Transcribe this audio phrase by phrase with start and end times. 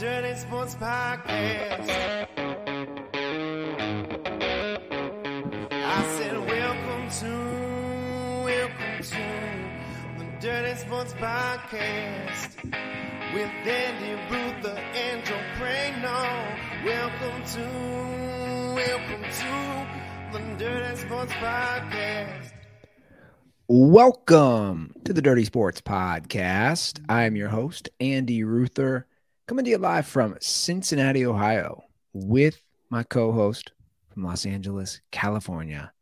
[0.00, 1.90] Sports Podcast.
[5.70, 7.32] I said, Welcome to,
[8.46, 9.24] welcome to
[10.18, 12.64] the Dirty Sports Podcast
[13.34, 16.18] with Andy Ruther and Joe Praino.
[16.82, 17.66] Welcome to,
[18.76, 19.86] welcome to
[20.32, 22.52] the Dirty Sports Podcast.
[23.68, 27.04] Welcome to the Dirty Sports Podcast.
[27.06, 29.06] I'm your host, Andy Ruther,
[29.50, 31.82] coming to you live from Cincinnati, Ohio,
[32.12, 33.72] with my co host
[34.08, 35.92] from Los Angeles, California,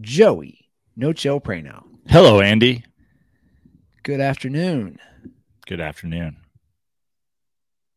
[0.00, 1.82] Joey No Chill Praino.
[2.06, 2.84] Hello, Andy.
[4.04, 5.00] Good afternoon.
[5.66, 6.36] Good afternoon.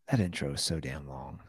[0.09, 1.39] That intro is so damn long.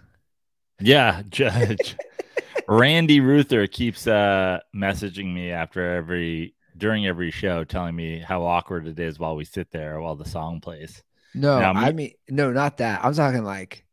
[0.79, 1.97] Yeah, Judge
[2.69, 8.87] Randy Ruther keeps uh messaging me after every during every show telling me how awkward
[8.87, 11.03] it is while we sit there while the song plays.
[11.35, 13.05] No, Now, me- I mean, no, not that.
[13.05, 13.85] I'm talking like,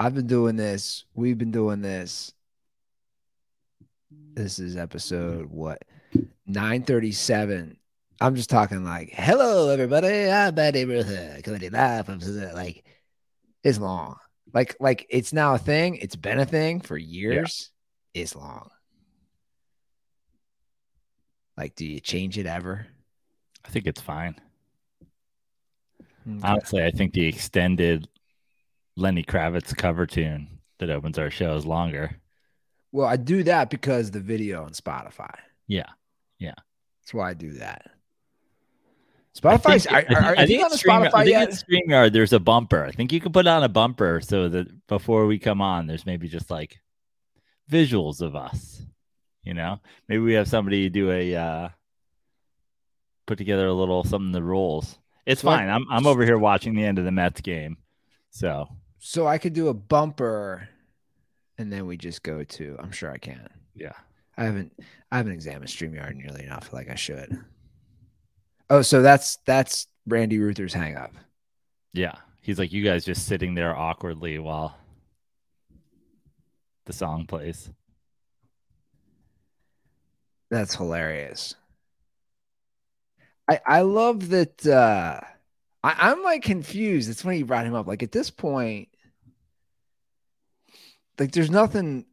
[0.00, 1.04] I've been doing this.
[1.14, 2.32] We've been doing this.
[4.34, 5.82] This is episode what?
[6.46, 7.78] 937.
[8.20, 10.24] I'm just talking like, hello, everybody.
[10.28, 11.40] Uh, I'm Betty Ruther.
[11.42, 12.84] Coming live from Like,
[13.62, 14.16] it's long.
[14.52, 15.96] Like, like it's now a thing.
[15.96, 17.70] It's been a thing for years.
[18.12, 18.70] It's long.
[21.56, 22.86] Like, do you change it ever?
[23.64, 24.36] I think it's fine.
[26.26, 26.40] Okay.
[26.42, 28.08] Honestly, I think the extended
[28.96, 32.16] Lenny Kravitz cover tune that opens our show is longer.
[32.92, 35.34] Well, I do that because the video on Spotify.
[35.66, 35.88] Yeah.
[36.38, 36.54] Yeah.
[37.02, 37.90] That's why I do that.
[39.36, 41.50] Spotify's are, I think, are, I think on the StreamYard, I Spotify think yet?
[41.50, 42.12] StreamYard.
[42.12, 42.84] There's a bumper.
[42.84, 46.06] I think you can put on a bumper so that before we come on, there's
[46.06, 46.78] maybe just like
[47.70, 48.80] visuals of us.
[49.42, 51.68] You know, maybe we have somebody do a uh,
[53.26, 54.98] put together a little something that rolls.
[55.26, 55.68] It's So I- fine.
[55.68, 57.76] I'm I'm over here watching the end of the Mets game,
[58.30, 58.68] so
[58.98, 60.68] So I could do a bumper,
[61.58, 62.76] and then we just go to.
[62.78, 63.48] I'm sure I can.
[63.74, 63.92] yeah.
[64.36, 64.72] I haven't
[65.12, 67.38] I haven't examined Streamyard nearly enough, like I should.
[68.68, 71.12] Oh, so that's that's Randy Ruther's hang up.
[71.92, 72.14] Yeah.
[72.40, 74.76] He's like, you guys just sitting there awkwardly while
[76.84, 77.70] the song plays.
[80.50, 81.54] That's hilarious.
[83.48, 84.66] I I love that.
[84.66, 85.20] uh
[85.82, 87.10] I, I'm like confused.
[87.10, 87.86] It's when you brought him up.
[87.86, 88.88] Like at this point,
[91.18, 92.06] like there's nothing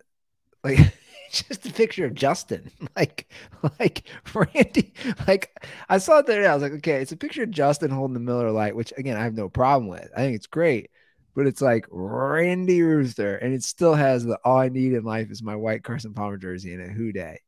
[0.63, 0.77] like
[1.31, 2.71] just a picture of Justin.
[2.95, 3.31] Like
[3.79, 4.03] like
[4.33, 4.93] Randy.
[5.27, 5.51] Like
[5.87, 6.49] I saw it there.
[6.49, 9.17] I was like, okay, it's a picture of Justin holding the Miller Lite, which again
[9.17, 10.09] I have no problem with.
[10.15, 10.91] I think it's great.
[11.33, 15.31] But it's like Randy Ruther, and it still has the all I need in life
[15.31, 17.39] is my white Carson Palmer jersey and a Who Dey.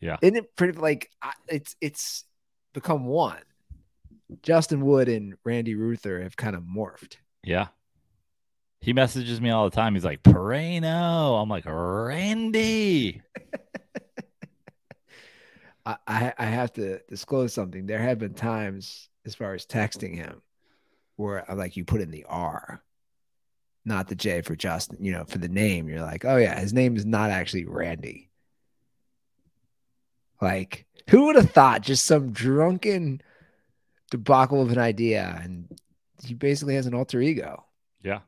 [0.00, 0.18] Yeah.
[0.22, 1.10] Isn't it pretty like
[1.48, 2.24] it's it's
[2.74, 3.40] become one.
[4.42, 7.16] Justin Wood and Randy Ruther have kind of morphed.
[7.42, 7.68] Yeah.
[8.80, 9.94] He messages me all the time.
[9.94, 11.40] He's like, Praino.
[11.40, 13.22] I'm like, Randy.
[15.86, 17.86] I, I I have to disclose something.
[17.86, 20.42] There have been times as far as texting him
[21.16, 22.82] where I'm like you put in the R,
[23.84, 25.88] not the J for Justin, you know, for the name.
[25.88, 28.30] You're like, oh yeah, his name is not actually Randy.
[30.40, 33.20] Like, who would have thought just some drunken
[34.10, 35.68] debacle of an idea and
[36.22, 37.64] he basically has an alter ego.
[38.02, 38.20] Yeah.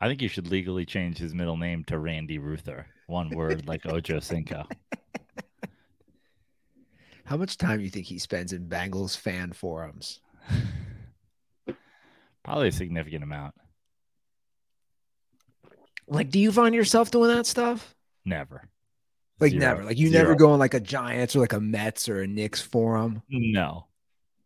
[0.00, 2.86] I think you should legally change his middle name to Randy Ruther.
[3.06, 4.66] One word like Ocho Cinco.
[7.24, 10.20] How much time do you think he spends in Bengals fan forums?
[12.44, 13.54] Probably a significant amount.
[16.08, 17.94] Like, do you find yourself doing that stuff?
[18.24, 18.68] Never.
[19.42, 19.60] Like Zero.
[19.60, 19.84] never.
[19.84, 20.22] Like you Zero.
[20.22, 23.22] never go on like a Giants or like a Mets or a Knicks forum.
[23.28, 23.86] No,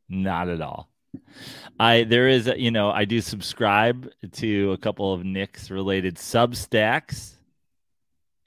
[0.08, 0.88] not at all.
[1.78, 6.16] I there is a, you know I do subscribe to a couple of Knicks related
[6.16, 7.34] Substacks.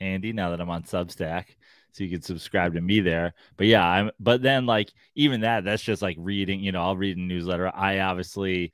[0.02, 1.46] Andy, now that I'm on Substack,
[1.92, 3.34] so you can subscribe to me there.
[3.58, 4.12] But yeah, I'm.
[4.20, 6.62] But then like even that, that's just like reading.
[6.62, 7.70] You know, I'll read a newsletter.
[7.76, 8.72] I obviously,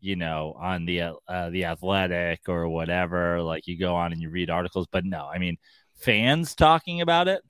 [0.00, 4.30] you know, on the uh, the Athletic or whatever, like you go on and you
[4.30, 4.86] read articles.
[4.90, 5.58] But no, I mean
[6.00, 7.42] fans talking about it.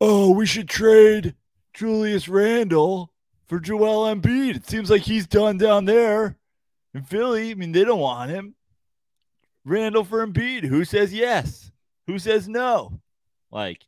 [0.00, 1.34] Oh, we should trade
[1.72, 3.12] Julius Randle
[3.46, 4.56] for Joel Embiid.
[4.56, 6.36] It seems like he's done down there
[6.94, 7.50] in Philly.
[7.50, 8.54] I mean, they don't want him.
[9.64, 10.64] Randle for Embiid.
[10.64, 11.70] Who says yes?
[12.06, 13.00] Who says no?
[13.50, 13.86] Like,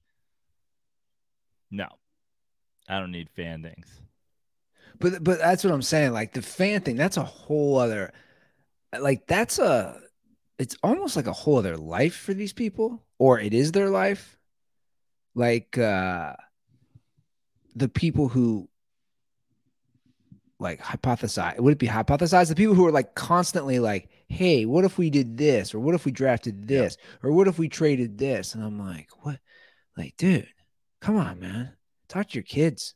[1.70, 1.88] no.
[2.88, 3.86] I don't need fan things.
[4.98, 6.12] But but that's what I'm saying.
[6.12, 8.12] Like the fan thing, that's a whole other
[8.98, 10.00] like that's a
[10.58, 14.38] it's almost like a whole other life for these people, or it is their life.
[15.34, 16.34] Like uh
[17.76, 18.68] the people who
[20.58, 21.58] like hypothesize?
[21.60, 25.10] Would it be hypothesize the people who are like constantly like, hey, what if we
[25.10, 28.54] did this, or what if we drafted this, or what if we traded this?
[28.54, 29.38] And I'm like, what?
[29.96, 30.48] Like, dude,
[31.00, 31.72] come on, man,
[32.08, 32.94] talk to your kids.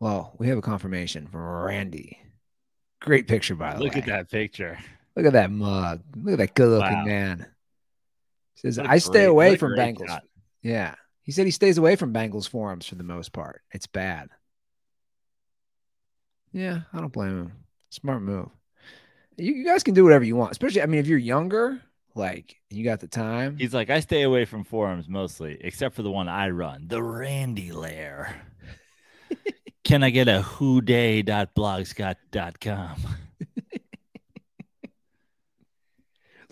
[0.00, 2.18] Well, we have a confirmation from Randy.
[3.00, 4.00] Great picture, by the Look way.
[4.00, 4.78] Look at that picture.
[5.16, 6.02] Look at that mug.
[6.16, 7.04] Look at that good looking Wow.
[7.04, 7.46] man.
[8.56, 10.06] Says I I stay great- away from great Bengals.
[10.08, 10.22] shot.
[10.62, 10.94] Yeah.
[11.22, 13.62] He said he stays away from Bengals forums for the most part.
[13.72, 14.28] It's bad.
[16.52, 17.52] Yeah, I don't blame him.
[17.90, 18.48] Smart move.
[19.36, 21.80] You, you guys can do whatever you want, especially I mean if you're younger,
[22.14, 23.56] like you got the time.
[23.58, 27.02] He's like, I stay away from forums mostly, except for the one I run, the
[27.02, 28.42] Randy Lair.
[29.84, 32.96] Can I get a whoday.blogspot.com?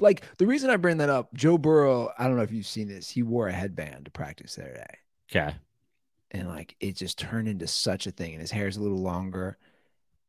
[0.02, 2.88] Like the reason I bring that up, Joe Burrow, I don't know if you've seen
[2.88, 3.08] this.
[3.10, 4.98] He wore a headband to practice the other day.
[5.34, 5.54] Okay.
[6.30, 9.56] and like it just turned into such a thing and his hair's a little longer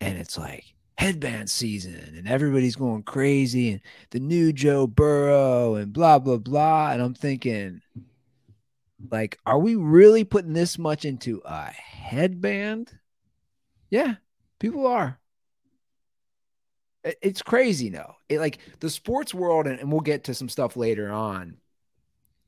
[0.02, 0.66] and it's like
[0.98, 3.82] headband season and everybody's going crazy and
[4.12, 7.82] the new Joe Burrow and blah blah blah and I'm thinking
[9.12, 12.98] like are we really putting this much into a headband?
[13.90, 14.16] Yeah,
[14.60, 15.20] people are.
[17.04, 18.16] It- It's crazy no.
[18.30, 21.58] It like the sports world and, and we'll get to some stuff later on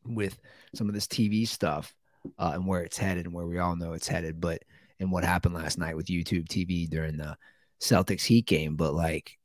[0.05, 0.39] with
[0.73, 1.93] some of this TV stuff
[2.39, 4.39] uh, and where it's headed and where we all know it's headed.
[4.39, 4.63] But
[4.99, 7.37] and what happened last night with YouTube TV during the
[7.81, 8.75] Celtics Heat game.
[8.75, 9.37] But like,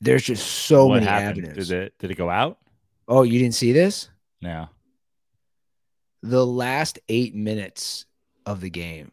[0.00, 1.46] there's just so what many happened?
[1.46, 1.68] avenues.
[1.68, 2.58] Did it did it go out?
[3.08, 4.08] oh, you didn't see this?
[4.40, 4.68] No.
[6.22, 8.06] The last eight minutes
[8.46, 9.10] of the game,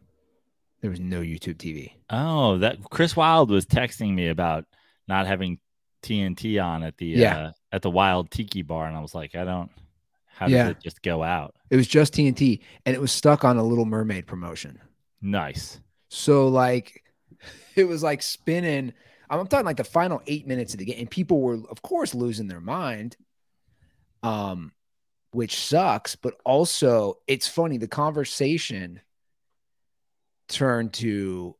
[0.80, 1.92] there was no YouTube TV.
[2.08, 4.64] Oh, that Chris Wild was texting me about
[5.10, 5.58] not having
[6.02, 7.38] TNT on at the Yeah.
[7.38, 9.70] uh, at the Wild Tiki Bar, and I was like, I don't.
[10.26, 10.68] How Yeah.
[10.70, 11.54] it just go out?
[11.68, 14.80] It was just TNT, and it was stuck on a Little Mermaid promotion.
[15.20, 15.78] Nice.
[16.08, 17.04] So like
[17.76, 18.94] it was like spinning.
[19.28, 22.14] I'm talking like the final eight minutes of the game, and people were, of course,
[22.14, 23.16] losing their mind.
[24.22, 24.72] Um,
[25.32, 27.76] which sucks, but also it's funny.
[27.78, 29.00] The conversation
[30.48, 31.54] turned to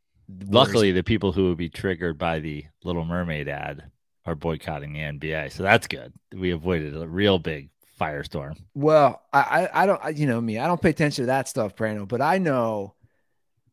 [0.47, 3.91] Luckily, the people who would be triggered by the Little Mermaid ad
[4.27, 6.13] are boycotting the NBA, so that's good.
[6.35, 8.57] We avoided a real big firestorm.
[8.75, 11.75] Well, I, I, don't, I, you know me, I don't pay attention to that stuff,
[11.77, 12.95] Praino, but I know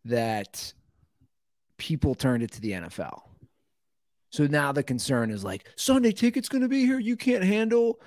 [0.05, 0.73] that
[1.77, 3.21] people turned it to the NFL.
[4.29, 6.99] So now the concern is like Sunday ticket's going to be here.
[6.99, 7.99] You can't handle.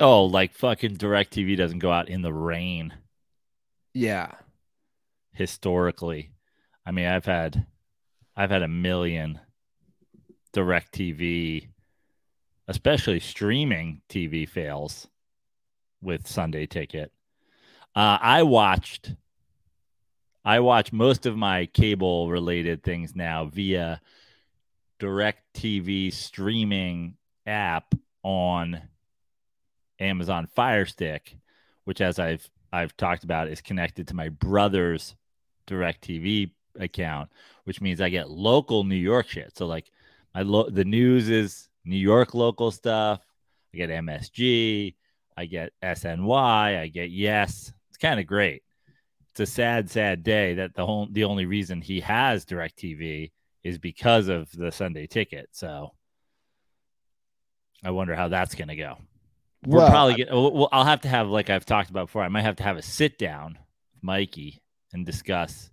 [0.00, 2.92] Oh, like fucking Directv doesn't go out in the rain
[3.92, 4.32] Yeah.
[5.32, 6.32] historically.
[6.86, 7.66] I mean, I've had
[8.36, 9.40] I've had a million
[10.52, 11.68] direct TV,
[12.68, 15.08] especially streaming TV fails
[16.02, 17.12] with Sunday ticket.
[17.94, 19.14] Uh, I watched
[20.44, 24.00] I watch most of my cable related things now via
[24.98, 27.16] direct TV streaming
[27.46, 28.82] app on
[29.98, 31.36] Amazon Fire Stick,
[31.84, 35.14] which as I've I've talked about is connected to my brother's
[35.66, 37.30] direct TV account,
[37.64, 39.56] which means I get local New York shit.
[39.56, 39.90] So like
[40.34, 43.20] my lo- the news is New York local stuff.
[43.72, 44.94] I get MSG,
[45.36, 47.72] I get SNY, I get Yes.
[47.88, 48.62] It's kind of great.
[49.32, 53.32] It's a sad, sad day that the whole the only reason he has direct TV
[53.62, 55.48] is because of the Sunday ticket.
[55.52, 55.92] So
[57.82, 58.96] I wonder how that's gonna go.
[59.66, 62.22] We're Well, probably get, well, I'll have to have like I've talked about before.
[62.22, 63.58] I might have to have a sit down,
[63.94, 64.62] with Mikey,
[64.92, 65.70] and discuss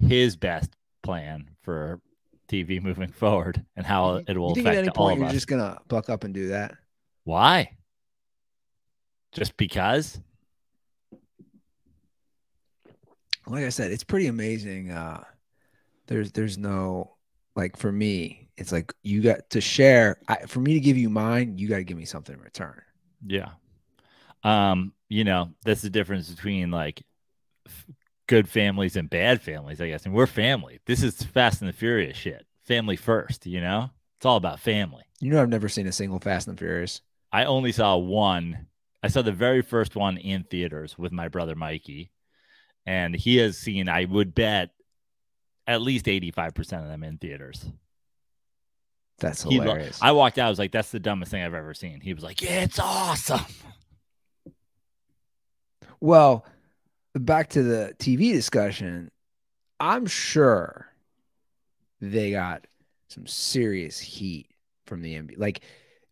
[0.00, 0.70] his best
[1.02, 2.00] plan for
[2.48, 5.28] TV moving forward and how it will think at any affect all point of you're
[5.28, 5.34] us.
[5.34, 6.74] just going to buck up and do that?
[7.24, 7.76] Why?
[9.32, 10.20] Just because?
[13.46, 14.90] Like I said, it's pretty amazing.
[14.90, 15.24] Uh,
[16.06, 17.16] there's, there's no,
[17.56, 20.18] like for me, it's like you got to share.
[20.28, 22.80] I, for me to give you mine, you got to give me something in return.
[23.26, 23.50] Yeah.
[24.42, 27.02] Um, you know, that's the difference between like
[28.30, 30.06] good families and bad families, I guess.
[30.06, 30.78] And we're family.
[30.86, 32.46] This is Fast and the Furious shit.
[32.64, 33.90] Family first, you know?
[34.18, 35.02] It's all about family.
[35.18, 37.00] You know, I've never seen a single Fast and the Furious.
[37.32, 38.68] I only saw one.
[39.02, 42.12] I saw the very first one in theaters with my brother Mikey.
[42.86, 44.70] And he has seen, I would bet,
[45.66, 47.66] at least 85% of them in theaters.
[49.18, 49.98] That's He hilarious.
[50.00, 52.00] I walked out, I was like, that's the dumbest thing I've ever seen.
[52.00, 53.44] He was like, yeah, it's awesome.
[55.98, 56.46] Well,
[57.14, 59.10] back to the TV discussion,
[59.78, 60.86] I'm sure
[62.00, 62.66] they got
[63.08, 64.48] some serious heat
[64.86, 65.38] from the NBA.
[65.38, 65.60] Like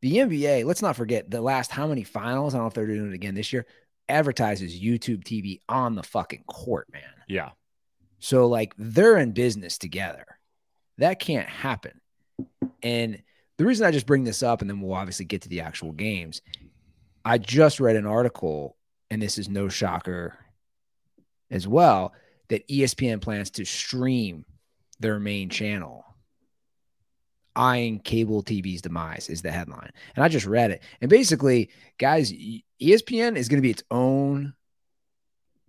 [0.03, 2.87] the NBA, let's not forget the last how many finals, I don't know if they're
[2.87, 3.67] doing it again this year,
[4.09, 7.03] advertises YouTube TV on the fucking court, man.
[7.29, 7.51] Yeah.
[8.19, 10.25] So like they're in business together.
[10.99, 12.01] That can't happen.
[12.83, 13.23] And
[13.57, 15.93] the reason I just bring this up, and then we'll obviously get to the actual
[15.93, 16.43] games.
[17.25, 18.77] I just read an article,
[19.11, 20.39] and this is no shocker
[21.51, 22.13] as well,
[22.49, 24.45] that ESPN plans to stream
[25.01, 26.05] their main channel.
[27.55, 29.91] Eyeing cable TV's demise is the headline.
[30.15, 30.83] And I just read it.
[31.01, 32.33] And basically, guys,
[32.81, 34.55] ESPN is going to be its own.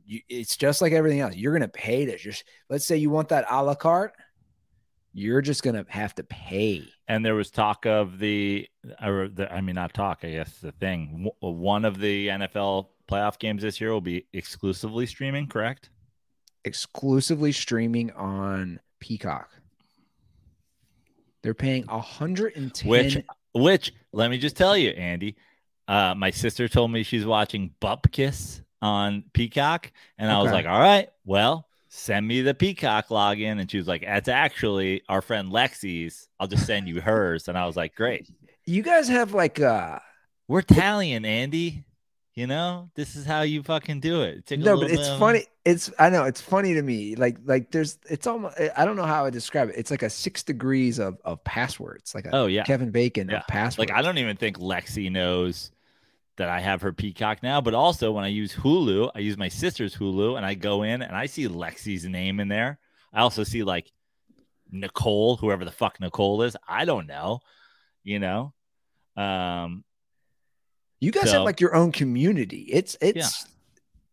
[0.07, 1.35] It's just like everything else.
[1.35, 4.13] You're going to pay to just, let's say you want that a la carte,
[5.13, 6.83] you're just going to have to pay.
[7.07, 8.67] And there was talk of the,
[9.03, 11.29] or the, I mean, not talk, I guess the thing.
[11.39, 15.89] One of the NFL playoff games this year will be exclusively streaming, correct?
[16.65, 19.49] exclusively streaming on Peacock.
[21.41, 23.17] They're paying 110 Which,
[23.53, 25.37] which, let me just tell you, Andy,
[25.87, 30.79] uh, my sister told me she's watching Bupkis on Peacock, and I was like, all
[30.79, 35.51] right, well, send me the Peacock login, and she was like, that's actually our friend
[35.51, 36.27] Lexi's.
[36.39, 38.29] I'll just send you hers, and I was like, great.
[38.65, 39.99] you guys have like uh
[40.47, 41.85] We're Italian, Andy.
[42.39, 44.45] You know, this is how you fucking do it.
[44.45, 45.43] Take a no, but it's of- funny.
[45.65, 47.15] It's I know it's funny to me.
[47.15, 49.75] Like like there's it's almost I don't know how I describe it.
[49.77, 53.39] It's like a six degrees of of passwords, like a Oh yeah, Kevin Bacon Yeah.
[53.39, 53.89] of passwords.
[53.89, 55.71] like I don't even think Lexi knows
[56.37, 57.59] that I have her Peacock now.
[57.59, 61.01] But also, when I use Hulu, I use my sister's Hulu, and I go in
[61.01, 62.79] and I see Lexi's name in there.
[63.11, 63.91] I also see like
[64.71, 66.55] Nicole, whoever the fuck Nicole is.
[66.65, 67.41] I don't know.
[68.03, 68.53] You know,
[69.17, 69.83] um,
[70.99, 72.67] you guys so- have like your own community.
[72.71, 73.45] It's it's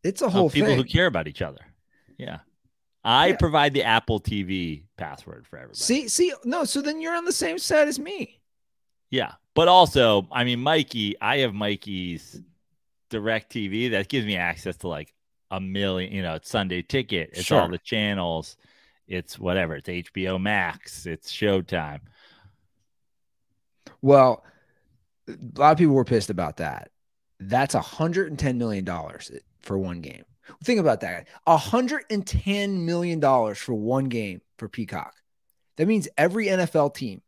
[0.03, 0.77] it's a of whole people thing.
[0.79, 1.61] who care about each other.
[2.19, 2.39] Yeah,
[3.05, 3.37] I Yeah.
[3.37, 5.79] provide the Apple TV password for everybody.
[5.79, 8.41] See see no, so then you're on the same side as me.
[9.11, 9.33] Yeah.
[9.55, 12.41] But also, I mean, Mikey, I have Mikey's
[13.09, 15.15] direct TV that gives me access to like
[15.51, 18.57] a million, you know, it's Sunday ticket, it's all the channels,
[19.07, 22.01] it's whatever, it's HBO Max, it's Showtime.
[24.03, 24.45] Well,
[25.29, 26.91] a lot of people were pissed about that.
[27.41, 29.31] That's hundred and ten million dollars
[29.61, 30.25] for one game.
[30.63, 31.29] Think about that.
[31.47, 35.15] Hundred and ten million dollars for one game for Peacock.
[35.77, 37.23] That means every NFL team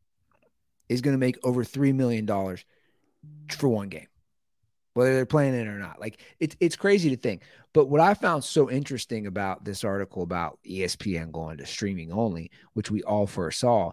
[0.89, 2.65] is going to make over three million dollars
[3.51, 4.07] for one game,
[4.95, 6.01] whether they're playing it or not.
[6.01, 7.43] Like it's it's crazy to think.
[7.75, 12.51] But what I found so interesting about this article about ESPN going to streaming only,
[12.73, 13.93] which we all foresaw,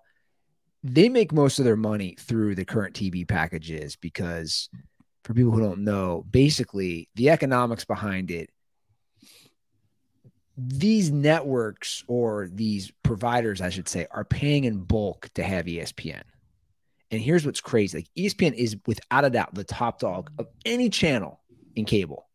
[0.88, 4.70] they make most of their money through the current TV packages because
[5.24, 8.52] for people who don't know, basically the economics behind it,
[10.56, 16.22] these networks or these providers, I should say, are paying in bulk to have ESPN.
[17.10, 17.98] And here's what's crazy.
[17.98, 21.42] Like ESPN is without a doubt the top dog of any channel
[21.76, 22.30] in cable,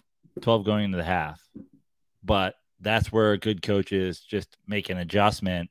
[0.41, 1.41] 12 going into the half.
[2.23, 5.69] But that's where a good coach is just make an adjustment.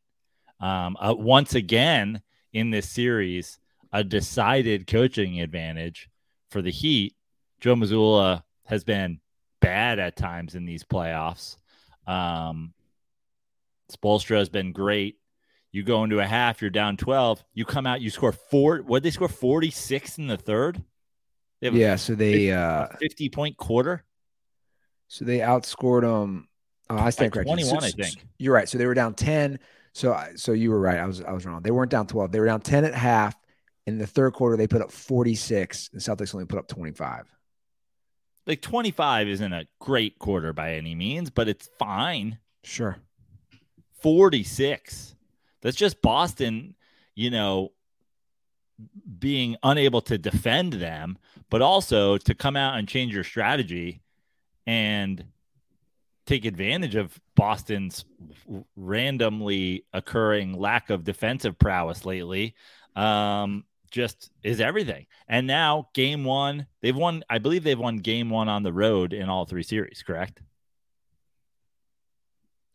[0.61, 3.59] Um, uh, once again in this series,
[3.93, 6.09] a decided coaching advantage
[6.51, 7.15] for the Heat.
[7.61, 9.21] Joe Mazzulla has been
[9.61, 11.57] bad at times in these playoffs.
[12.07, 12.73] Um,
[13.91, 15.17] Spoelstra has been great.
[15.73, 17.45] You go into a half, you're down 12.
[17.55, 18.79] You come out, you score four.
[18.79, 19.29] What they score?
[19.29, 20.83] 46 in the third?
[21.61, 24.05] They yeah, so they uh 50 point quarter.
[25.09, 26.49] So they outscored them.
[26.91, 27.53] Oh, I stand corrected.
[27.53, 28.25] 21, so, I think.
[28.39, 28.69] You're right.
[28.69, 29.59] So they were down 10.
[29.93, 30.99] So so you were right.
[30.99, 31.63] I was I was wrong.
[31.63, 32.33] They weren't down 12.
[32.33, 33.37] They were down 10 at half.
[33.87, 35.89] In the third quarter, they put up 46.
[35.89, 37.27] The Celtics only put up 25.
[38.47, 42.39] Like 25 isn't a great quarter by any means, but it's fine.
[42.65, 42.97] Sure.
[44.03, 45.15] 46.
[45.63, 46.75] That's just Boston,
[47.15, 47.73] you know,
[49.19, 51.19] being unable to defend them,
[51.51, 54.03] but also to come out and change your strategy
[54.67, 55.25] and
[56.31, 58.05] take advantage of Boston's
[58.77, 62.55] randomly occurring lack of defensive prowess lately.
[62.95, 65.07] Um, just is everything.
[65.27, 69.13] And now game one, they've won, I believe they've won game one on the road
[69.13, 70.41] in all three series, correct?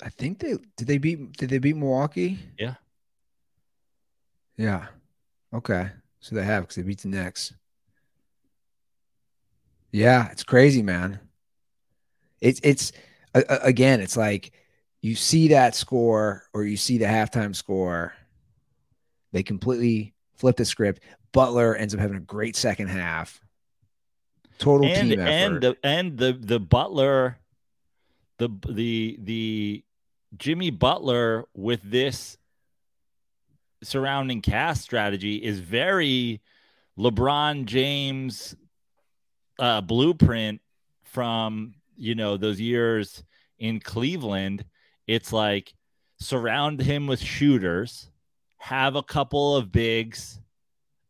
[0.04, 2.38] I think they did they beat did they beat Milwaukee?
[2.60, 2.76] Yeah.
[4.58, 4.88] Yeah.
[5.54, 5.92] Okay.
[6.20, 7.54] So they have because they beat the Knicks.
[9.94, 11.22] Yeah, it's crazy, man.
[12.42, 12.92] It's it's
[13.36, 14.52] again, it's like
[15.02, 18.14] you see that score or you see the halftime score,
[19.32, 21.02] they completely flip the script.
[21.32, 23.42] Butler ends up having a great second half.
[24.58, 25.30] Total and, team effort.
[25.30, 27.38] And the and the the Butler
[28.38, 29.84] the the the
[30.38, 32.38] Jimmy Butler with this
[33.84, 36.42] surrounding cast strategy is very
[36.98, 38.56] LeBron James
[39.60, 40.62] uh, blueprint
[41.04, 43.24] from you know those years
[43.60, 44.66] in Cleveland.
[45.08, 45.74] It's like
[46.20, 48.10] surround him with shooters,
[48.58, 50.40] have a couple of bigs.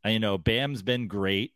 [0.06, 1.54] Uh, you know, Bam's been great,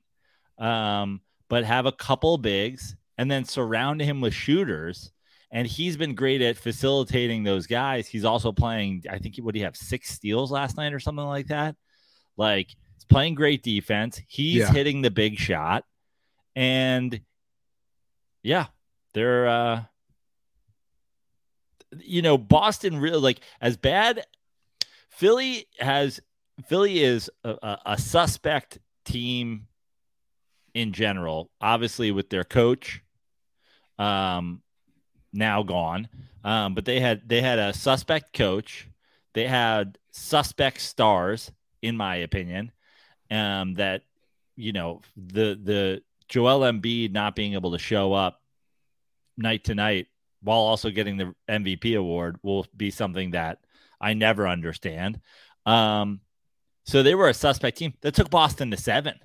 [0.57, 5.11] um, but have a couple bigs and then surround him with shooters
[5.51, 8.07] and he's been great at facilitating those guys.
[8.07, 11.25] He's also playing, I think, what do you have, six steals last night or something
[11.25, 11.75] like that?
[12.37, 14.21] Like, he's playing great defense.
[14.27, 14.71] He's yeah.
[14.71, 15.85] hitting the big shot.
[16.55, 17.19] And
[18.43, 18.67] yeah,
[19.19, 19.83] they're, uh,
[21.97, 24.25] you know, Boston really like as bad.
[25.09, 26.21] Philly has,
[26.67, 29.67] Philly is a, a, suspect team
[30.73, 33.03] in general, obviously, with their coach.
[33.97, 34.61] Um,
[35.33, 36.07] now gone.
[36.45, 38.87] Um, but they had they had a suspect coach.
[39.33, 41.51] They had suspect stars,
[41.81, 42.71] in my opinion.
[43.29, 44.03] Um, that
[44.55, 48.39] you know the the Joel Embiid not being able to show up
[49.39, 50.07] night to night
[50.41, 53.59] while also getting the MVP award will be something that
[53.99, 55.19] I never understand.
[55.65, 56.21] Um,
[56.85, 59.15] so they were a suspect team that took Boston to seven.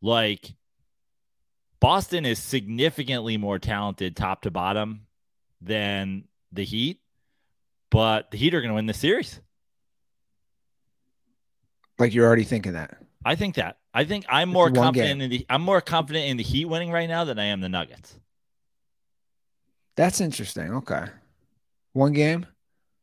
[0.00, 0.54] Like
[1.80, 5.06] Boston is significantly more talented top to bottom
[5.60, 7.00] than the Heat,
[7.90, 9.40] but the Heat are going to win the series.
[11.98, 12.98] Like you're already thinking that.
[13.24, 13.78] I think that.
[13.92, 15.20] I think I'm more confident game.
[15.20, 17.68] in the I'm more confident in the Heat winning right now than I am the
[17.68, 18.17] Nuggets.
[19.98, 20.72] That's interesting.
[20.76, 21.04] Okay.
[21.92, 22.46] One game?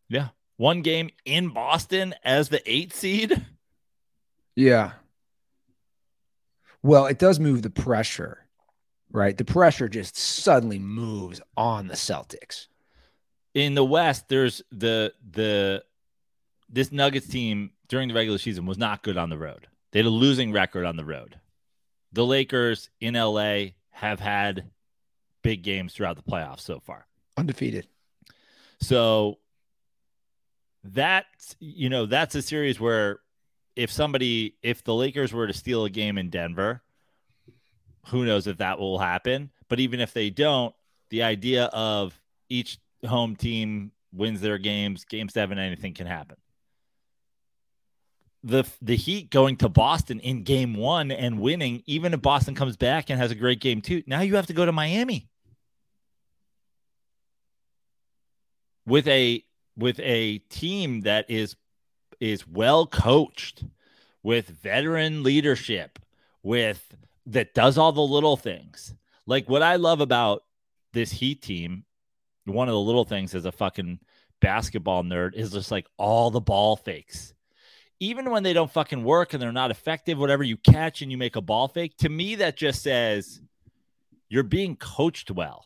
[0.09, 0.29] Yeah.
[0.57, 3.45] One game in Boston as the 8 seed?
[4.55, 4.93] Yeah.
[6.81, 8.45] Well, it does move the pressure
[9.15, 9.37] right?
[9.37, 12.67] The pressure just suddenly moves on the Celtics.
[13.53, 15.83] In the West, there's the the
[16.69, 19.67] this Nuggets team during the regular season was not good on the road.
[19.91, 21.39] They had a losing record on the road.
[22.11, 24.65] The Lakers in LA have had
[25.45, 27.05] big games throughout the playoffs so far.
[27.37, 27.87] Undefeated.
[28.81, 29.37] So
[30.83, 33.19] that's you know, that's a series where
[33.75, 36.81] if somebody if the Lakers were to steal a game in Denver,
[38.07, 39.51] who knows if that will happen.
[39.69, 40.73] But even if they don't,
[41.11, 46.37] the idea of each home team wins their games, game seven, anything can happen.
[48.43, 52.77] The the Heat going to Boston in game one and winning, even if Boston comes
[52.77, 55.29] back and has a great game too, now you have to go to Miami.
[58.85, 59.43] With a
[59.77, 61.55] with a team that is
[62.19, 63.63] is well coached,
[64.23, 65.99] with veteran leadership,
[66.43, 66.95] with
[67.25, 68.93] that does all the little things.
[69.25, 70.43] Like what I love about
[70.93, 71.85] this Heat team,
[72.45, 73.99] one of the little things as a fucking
[74.41, 77.33] basketball nerd is just like all the ball fakes.
[77.99, 81.17] Even when they don't fucking work and they're not effective, whatever you catch and you
[81.17, 83.41] make a ball fake, to me, that just says
[84.29, 85.65] you're being coached well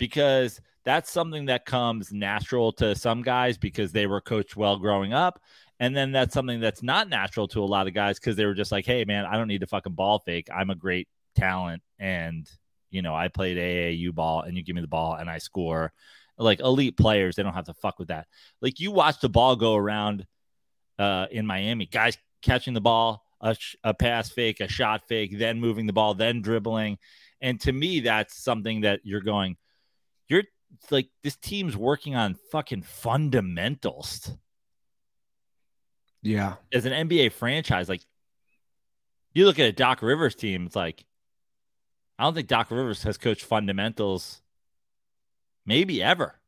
[0.00, 5.12] because that's something that comes natural to some guys because they were coached well growing
[5.12, 5.40] up.
[5.78, 8.54] And then that's something that's not natural to a lot of guys because they were
[8.54, 10.48] just like, hey, man, I don't need to fucking ball fake.
[10.54, 11.82] I'm a great talent.
[11.98, 12.50] And,
[12.90, 15.92] you know, I played AAU ball and you give me the ball and I score.
[16.38, 18.26] Like elite players, they don't have to fuck with that.
[18.62, 20.26] Like you watch the ball go around
[20.98, 25.38] uh, in Miami, guys catching the ball, a, sh- a pass fake, a shot fake,
[25.38, 26.96] then moving the ball, then dribbling.
[27.42, 29.56] And to me, that's something that you're going,
[30.30, 30.44] you're
[30.90, 34.32] like, this team's working on fucking fundamentals
[36.22, 36.54] Yeah.
[36.72, 38.02] as an NBA franchise, like
[39.34, 41.04] you look at a Doc Rivers team, it's like
[42.18, 44.42] I don't think Doc Rivers has coached fundamentals
[45.64, 46.38] maybe ever.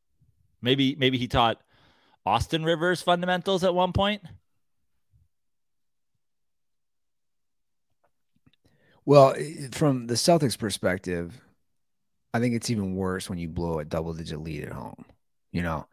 [0.61, 1.61] Maybe maybe he taught
[2.25, 4.23] Austin Rivers fundamentals at one point.
[9.05, 9.35] Well,
[9.73, 11.42] from the Celtics perspective,
[12.35, 15.05] I think it's even worse when you blow a double digit lead at home.
[15.53, 15.87] You know,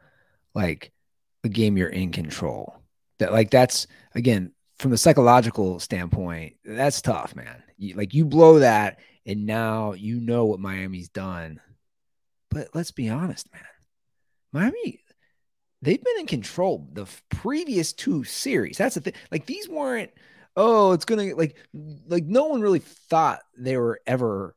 [0.53, 0.91] like
[1.43, 2.75] a game you're in control.
[3.19, 7.61] That like that's again from the psychological standpoint, that's tough, man.
[7.77, 11.59] You, like you blow that, and now you know what Miami's done.
[12.49, 13.61] But let's be honest, man.
[14.53, 15.03] Miami,
[15.81, 18.77] they've been in control the previous two series.
[18.77, 19.13] That's the thing.
[19.31, 20.11] Like these weren't
[20.55, 21.57] oh, it's gonna like
[22.07, 24.55] like no one really thought they were ever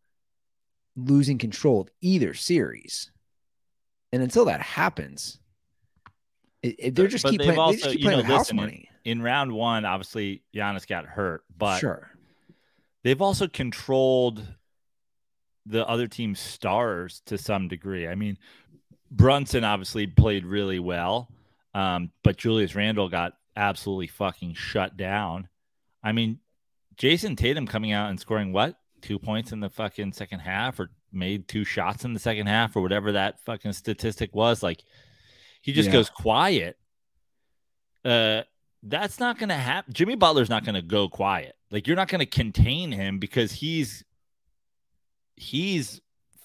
[0.96, 3.10] losing control of either series.
[4.12, 5.38] And until that happens,
[6.62, 8.56] it, it- they're just but keep playing, they just also- keep you playing know, listen,
[8.56, 8.88] money.
[9.04, 12.10] In round one, obviously Giannis got hurt, but sure.
[13.02, 14.46] they've also controlled
[15.66, 18.06] the other team's stars to some degree.
[18.06, 18.38] I mean,
[19.10, 21.28] Brunson obviously played really well,
[21.74, 25.48] um, but Julius Randle got absolutely fucking shut down.
[26.02, 26.38] I mean,
[26.96, 30.90] Jayson Tatum coming out and scoring what two points in the fucking second half, or
[31.12, 34.62] made two shots in the second half, or whatever that fucking statistic was.
[34.62, 34.82] Like,
[35.60, 35.92] he just Yeah.
[35.92, 36.78] goes quiet.
[38.04, 38.42] Uh,
[38.82, 39.92] that's not going to happen.
[39.92, 41.54] Jimmy Butler's not going to go quiet.
[41.70, 44.04] Like you're not going to contain him because he's
[45.36, 46.00] he's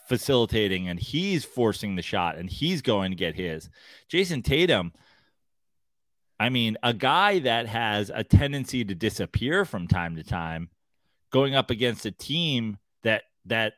[0.08, 3.70] facilitating and he's forcing the shot and he's going to get his.
[4.10, 4.94] Jayson Tatum
[6.40, 10.70] I mean, a guy that has a tendency to disappear from time to time
[11.32, 13.74] going up against a team that that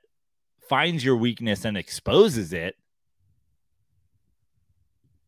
[0.68, 2.76] finds your weakness and exposes it.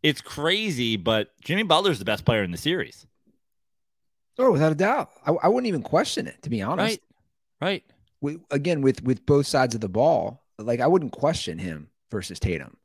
[0.04, 3.06] It's crazy, but Jimmy Butler's the best player in the series.
[4.40, 5.12] Oh, without a doubt.
[5.26, 7.00] I, I wouldn't even question it, to be honest.
[7.60, 7.70] Right.
[7.70, 7.84] Right.
[8.22, 12.40] With, again, with with both sides of the ball, like I wouldn't question him versus
[12.40, 12.78] Tatum.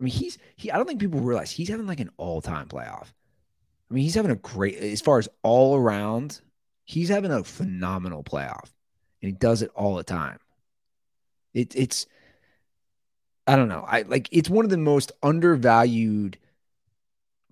[0.00, 0.70] I mean, he's he.
[0.70, 3.12] I don't think people realize he's having like an all time playoff.
[3.90, 6.40] I mean, he's having a great as far as all around.
[6.84, 8.70] He's having a phenomenal playoff,
[9.22, 10.38] and he does it all the time.
[11.54, 12.06] It, it's
[13.46, 13.84] I don't know.
[13.86, 16.38] I like it's one of the most undervalued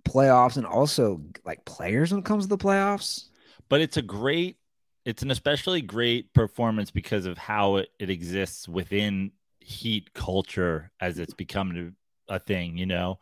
[0.05, 3.27] playoffs, and also like players when it comes to the playoffs.
[3.69, 4.57] But it's a great,
[5.05, 11.19] it's an especially great performance because of how it, it exists within Heat culture as
[11.19, 11.95] it's become
[12.29, 13.19] a thing, you know,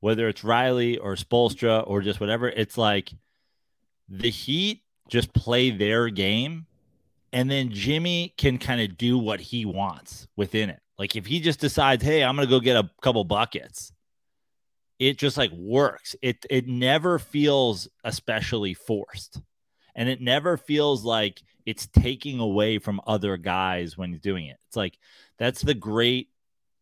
[0.00, 2.48] whether it's Riley or Spoelstra or just whatever.
[2.48, 3.12] It's like
[4.08, 6.66] the Heat just play their game
[7.34, 10.80] and then Jimmy can kind of do what he wants within it.
[10.96, 13.92] Like if he just decides, hey, I'm gonna go get a couple buckets,
[15.00, 16.14] it just like works.
[16.22, 19.42] It it never feels especially forced.
[19.96, 24.58] And it never feels like it's taking away from other guys when he's doing it.
[24.68, 24.96] It's like
[25.36, 26.28] that's the great,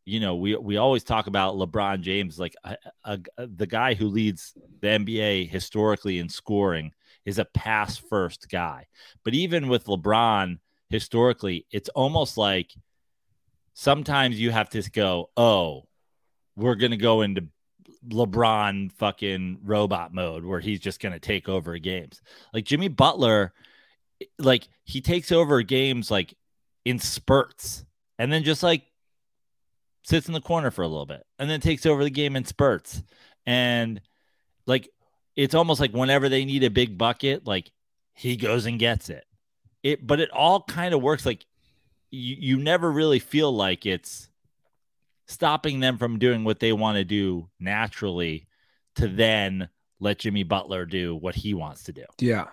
[0.05, 4.09] you know, we we always talk about LeBron James, like a, a, the guy who
[4.09, 6.93] leads the NBA historically in scoring
[7.25, 8.87] is a pass first guy.
[9.25, 10.59] But even with LeBron,
[10.89, 12.73] historically, it's almost like
[13.75, 15.85] sometimes you have to go, oh,
[16.57, 17.47] we're going to go into
[18.09, 22.21] LeBron fucking robot mode where he's just going to take over games.
[22.53, 23.53] Like Jimmy Butler,
[24.39, 26.35] like he takes over games like
[26.85, 27.85] in spurts
[28.19, 28.83] and then just like
[30.05, 32.45] sits in the corner for a little bit and then takes over the game in
[32.45, 33.03] spurts.
[33.47, 34.01] And
[34.67, 34.89] like
[35.37, 37.71] it's almost like whenever they need a big bucket, like
[38.14, 39.25] he goes and gets it.
[39.83, 41.45] It but it all kind of works like
[42.11, 44.29] you, you never really feel like it's
[45.27, 48.47] stopping them from doing what they want to do naturally
[48.97, 49.68] to then
[49.99, 52.05] let Jimmy Butler do what he wants to do.
[52.21, 52.47] Yeah.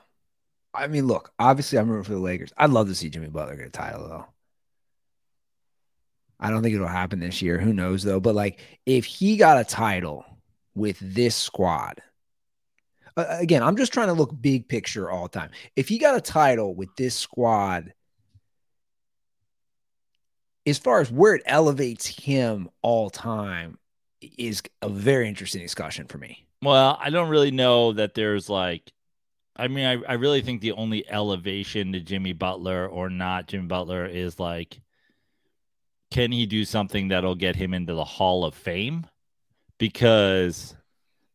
[0.73, 2.53] I mean, look, obviously I'm rooting for the Lakers.
[2.57, 4.25] I'd love to see Jimmy Butler get a title though.
[6.39, 7.57] I don't think it'll happen this year.
[7.59, 8.19] Who knows though?
[8.19, 10.23] But like if he got a title
[10.75, 12.01] with this squad,
[13.19, 15.51] Uh, again, I'm just trying to look big picture all the time.
[15.75, 17.93] If you got a title with this squad,
[20.65, 23.77] as far as where it elevates him all time,
[24.37, 26.45] is a very interesting discussion for me.
[26.61, 28.91] Well, I don't really know that there's like,
[29.55, 33.67] I mean, I, I really think the only elevation to Jimmy Butler or not Jimmy
[33.67, 34.79] Butler is like,
[36.11, 39.05] can he do something that'll get him into the Hall of Fame?
[39.77, 40.75] Because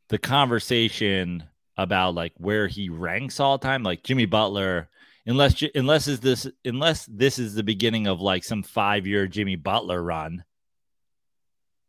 [0.09, 1.45] the conversation
[1.77, 4.89] about like where he ranks all time, like Jimmy Butler,
[5.27, 9.57] unless unless is this unless this is the beginning of like some five year Jimmy
[9.57, 10.45] Butler run,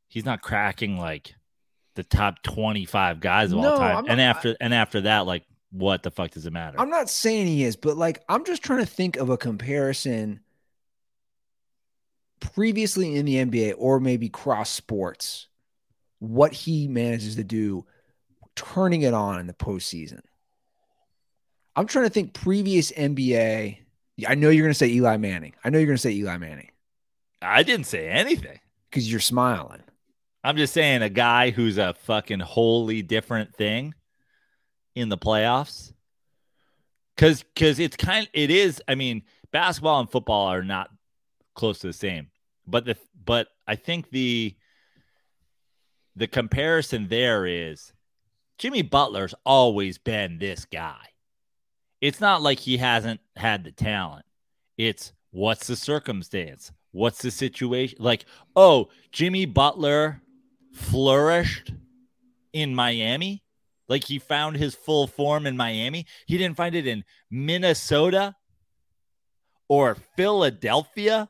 [0.07, 1.35] he's not cracking like
[1.95, 3.97] the top 25 guys of No, all time.
[3.97, 6.79] I'm and after and after that, like what the fuck does it matter?
[6.79, 10.41] I'm not saying he is, but like I'm just trying to think of a comparison
[12.39, 15.47] previously in the NBA or maybe cross sports,
[16.19, 17.85] what he manages to do,
[18.55, 20.21] turning it on in the postseason.
[21.75, 23.77] I'm trying to think previous NBA.
[24.27, 25.53] I know you're going to say Eli Manning.
[25.63, 26.69] I know you're going to say Eli Manning
[27.41, 28.59] I didn't say anything.
[28.89, 29.83] because you're smiling.
[30.43, 33.93] I'm just saying a guy who's a fucking wholly different thing
[34.93, 35.91] in the playoffs.
[37.17, 40.89] Cause cause it's kind it is, I mean, basketball and football are not
[41.55, 42.27] close to the same.
[42.67, 44.55] But the but I think the
[46.15, 47.93] the comparison there is
[48.57, 51.01] Jimmy Butler's always been this guy.
[52.01, 54.25] It's not like he hasn't had the talent.
[54.77, 56.71] It's what's the circumstance?
[56.91, 57.97] What's the situation?
[57.99, 60.21] Like, oh, Jimmy Butler
[60.73, 61.73] flourished
[62.53, 63.43] in Miami.
[63.87, 66.05] Like he found his full form in Miami.
[66.25, 68.35] He didn't find it in Minnesota
[69.67, 71.29] or Philadelphia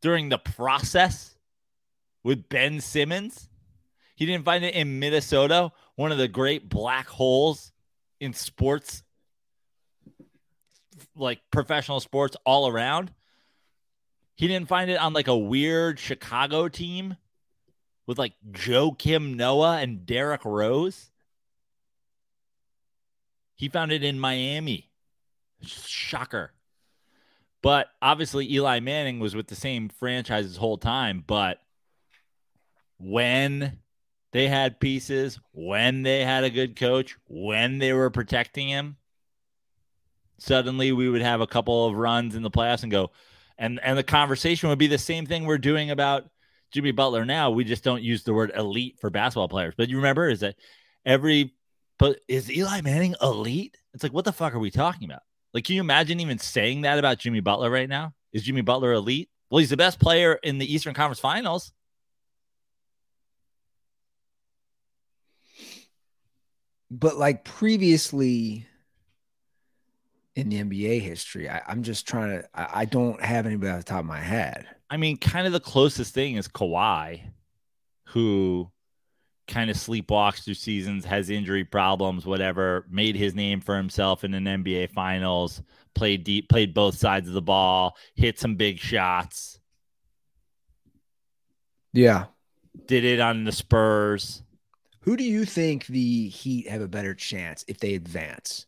[0.00, 1.36] during the process
[2.24, 3.48] with Ben Simmons.
[4.22, 7.72] He didn't find it in Minnesota, one of the great black holes
[8.20, 9.02] in sports,
[11.16, 13.12] like professional sports all around.
[14.36, 17.16] He didn't find it on like a weird Chicago team
[18.06, 21.10] with like Joakim Noah and Derrick Rose.
[23.56, 24.88] He found it in Miami.
[25.64, 26.52] Shocker.
[27.60, 31.24] But obviously, Eli Manning was with the same franchise his whole time.
[31.26, 31.58] But
[33.00, 33.80] when
[34.32, 38.96] they had pieces, when they had a good coach, when they were protecting him,
[40.38, 43.10] suddenly we would have a couple of runs in the playoffs and go,
[43.58, 46.24] and and the conversation would be the same thing we're doing about
[46.72, 47.50] Jimmy Butler now.
[47.50, 49.74] We just don't use the word elite for basketball players.
[49.76, 50.56] But you remember is that
[51.04, 51.54] every
[51.98, 53.76] but is Eli Manning elite?
[53.94, 55.22] It's like what the fuck are we talking about?
[55.52, 58.14] Like, can you imagine even saying that about Jimmy Butler right now?
[58.32, 59.28] Is Jimmy Butler elite?
[59.50, 61.72] Well, he's the best player in the Eastern Conference Finals.
[66.94, 68.66] But like previously
[70.36, 73.78] in the NBA history, I, I'm just trying to, I, I don't have anybody off
[73.78, 74.66] the top of my head.
[74.90, 77.22] I mean, kind of the closest thing is Kawhi,
[78.08, 78.70] who
[79.48, 84.34] kind of sleepwalks through seasons, has injury problems, whatever, made his name for himself in
[84.34, 85.62] an NBA finals,
[85.94, 89.58] played deep, played both sides of the ball, hit some big shots,
[91.94, 92.26] Yeah.
[92.86, 94.42] did it on the Spurs.
[95.02, 98.66] Who do you think the Heat have a better chance if they advance?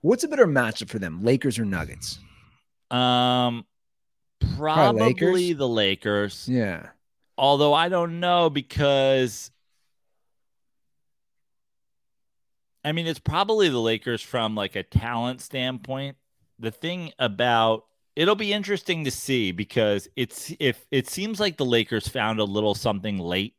[0.00, 2.18] What's a better matchup for them, Lakers or Nuggets?
[2.90, 3.66] Um,
[4.56, 5.58] probably Lakers?
[5.58, 6.48] the Lakers.
[6.48, 6.86] Yeah.
[7.36, 9.50] Although I don't know because
[12.84, 16.16] I mean it's probably the Lakers from like a talent standpoint.
[16.58, 21.64] The thing about it'll be interesting to see because it's if it seems like the
[21.64, 23.54] Lakers found a little something late.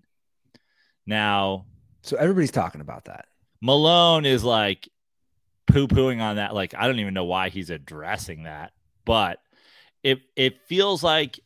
[1.06, 1.66] Now
[2.02, 3.26] So everybody's talking about that.
[3.62, 4.90] Malone is like
[5.68, 6.54] poo pooing on that.
[6.54, 8.72] Like, I don't even know why he's addressing that,
[9.06, 9.40] but
[10.04, 11.40] it it feels like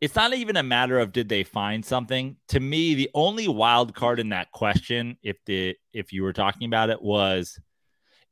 [0.00, 2.36] it's not even a matter of did they find something.
[2.48, 6.66] To me, the only wild card in that question, if the if you were talking
[6.66, 7.58] about it, was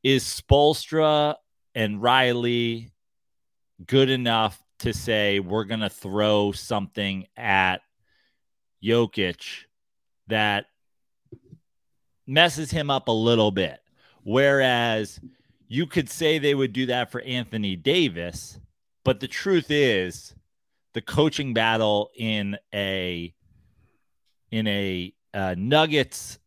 [0.03, 1.35] is Spoelstra
[1.75, 2.91] and Riley
[3.85, 7.81] good enough to say we're gonna throw something at
[8.83, 9.65] Jokic
[10.27, 10.65] that
[12.29, 13.79] messes him up a little bit.
[14.23, 15.19] Whereas
[15.67, 18.59] you could say they would do that for Anthony Davis,
[19.03, 20.33] but the truth is
[20.93, 23.33] the coaching battle in a
[24.51, 26.39] in a uh, Nuggets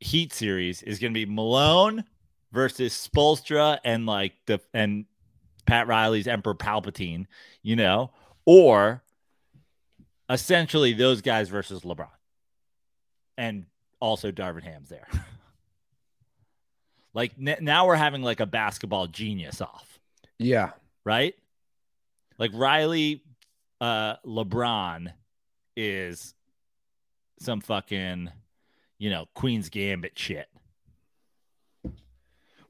[0.00, 2.04] Heat series is going to be Malone
[2.50, 5.04] versus Spoelstra and like the and
[5.66, 7.26] Pat Riley's Emperor Palpatine,
[7.62, 8.10] you know,
[8.44, 9.02] or
[10.28, 12.08] essentially those guys versus LeBron
[13.36, 13.66] and
[14.02, 15.06] also Darvin Ham's there.
[17.14, 20.00] like n- now we're having like a basketball genius off,
[20.38, 20.70] Yeah.
[21.04, 21.36] right?
[22.36, 23.22] Like Riley,
[23.80, 25.12] uh, LeBron
[25.76, 26.34] is
[27.38, 28.28] some fucking,
[28.98, 30.48] you know, Queen's Gambit shit.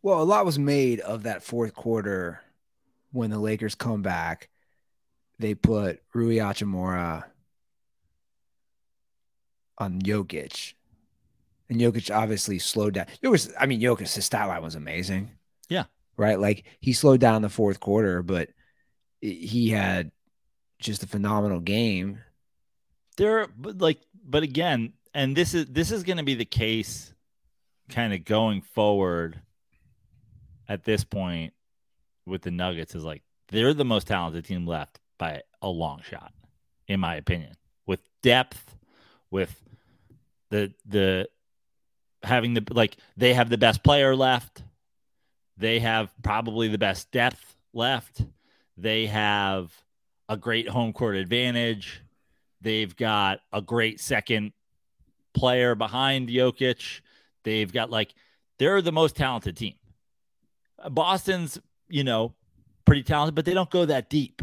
[0.03, 2.41] Well, a lot was made of that fourth quarter
[3.13, 4.51] when the Lakers come back.
[5.39, 7.25] They put Rui Hachimura
[9.79, 10.75] on Jokic.
[11.69, 13.07] And Jokic obviously slowed down.
[13.23, 15.31] Jokic, I mean, Jokic, his stat line was amazing.
[15.69, 15.85] Yeah.
[16.17, 16.39] Right.
[16.39, 18.51] Like he slowed down in the fourth quarter, but
[19.21, 20.11] he had
[20.79, 22.19] just a phenomenal game.
[23.17, 27.13] There, but like, but again, and this is this is going to be the case,
[27.89, 29.41] kind of going forward.
[30.69, 31.53] At this point,
[32.25, 36.33] with the Nuggets, is like they're the most talented team left by a long shot,
[36.89, 37.55] in my opinion.
[37.87, 38.77] With depth,
[39.31, 39.55] with
[40.51, 41.29] the the
[42.23, 44.63] having the like they have the best player left.
[45.57, 48.23] They have probably the best depth left.
[48.77, 49.73] They have
[50.29, 52.03] a great home court advantage.
[52.61, 54.53] They've got a great second
[55.35, 57.01] player behind Jokic.
[57.45, 58.15] They've got like
[58.59, 59.75] they're the most talented team.
[60.91, 61.59] Boston's,
[61.89, 62.35] you know,
[62.85, 64.43] pretty talented, but they don't go that deep.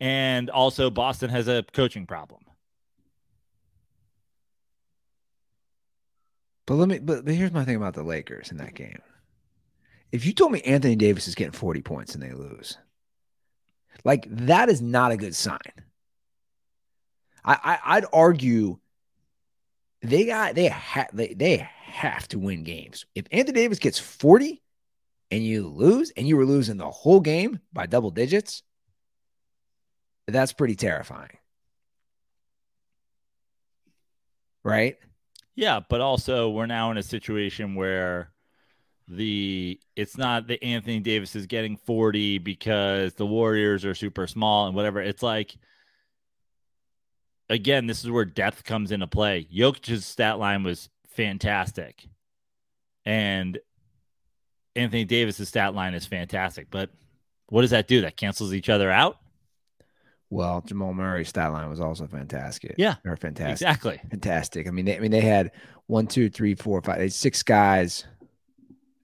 [0.00, 2.40] And also Boston has a coaching problem.
[6.68, 9.00] But let me but here's my thing about the Lakers in that game.
[10.12, 12.76] If you told me Anthony Davis is getting 40 points and they lose,
[14.04, 15.58] like that is not a good sign.
[17.42, 18.78] I, I would argue
[20.02, 23.06] they got they have they, they have to win games.
[23.14, 24.60] If Anthony Davis gets 40
[25.30, 28.62] and you lose and you were losing the whole game by double digits,
[30.26, 31.38] that's pretty terrifying.
[34.62, 34.98] Right?
[35.58, 38.30] Yeah, but also we're now in a situation where
[39.08, 44.68] the it's not that Anthony Davis is getting 40 because the Warriors are super small
[44.68, 45.02] and whatever.
[45.02, 45.56] It's like
[47.50, 49.48] again, this is where depth comes into play.
[49.52, 52.06] Jokic's stat line was fantastic.
[53.04, 53.58] And
[54.76, 56.68] Anthony Davis's stat line is fantastic.
[56.70, 56.90] But
[57.48, 58.02] what does that do?
[58.02, 59.18] That cancels each other out?
[60.30, 62.74] Well, Jamal Murray's stat line was also fantastic.
[62.76, 63.66] Yeah, or fantastic.
[63.66, 64.68] Exactly, fantastic.
[64.68, 65.52] I mean, they, I mean, they had
[65.86, 68.04] one, two, three, four, five, they six guys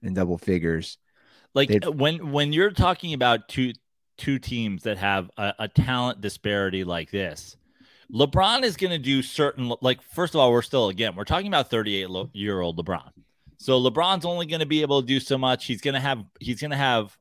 [0.03, 0.97] in double figures.
[1.55, 3.73] Like They'd, uh, when when you're talking about two
[4.17, 7.57] two teams that have a, a talent disparity like this,
[8.13, 9.73] LeBron is going to do certain.
[9.81, 13.11] Like first of all, we're still again we're talking about 38 year old LeBron.
[13.57, 15.65] So LeBron's only going to be able to do so much.
[15.65, 17.17] He's going to have he's going to have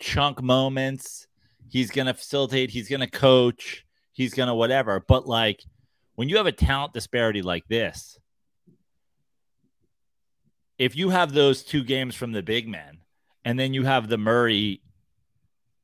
[0.00, 1.28] chunk moments
[1.68, 5.00] He's going to facilitate, he's going to coach, he's going to whatever.
[5.06, 5.62] But like
[6.14, 8.18] when you have a talent disparity like this,
[10.78, 12.98] if you have those two games from the big men
[13.44, 14.82] and then you have the Murray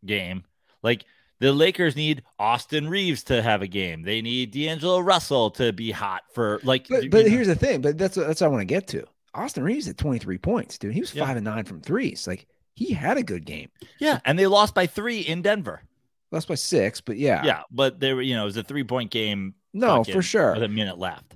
[0.04, 0.44] game,
[0.82, 1.04] like
[1.40, 4.02] the Lakers need Austin Reaves to have a game.
[4.02, 6.88] They need D'Angelo Russell to be hot for like.
[6.88, 7.80] But, but here's the thing.
[7.80, 9.04] But that's that's what I want to get to.
[9.34, 10.94] Austin Reaves at 23 points, dude.
[10.94, 11.24] He was yeah.
[11.24, 12.26] five and nine from threes.
[12.26, 12.46] Like
[12.78, 13.70] he had a good game.
[13.98, 15.82] Yeah, and they lost by three in Denver.
[16.30, 18.84] Lost by six, but yeah, yeah, but they were, you know, it was a three
[18.84, 19.54] point game.
[19.74, 20.54] No, for sure.
[20.54, 21.34] With a minute left.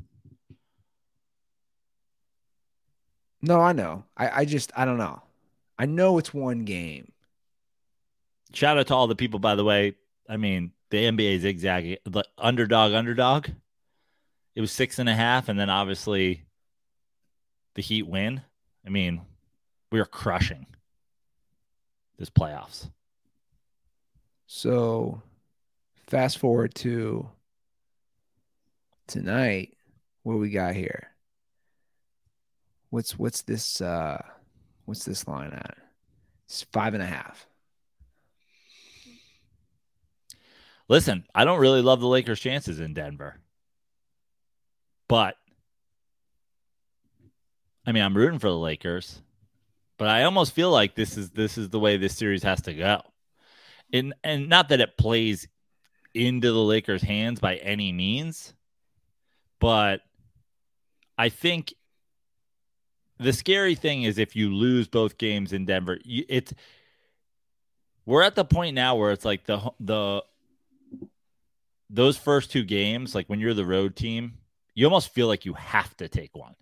[3.42, 4.05] No, I know.
[4.16, 5.20] I, I just, I don't know.
[5.76, 7.11] I know it's one game.
[8.52, 9.96] Shout out to all the people, by the way.
[10.28, 13.48] I mean, the NBA zigzag, the underdog, underdog.
[14.55, 16.44] It was six and a half, and then obviously
[17.74, 18.42] the Heat win.
[18.87, 19.22] I mean,
[19.90, 20.66] we are crushing
[22.18, 22.88] this playoffs.
[24.46, 25.22] So
[26.07, 27.29] fast forward to
[29.07, 29.75] tonight,
[30.22, 31.09] what we got here?
[32.90, 34.22] What's what's this uh
[34.85, 35.79] what's this line at?
[36.44, 37.46] It's five and a half.
[40.88, 43.40] Listen, I don't really love the Lakers' chances in Denver.
[45.09, 45.36] But
[47.86, 49.22] I mean, I'm rooting for the Lakers
[50.03, 52.74] but I almost feel like this is this is the way this series has to
[52.74, 53.03] go.
[53.92, 55.46] And and not that it plays
[56.12, 58.53] into the Lakers' hands by any means,
[59.61, 60.00] but
[61.16, 61.72] I think
[63.20, 66.53] the scary thing is if you lose both games in Denver, it's
[68.05, 70.24] we're at the point now where it's like the the
[71.90, 74.38] those first two games, like when you're the road team,
[74.74, 76.57] you almost feel like you have to take one.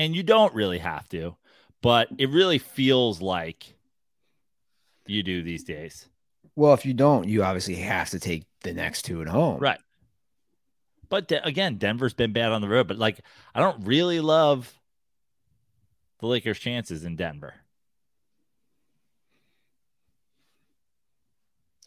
[0.00, 1.36] And you don't really have to
[1.82, 3.74] but it really feels like
[5.06, 6.08] you do these days.
[6.56, 9.58] Well, if you don't, you obviously have to take the next two at home.
[9.60, 9.80] Right.
[11.08, 13.20] But de- again, Denver's been bad on the road, but like
[13.54, 14.72] I don't really love
[16.20, 17.54] the Lakers' chances in Denver.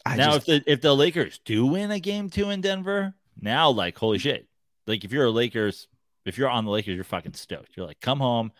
[0.04, 0.48] I now, just...
[0.48, 4.18] if the if the Lakers do win a game two in Denver, now like holy
[4.18, 4.48] shit!
[4.88, 5.86] Like if you're a Lakers
[6.24, 7.76] if you're on the Lakers, you're fucking stoked.
[7.76, 8.52] You're like, come home,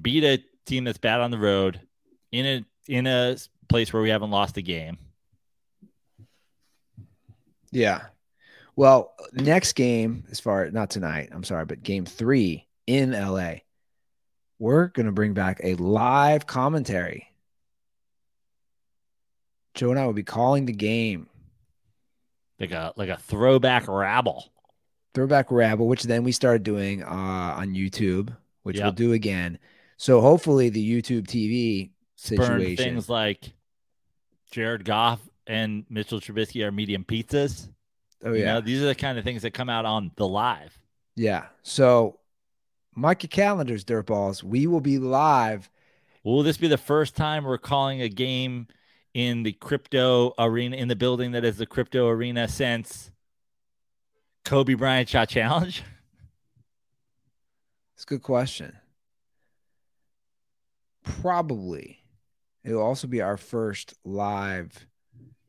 [0.00, 1.80] beat a team that's bad on the road
[2.32, 3.36] in a in a
[3.68, 4.98] place where we haven't lost a game.
[7.70, 8.02] Yeah.
[8.76, 13.54] Well, next game, as far not tonight, I'm sorry, but game three in LA,
[14.58, 17.28] we're going to bring back a live commentary.
[19.74, 21.28] Joe and I will be calling the game.
[22.58, 24.50] Like a like a throwback rabble.
[25.14, 29.58] Throwback rabble, which then we started doing uh, on YouTube, which we'll do again.
[29.96, 31.90] So hopefully the YouTube TV
[32.36, 32.76] Burn situation.
[32.76, 33.52] things like
[34.50, 37.68] Jared Goff and Mitchell Trubisky are medium pizzas.
[38.24, 40.26] oh You yeah, know, these are the kind of things that come out on the
[40.26, 40.78] live.
[41.14, 41.46] yeah.
[41.62, 42.18] So
[42.94, 44.42] mark your calendars, dirtballs.
[44.42, 45.70] We will be live.
[46.24, 48.66] Will this be the first time we're calling a game
[49.14, 53.10] in the crypto arena in the building that is the crypto arena since
[54.44, 55.82] Kobe Bryant shot challenge?
[57.94, 58.76] It's a good question.
[61.06, 62.02] Probably.
[62.64, 64.86] It will also be our first live,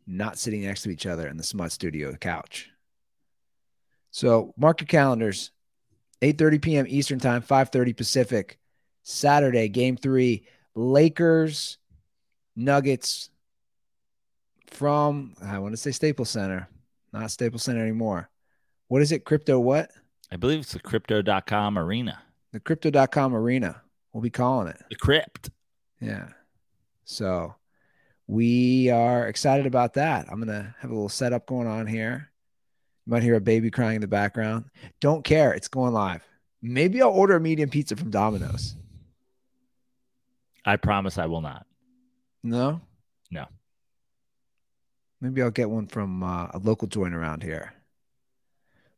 [0.05, 2.69] not sitting next to each other in the Smut Studio couch.
[4.11, 5.51] So mark your calendars.
[6.21, 6.85] 8:30 p.m.
[6.87, 8.59] Eastern Time, 5:30 Pacific.
[9.03, 10.45] Saturday, Game Three,
[10.75, 11.77] Lakers,
[12.55, 13.29] Nuggets.
[14.67, 16.67] From I want to say Staples Center,
[17.13, 18.29] not Staples Center anymore.
[18.89, 19.25] What is it?
[19.25, 19.91] Crypto what?
[20.31, 22.21] I believe it's the crypto.com arena.
[22.51, 23.81] The Crypto.com Arena.
[24.17, 24.81] We'll be calling it.
[24.89, 25.51] The crypt.
[26.01, 26.29] Yeah.
[27.05, 27.53] So
[28.25, 30.25] we are excited about that.
[30.27, 32.31] I'm gonna have a little setup going on here.
[33.05, 34.71] You might hear a baby crying in the background.
[35.01, 35.53] Don't care.
[35.53, 36.23] It's going live.
[36.63, 38.75] Maybe I'll order a medium pizza from Domino's.
[40.65, 41.67] I promise I will not.
[42.41, 42.81] No?
[43.29, 43.45] No.
[45.21, 47.71] Maybe I'll get one from uh, a local joint around here.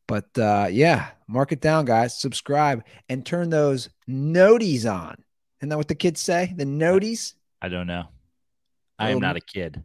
[0.09, 2.19] But uh, yeah, mark it down, guys.
[2.19, 5.15] Subscribe and turn those noties on.
[5.59, 6.51] Isn't that what the kids say?
[6.57, 7.35] The noties?
[7.61, 8.05] I don't know.
[8.97, 9.83] I am not a kid.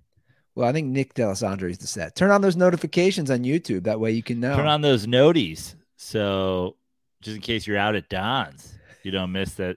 [0.55, 2.17] Well, I think Nick D'Alessandro is the set.
[2.17, 3.85] Turn on those notifications on YouTube.
[3.85, 4.57] That way you can know.
[4.57, 5.75] Turn on those noties.
[5.99, 6.77] So
[7.21, 8.73] just in case you're out at Don's,
[9.03, 9.77] you don't miss that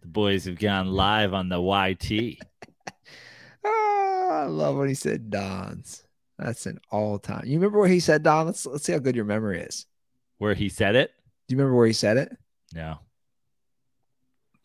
[0.00, 2.38] the boys have gone live on the YT.
[3.66, 6.03] Ah, I love when he said Don's.
[6.38, 7.44] That's an all time.
[7.46, 8.46] You remember where he said Don?
[8.46, 9.86] Let's let's see how good your memory is.
[10.38, 11.12] Where he said it?
[11.46, 12.36] Do you remember where he said it?
[12.74, 12.98] No.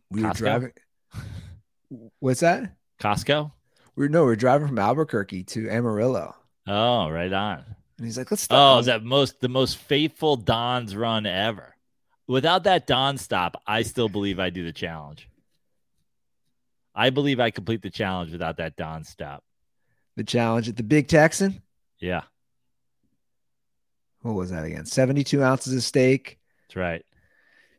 [0.10, 0.72] We were driving.
[2.20, 2.76] What's that?
[3.00, 3.52] Costco?
[3.96, 6.36] We are no, we are driving from Albuquerque to Amarillo,
[6.68, 7.64] Oh, right on.
[7.98, 8.58] and he's like, "Let's Stop.
[8.80, 11.76] Oh, stop." that most the most faithful Don's run ever.
[12.28, 15.28] Without that Don stop, I still believe I do the challenge.
[16.96, 19.44] I believe I complete the challenge without that Don stop.
[20.20, 21.62] The challenge at the Big Texan.
[22.00, 22.24] Yeah,
[24.22, 24.86] What was that again?
[24.86, 27.06] Seventy-two ounces of steak, that's right.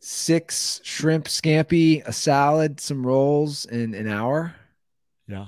[0.00, 4.54] six shrimp scampi, a salad, some rolls in an hour.
[5.28, 5.46] Yeah.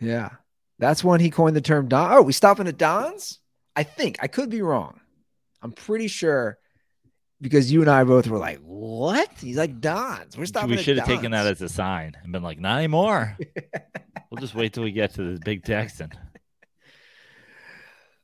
[0.00, 0.30] Yeah.
[0.78, 2.12] That's when he coined the term Don.
[2.12, 3.40] Oh, we stopping at Don's?
[3.74, 4.16] I think.
[4.22, 5.00] I could be wrong.
[5.60, 6.58] I'm pretty sure
[7.40, 9.30] because you and I both were like, what?
[9.40, 10.36] He's like, Don's.
[10.36, 13.36] We're stopping we should have taken that as a sign and been like, not anymore.
[14.30, 16.10] we'll just wait till we get to the big Texan.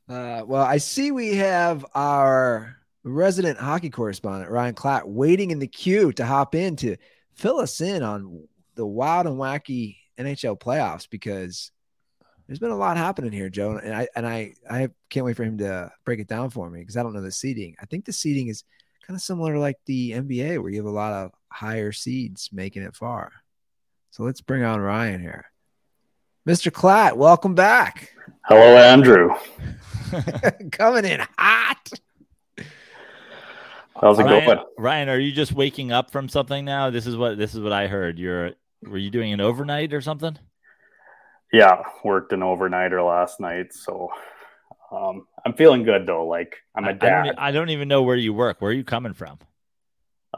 [0.07, 5.67] Uh, well, I see we have our resident hockey correspondent, Ryan Klatt, waiting in the
[5.67, 6.97] queue to hop in to
[7.33, 11.71] fill us in on the wild and wacky NHL playoffs because
[12.45, 13.77] there's been a lot happening here, Joe.
[13.77, 16.81] And I and I I can't wait for him to break it down for me
[16.81, 17.75] because I don't know the seating.
[17.81, 18.63] I think the seating is
[19.05, 22.49] kind of similar to like the NBA where you have a lot of higher seeds
[22.51, 23.31] making it far.
[24.11, 25.51] So let's bring on Ryan here.
[26.47, 26.71] Mr.
[26.71, 28.13] Klatt, welcome back.
[28.45, 29.29] Hello, Andrew.
[30.71, 31.89] Coming in hot.
[33.99, 34.65] How's it Ryan, going?
[34.77, 36.89] Ryan, are you just waking up from something now?
[36.89, 38.19] This is what this is what I heard.
[38.19, 38.51] You're
[38.83, 40.37] were you doing an overnight or something?
[41.53, 44.09] Yeah, worked an overnighter last night, so
[44.95, 46.25] um, I'm feeling good though.
[46.27, 47.35] Like I'm I- a I don't, dad.
[47.37, 48.61] I don't even know where you work.
[48.61, 49.39] Where are you coming from?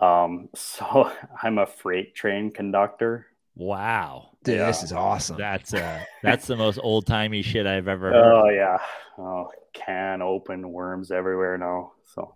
[0.02, 1.12] Um, so
[1.44, 3.28] I'm a freight train conductor.
[3.56, 4.30] Wow.
[4.44, 4.68] Dude, Yeah.
[4.68, 5.38] this is awesome.
[5.38, 8.24] That's uh that's the most old timey shit I've ever heard.
[8.24, 8.78] Oh yeah,
[9.18, 11.94] oh, can open worms everywhere now.
[12.06, 12.36] So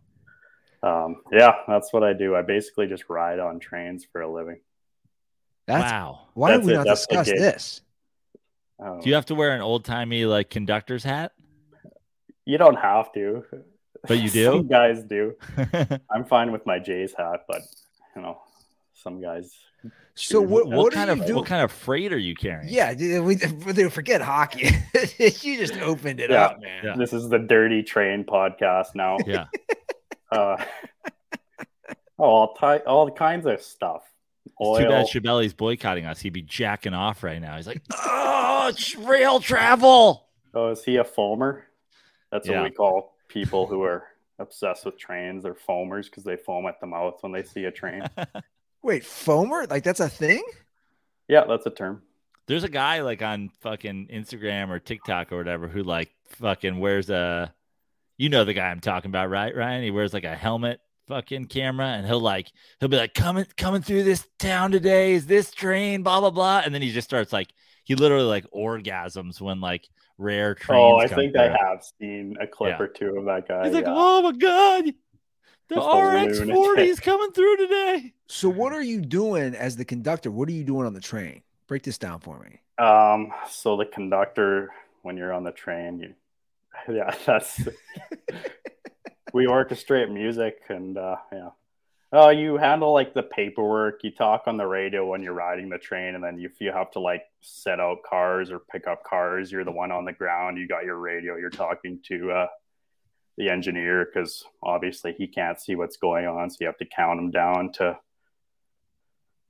[0.84, 2.36] um, yeah, that's what I do.
[2.36, 4.62] I basically just ride on trains for a living.
[5.68, 6.22] That's wow.
[6.34, 6.78] why did That's we it.
[6.78, 7.82] not discuss this?
[8.80, 11.34] Do you have to wear an old timey like conductor's hat?
[12.52, 13.44] You don't have to,
[14.08, 14.46] But you do?
[14.46, 15.36] Some guys do.
[16.14, 17.62] I'm fine with my Jays hat, but
[18.16, 18.40] you know,
[18.94, 19.58] some guys.
[20.16, 20.68] So what?
[20.68, 21.36] What, What, kind of you doing?
[21.38, 22.68] what kind of freight are you carrying?
[22.72, 23.38] Yeah, dude, we,
[23.74, 24.70] we forget hockey.
[25.18, 26.46] you just opened it Yeah.
[26.46, 26.84] up, man.
[26.84, 26.96] Yeah.
[26.98, 29.18] This is the Dirty Train podcast now.
[29.26, 29.46] Yeah.
[30.32, 30.58] Uh,
[32.20, 34.04] oh, all, ty- all kinds of stuff.
[34.60, 35.08] It's too bad Oil.
[35.08, 36.20] Chabelli's boycotting us.
[36.20, 37.56] He'd be jacking off right now.
[37.56, 40.28] He's like, oh, it's rail travel.
[40.54, 41.64] Oh, is he a foamer?
[42.32, 42.62] That's Yeah.
[42.62, 44.06] what we call people who are
[44.40, 45.44] obsessed with trains.
[45.44, 48.04] They're foamers because they foam at the mouth when they see a train.
[48.84, 49.70] Wait, foamer?
[49.70, 50.44] Like that's a thing?
[51.28, 52.02] yeah, that's a term.
[52.48, 57.10] There's a guy like on fucking Instagram or TikTok or whatever who like fucking wears
[57.10, 57.54] a,
[58.18, 59.56] you know the guy I'm talking about, right?
[59.56, 59.84] Ryan?
[59.84, 63.82] He wears like a helmet fucking camera and he'll like he'll be like coming coming
[63.82, 67.34] through this town today is this train blah blah blah and then he just starts
[67.34, 67.50] like
[67.84, 70.80] he literally like orgasms when like rare trains.
[70.82, 71.42] oh, I come think through.
[71.44, 72.84] I have seen a clip Yeah.
[72.84, 73.66] or two of that guy.
[73.66, 73.94] He's like, yeah.
[73.96, 74.94] oh my god,
[75.68, 78.14] the RX forty is coming through today.
[78.28, 80.32] So what are you doing as the conductor?
[80.32, 81.42] What are you doing on the train?
[81.68, 82.60] Break this down for me.
[82.84, 84.70] Um, so the conductor,
[85.04, 86.14] when you're on the train, you,
[86.94, 87.62] yeah, that's
[89.34, 91.50] we orchestrate music and uh, yeah.
[92.14, 94.04] Oh, you handle like the paperwork.
[94.04, 96.92] You talk on the radio when you're riding the train, and then if you have
[96.92, 100.58] to like set out cars or pick up cars, you're the one on the ground.
[100.58, 101.38] You got your radio.
[101.38, 102.48] You're talking to uh,
[103.38, 107.18] the engineer because obviously he can't see what's going on, so you have to count
[107.18, 107.98] them down to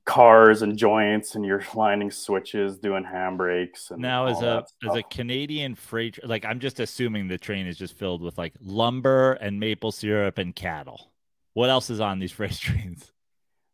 [0.04, 3.90] cars and joints, and you're lining switches, doing handbrakes.
[3.90, 5.02] And Now, as a as a.
[5.02, 9.58] Canadian freight, like I'm just assuming the train is just filled with like lumber and
[9.58, 11.11] maple syrup and cattle.
[11.54, 13.10] What else is on these freight trains?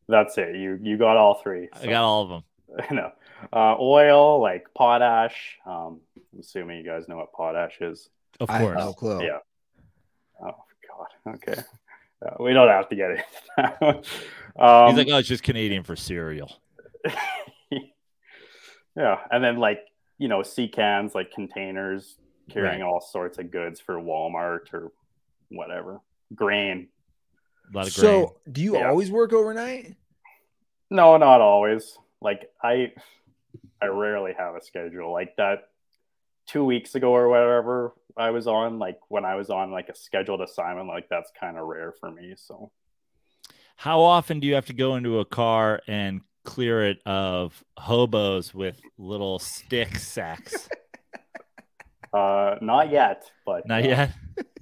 [0.09, 0.57] That's it.
[0.57, 1.69] You you got all three.
[1.73, 2.45] I got all of them.
[2.91, 3.13] I know.
[3.53, 5.59] Uh, oil, like potash.
[5.67, 6.01] Um,
[6.33, 8.09] I'm assuming you guys know what potash is.
[8.41, 8.79] Of I course.
[8.79, 9.23] have no clue.
[9.25, 9.39] Yeah.
[10.43, 11.35] Oh God.
[11.49, 11.61] Okay.
[12.25, 13.25] Uh, we don't have to get into
[13.59, 13.83] that.
[14.59, 16.51] um, He's like, oh, it's just Canadian for cereal.
[18.97, 19.81] yeah, and then like
[20.19, 22.17] you know, sea cans, like containers
[22.51, 22.89] carrying Right.
[22.89, 24.91] all sorts of goods for Walmart or
[25.51, 26.01] whatever.
[26.35, 26.89] Grain.
[27.73, 28.27] A lot of grain.
[28.27, 28.89] So do you Yeah.
[28.89, 29.97] always work overnight?
[30.91, 31.99] No, not always.
[32.21, 32.93] Like I
[33.81, 35.13] I rarely have a schedule.
[35.13, 35.69] Like that
[36.47, 39.95] two weeks ago or whatever I was on, like when I was on like a
[39.95, 42.35] scheduled assignment, like that's kind of rare for me.
[42.37, 42.71] So
[43.77, 48.55] How often do you have to go into a car and clear it of hobos
[48.55, 50.69] with little stick sacks?
[52.15, 54.11] uh not yet, but Not uh, yet.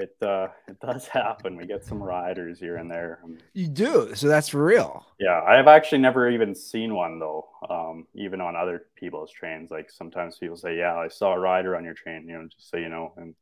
[0.00, 1.56] It uh it does happen.
[1.56, 3.20] We get some riders here and there.
[3.24, 4.14] Um, You do.
[4.14, 5.06] So that's for real.
[5.18, 7.48] Yeah, I've actually never even seen one though.
[7.68, 11.76] Um, even on other people's trains, like sometimes people say, "Yeah, I saw a rider
[11.76, 13.12] on your train," you know, just so you know.
[13.16, 13.34] And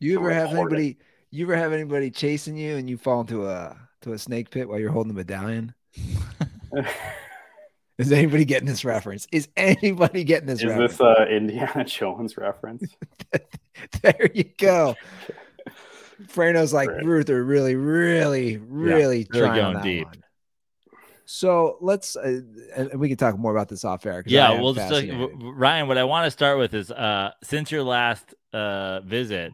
[0.00, 0.98] You ever have anybody
[1.30, 4.68] you ever have anybody chasing you and you fall into a to a snake pit
[4.68, 5.74] while you're holding the medallion?
[7.98, 9.26] Is anybody getting this reference?
[9.32, 10.92] Is anybody getting this is reference?
[10.92, 12.94] this a Indiana Jones reference?
[14.02, 14.94] there you go.
[16.24, 17.04] Praino's like Right.
[17.04, 20.06] Ruther, really, really, really really trying on going that deep.
[20.06, 20.22] one.
[21.28, 22.40] So let's, uh,
[22.76, 24.22] and and we can talk more about this off air.
[24.22, 27.32] 'cause I Yeah, well, just like, Ryan, what I want to start with is uh,
[27.42, 29.52] since your last uh, visit,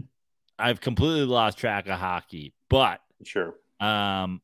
[0.59, 3.55] I've completely lost track of hockey, but Sure.
[3.81, 4.43] um,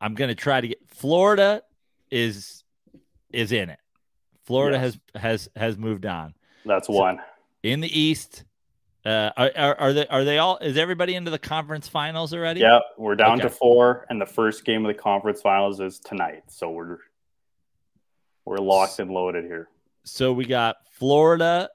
[0.00, 1.62] I'm gonna try to get Florida
[2.10, 2.62] is
[3.32, 3.78] is in it.
[4.44, 4.98] Florida Yes.
[5.14, 6.34] has has has moved on
[6.66, 7.20] That's So- one.
[7.62, 8.44] in the East.
[9.04, 10.58] Uh, are, are are they are they all?
[10.58, 12.60] Is everybody into the conference finals already?
[12.60, 16.42] Yeah, we're down to four, and the first game of the conference finals is tonight.
[16.48, 16.98] So we're
[18.44, 19.68] we're locked and loaded here.
[20.04, 21.70] So we got Florida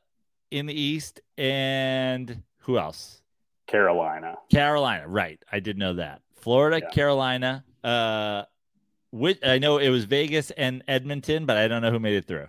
[0.51, 3.21] in the East, and who else?
[3.65, 4.35] Carolina.
[4.51, 5.41] Carolina, right?
[5.51, 6.21] I did know that.
[6.35, 6.89] Florida, Yeah.
[6.91, 7.63] Carolina.
[7.83, 8.43] Uh,
[9.11, 12.25] which I know it was Vegas and Edmonton, but I don't know who made it
[12.25, 12.47] through.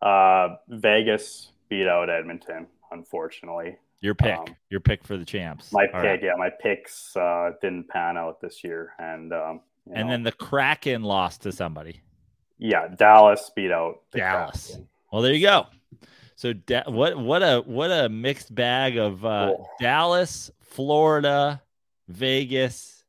[0.00, 3.76] Uh, Vegas beat out Edmonton, unfortunately.
[4.00, 5.72] Your pick, Um, your pick for the champs.
[5.72, 6.22] My All pick, right.
[6.22, 9.60] yeah, my picks uh, didn't pan out this year, and um,
[9.92, 12.00] and know, then the Kraken lost to somebody.
[12.58, 14.66] yeah, Dallas beat out the Dallas.
[14.68, 14.88] Kraken.
[15.12, 15.66] Well, there you go.
[16.36, 19.68] So da- what what a what a mixed bag of uh, Cool.
[19.80, 21.60] Dallas, Florida,
[22.06, 23.02] Vegas,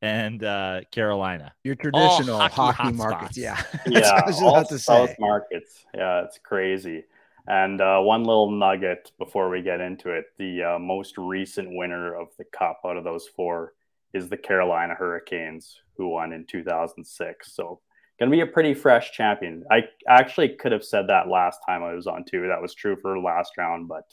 [0.00, 1.52] and uh, Carolina.
[1.64, 2.96] Your traditional hockey hockey, hotspots.
[2.96, 3.36] markets.
[3.36, 3.60] Yeah.
[3.86, 5.16] Yeah, I was all about to South say.
[5.18, 5.84] markets.
[5.94, 7.04] Yeah, it's crazy.
[7.48, 12.14] And uh, one little nugget before we get into it: the uh, most recent winner
[12.14, 13.72] of the cup out of those four
[14.12, 17.52] is the Carolina Hurricanes, who won in 2006.
[17.54, 17.80] So,
[18.18, 19.64] going to be a pretty fresh champion.
[19.70, 22.46] I actually could have said that last time I was on too.
[22.48, 24.04] That was true for last round, but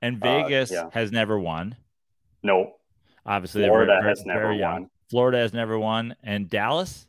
[0.00, 0.88] And Uh, Vegas yeah.
[0.92, 1.76] has never won.
[2.42, 2.74] no,
[3.24, 4.72] Obviously, Florida very- has very never young.
[4.82, 4.90] won.
[5.10, 7.06] Florida has never won, and Dallas.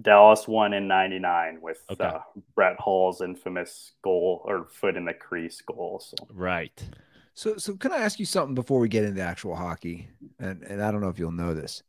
[0.00, 2.04] Dallas won in '99 with Okay.
[2.04, 2.20] uh,
[2.54, 6.00] Brett Hull's infamous goal or foot in the crease goal.
[6.00, 6.82] So Right.
[7.34, 10.08] So, so can I ask you something before we get into actual hockey?
[10.38, 11.82] And and I don't know if you'll know this.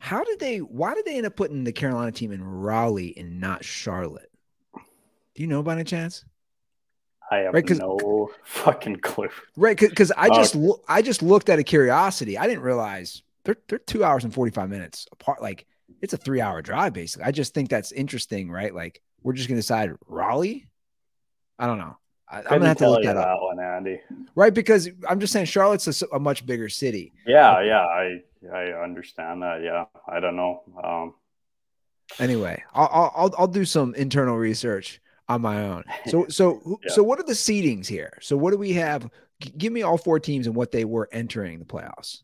[0.00, 0.58] How did they?
[0.58, 4.30] Why did they end up putting the Carolina team in Raleigh and not Charlotte?
[4.74, 6.24] Do you know by any chance?
[7.30, 9.28] I have Right, 'cause- no fucking clue.
[9.56, 12.36] Right, because I Uh, just loo- I just looked at a curiosity.
[12.36, 15.40] I didn't realize they're they're two hours and forty five minutes apart.
[15.40, 15.66] Like
[16.00, 17.24] it's a three hour drive basically.
[17.26, 18.74] I just think that's interesting, right?
[18.74, 20.68] Like we're just gonna decide Raleigh.
[21.58, 21.96] I don't know.
[22.28, 24.00] I, I'm gonna have to look that up, one, Andy.
[24.34, 24.54] right?
[24.54, 27.12] Because I'm just saying Charlotte's a much bigger city.
[27.26, 28.20] Yeah, yeah, I
[28.52, 29.62] I understand that.
[29.62, 30.62] Yeah, I don't know.
[30.82, 31.14] Um,
[32.18, 35.84] Anyway, I'll I'll I'll, I'll do some internal research on my own.
[36.06, 36.92] So so Yeah.
[36.92, 38.18] so what are the seedings here?
[38.20, 39.08] So what do we have?
[39.40, 42.22] G- give me all four teams and what they were entering the playoffs.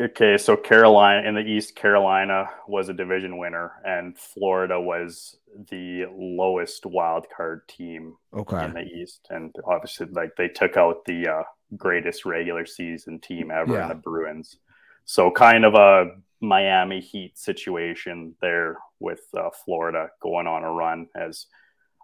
[0.00, 5.36] Okay, so Carolina in the East, Carolina was a division winner, and Florida was
[5.70, 8.64] the lowest wild card team Okay.
[8.64, 11.42] in the East, and obviously, like they took out the uh,
[11.76, 13.82] greatest regular season team ever Yeah.
[13.84, 14.58] in the Bruins.
[15.04, 21.08] So kind of a Miami Heat situation there with uh, Florida going on a run
[21.14, 21.46] as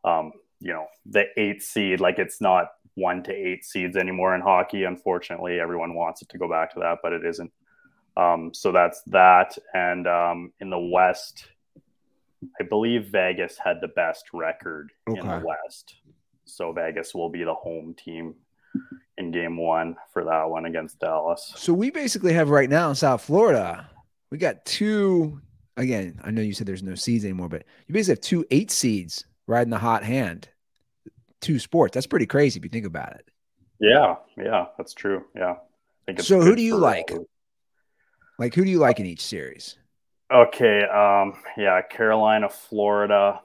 [0.04, 2.00] um, you know the eight seed.
[2.00, 4.84] Like it's not one to eight seeds anymore in hockey.
[4.84, 7.52] Unfortunately, everyone wants it to go back to that, but it isn't.
[8.16, 9.56] Um, so that's that.
[9.74, 11.46] And um, in the West,
[12.60, 15.96] I believe Vegas had the best record in the West.
[16.44, 18.34] So Vegas will be the home team
[19.16, 21.52] in game one for that one against Dallas.
[21.56, 23.88] So we basically have right now in South Florida,
[24.30, 25.40] we got two.
[25.76, 28.70] Again, I know you said there's no seeds anymore, but you basically have two eight
[28.70, 30.48] seeds riding the hot hand.
[31.40, 31.94] Two sports.
[31.94, 33.28] That's pretty crazy if you think about it.
[33.80, 35.24] Yeah, yeah, that's true.
[35.34, 35.52] Yeah.
[35.52, 35.56] I
[36.06, 37.12] think So who do you like?
[38.38, 39.76] Like, who do you like in each series?
[40.32, 43.40] Okay, um, yeah, Carolina, Florida.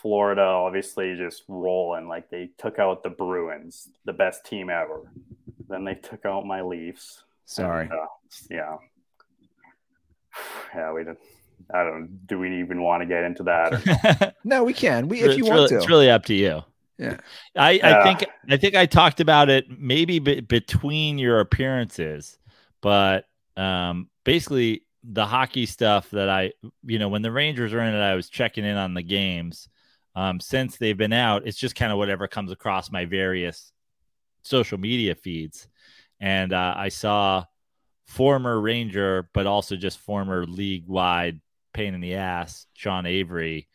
[0.00, 2.08] Florida obviously just rolling.
[2.08, 5.10] Like they took out the Bruins, the best team ever.
[5.68, 7.24] Then they took out my Leafs.
[7.44, 7.84] Sorry.
[7.84, 8.06] And, uh,
[8.50, 8.76] yeah.
[10.74, 11.16] Yeah, we did.
[11.74, 12.26] I don't.
[12.26, 14.34] Do we even want to get into that?
[14.44, 15.08] No, we can.
[15.08, 15.76] We if you it's, want really, to.
[15.76, 16.62] it's really up to you.
[16.98, 17.16] Yeah.
[17.56, 18.02] I, I Yeah.
[18.04, 22.38] think I think I talked about it maybe be, between your appearances,
[22.80, 23.26] but
[23.58, 26.52] um, basically the hockey stuff that I,
[26.84, 29.68] you know, when the Rangers are in it, I was checking in on the games.
[30.14, 33.72] Um, since they've been out, it's just kind of whatever comes across my various
[34.42, 35.68] social media feeds,
[36.20, 37.44] and uh, I saw
[38.06, 41.40] former Ranger, but also just former league wide
[41.74, 43.68] pain in the ass, Sean Avery,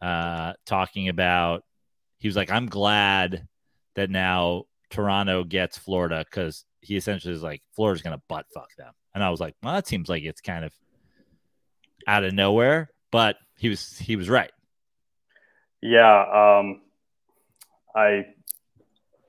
[0.00, 1.64] uh, talking about
[2.18, 3.46] he was like, I'm glad
[3.96, 8.68] that now Toronto gets Florida because he essentially is like, Florida's going to butt fuck
[8.76, 8.92] them.
[9.14, 10.72] And I was like, well, that seems like it's kind of
[12.06, 14.52] out of nowhere, but he was, he was right.
[15.82, 16.82] Yeah, um,
[17.94, 18.26] I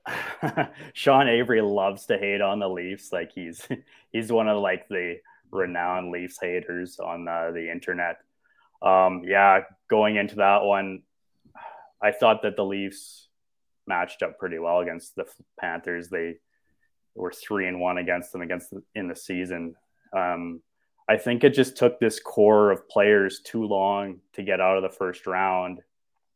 [0.92, 3.12] Sean Avery loves to hate on the Leafs.
[3.12, 3.66] Like he's
[4.12, 5.16] he's one of like the
[5.50, 8.18] renowned Leafs haters on the internet.
[8.80, 11.02] Um, yeah, going into that one,
[12.02, 13.28] I thought that the Leafs
[13.86, 15.24] matched up pretty well against the
[15.60, 16.08] Panthers.
[16.08, 16.36] They
[17.14, 19.74] were three and one against them against the, in the season.
[20.16, 20.62] Um,
[21.08, 24.82] I think it just took this core of players too long to get out of
[24.82, 25.80] the first round.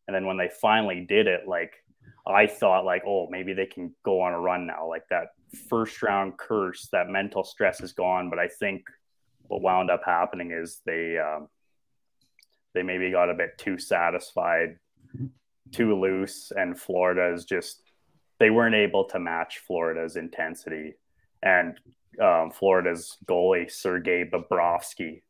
[0.07, 1.75] And then when they finally did it, like
[2.27, 4.89] I thought, like, oh, maybe they can go on a run now.
[4.89, 5.29] Like that
[5.69, 8.29] first round curse, that mental stress is gone.
[8.29, 8.87] But I think
[9.43, 11.49] what wound up happening is they um,
[12.75, 14.79] they maybe got a bit too satisfied,
[15.73, 17.83] too loose, and Florida is just
[18.39, 20.95] they weren't able to match Florida's intensity.
[21.43, 21.79] And
[22.21, 25.23] um, Florida's goalie Sergei Bobrovsky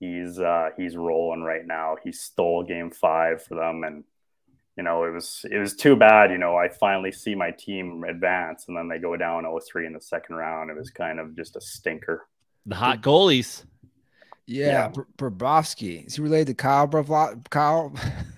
[0.00, 1.96] he's uh he's rolling right now.
[2.02, 4.04] He stole game five for them and
[4.76, 8.04] you know it was it was too bad, you know, I finally see my team
[8.04, 10.70] advance and then they go down 0-3 in the second round.
[10.70, 12.26] It was kind of just a stinker.
[12.66, 13.64] The hot goalies.
[14.46, 15.02] Yeah, Yeah.
[15.18, 16.06] Bobrovsky.
[16.06, 17.92] Is he related to Kyle Bravlo- Kyle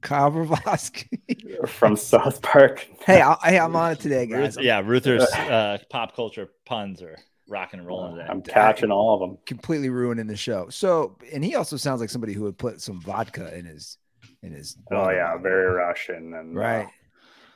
[0.00, 1.68] Kyle Broflovski?
[1.68, 2.86] From South Park.
[3.06, 4.56] hey, I, hey, I'm on it today, guys.
[4.56, 8.28] Ruth, yeah, Ruther's uh, pop culture puns are rocking and rolling today.
[8.28, 9.38] I'm catching all of them.
[9.46, 10.68] completely ruining the show.
[10.70, 13.98] So, and he also sounds like somebody who would put some vodka in his
[14.42, 14.76] in his.
[14.90, 16.88] Oh yeah, very Russian and uh, right.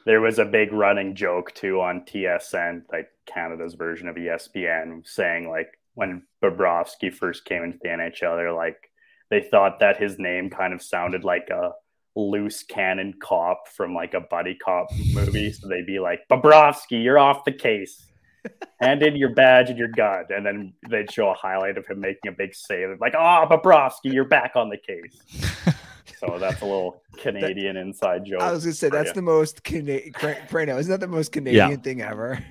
[0.04, 5.48] there was a big running joke too on TSN, like Canada's version of ESPN, saying
[5.48, 8.90] like when Bobrovsky first came into the NHL, they're like
[9.30, 11.72] they thought that his name kind of sounded like a
[12.16, 15.52] loose cannon cop from like a buddy cop movie.
[15.60, 18.06] So they'd be like, Bobrovsky, you're off the case.
[18.80, 22.00] hand in your badge and your gun, and then they'd show a highlight of him
[22.00, 23.00] making a big save.
[23.00, 25.74] Like, oh, Bobrovsky, you're back on the case.
[26.18, 28.42] so that's a little Canadian inside joke.
[28.42, 29.14] I was gonna say that's you.
[29.14, 30.12] the most Canadian.
[30.12, 32.44] Praino, isn't that the most Canadian thing ever?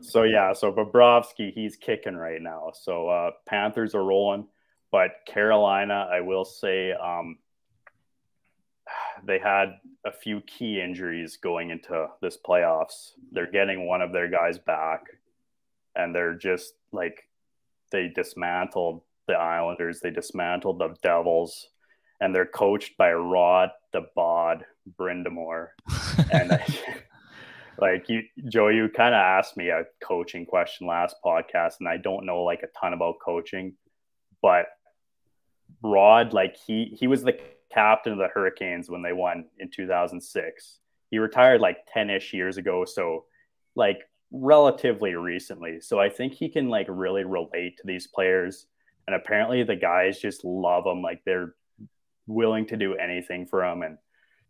[0.00, 2.72] So yeah, so Bobrovsky, he's kicking right now.
[2.74, 4.46] So uh, Panthers are rolling,
[4.90, 7.38] but Carolina, I will say, um,
[9.24, 13.12] they had a few key injuries going into this playoffs.
[13.30, 15.04] They're getting one of their guys back,
[15.94, 17.28] and they're just like
[17.90, 21.68] they dismantled the Islanders, they dismantled the Devils,
[22.20, 24.64] and they're coached by Rod the Bod
[24.98, 25.68] Brind'Amour.
[26.32, 26.66] and I,
[27.78, 31.96] like you, Joe, you kind of asked me a coaching question last podcast, and I
[31.96, 33.74] don't know like a ton about coaching,
[34.40, 34.66] but
[35.82, 37.38] Rod, like he he was the
[37.72, 40.78] captain of the Hurricanes when they won in 2006.
[41.10, 43.24] He retired like 10ish years ago, so
[43.74, 44.00] like
[44.32, 45.80] relatively recently.
[45.80, 48.66] So I think he can like really relate to these players,
[49.06, 51.02] and apparently the guys just love him.
[51.02, 51.54] Like they're
[52.26, 53.98] willing to do anything for him, and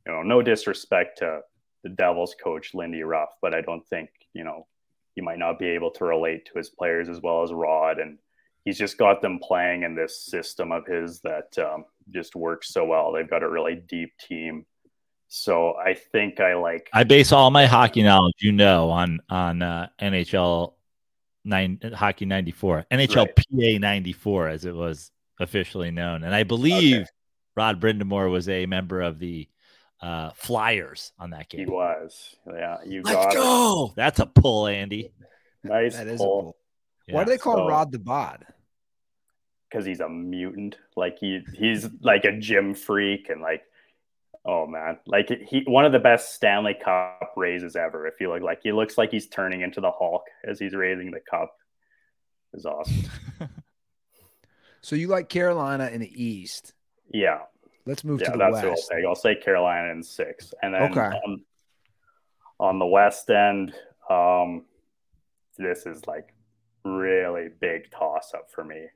[0.07, 1.41] you know, no disrespect to
[1.83, 4.67] the Devils coach Lindy Ruff, but I don't think you know
[5.15, 8.19] he might not be able to relate to his players as well as Rod, and
[8.65, 12.85] he's just got them playing in this system of his that um, just works so
[12.85, 13.13] well.
[13.13, 14.67] They've got a really deep team,
[15.29, 16.89] so I think I like.
[16.93, 20.75] I base all my hockey knowledge, you know, on on uh, NHL
[21.45, 23.37] nine hockey ninety four, NHL Right.
[23.37, 25.11] PA ninety four, as it was
[25.41, 27.07] officially known, and I believe Okay.
[27.55, 29.47] Rod Brind'Amour was a member of the
[30.01, 31.61] uh, Flyers on that game.
[31.61, 32.79] He was, yeah.
[32.87, 33.37] You Let's got it.
[33.37, 33.93] go!
[33.95, 35.13] That's a pull, Andy.
[35.63, 36.57] nice That is a pull
[37.13, 37.19] bull.
[37.21, 38.47] Why do they call so- Rod the Bod?
[39.71, 40.77] because he's a mutant.
[40.97, 43.63] Like he he's like a gym freak and like.
[44.45, 48.09] Oh man, like he one of the best Stanley Cup raises ever.
[48.09, 51.13] I feel like like he looks like he's turning into the Hulk as he's raising
[51.13, 51.55] the cup.
[52.53, 53.05] Is awesome.
[54.81, 56.75] So you like Carolina in the East?
[57.15, 57.39] Yeah,
[57.87, 58.91] Let's move yeah, to the that's who I'll West.
[58.93, 59.05] take.
[59.07, 61.01] I'll say Carolina in six, and then Okay.
[61.25, 61.45] on,
[62.59, 63.75] on the West end,
[64.11, 64.65] um,
[65.57, 66.35] this is like
[66.85, 68.87] really big toss up for me.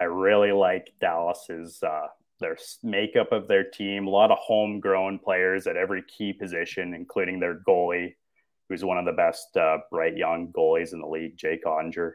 [0.00, 2.08] I really like Dallas's uh,
[2.40, 4.06] their makeup of their team.
[4.06, 8.14] A lot of homegrown players at every key position, including their goalie,
[8.68, 12.12] who's one of the best uh, bright young goalies in the league, Jake Oettinger.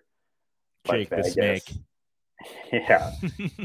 [0.90, 1.70] Jake the Vegas- Snake.
[2.72, 3.12] Yeah,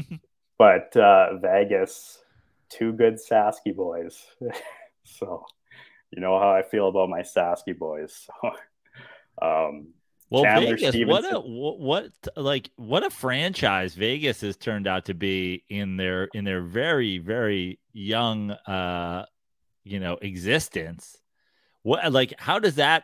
[0.57, 2.21] but uh, Vegas,
[2.67, 4.21] two good Sasky boys.
[5.05, 5.45] so,
[6.11, 8.27] you know how I feel about my Sasky boys.
[8.27, 8.51] So,
[9.41, 9.93] um,
[10.29, 15.05] Well, Chandler Vegas, what a what, what like what a franchise Vegas has turned out
[15.05, 19.25] to be in their in their very very young uh
[19.83, 21.17] you know existence.
[21.83, 23.03] What like how does that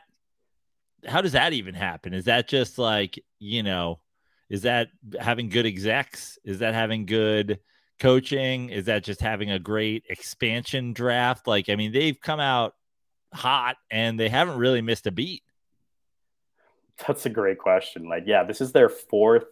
[1.08, 2.14] how does that even happen?
[2.14, 4.00] Is that just like, you know,
[4.50, 6.38] is that having good execs?
[6.44, 7.60] Is that having good
[8.00, 8.70] coaching?
[8.70, 11.48] Is that just having a great expansion draft?
[11.48, 12.74] Like I mean, they've come out
[13.34, 15.44] hot and they haven't really missed a beat.
[17.08, 18.08] That's a great question.
[18.08, 19.46] Like, yeah, this is their fourth.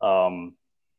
[0.00, 0.54] Um,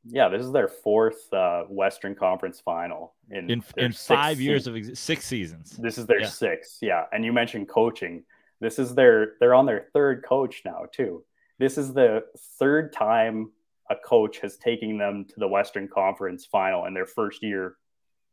[0.05, 4.69] yeah, this is their fourth uh, Western Conference final in in in five years se-
[4.71, 5.71] of ex- six seasons.
[5.71, 6.27] This is their Yeah.
[6.27, 7.05] sixth, yeah.
[7.11, 8.23] And you mentioned coaching.
[8.61, 11.23] This is their they're on their third coach now too.
[11.59, 12.23] This is the
[12.57, 13.51] third time
[13.89, 17.75] a coach has taken them to the Western Conference final in their first year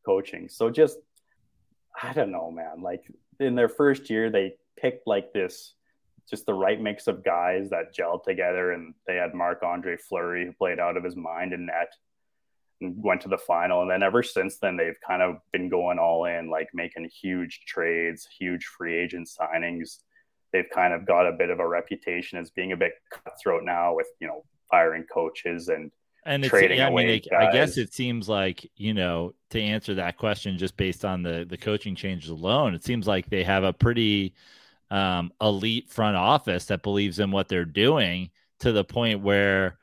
[0.05, 0.49] coaching.
[0.49, 0.99] So just
[2.01, 2.81] I don't know, man.
[2.83, 3.05] Like
[3.41, 5.74] in their first year, they picked like this
[6.29, 10.47] just the right mix of guys that gelled together and they had Marc Andre Fleury
[10.47, 11.93] who played out of his mind in net
[12.81, 13.83] and went to the final.
[13.83, 17.61] And then ever since then, they've kind of been going all in, like making huge
[17.66, 19.99] trades, huge free agent signings.
[20.53, 23.95] They've kind of got a bit of a reputation as being a bit cutthroat now
[23.95, 25.91] with, you know, firing coaches and
[26.24, 29.33] And it's, trading yeah, I mean, away it- I guess it seems like you know
[29.51, 33.31] to answer that question just based on the the coaching changes alone, it seems like
[33.31, 34.35] they have a pretty
[34.91, 38.30] um, elite front office that believes in what they're doing
[38.61, 39.78] to the point where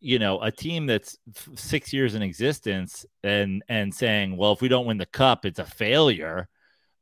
[0.00, 4.60] you know a team that's f- six years in existence and and saying, well, if
[4.60, 6.48] we don't win the cup, it's a failure.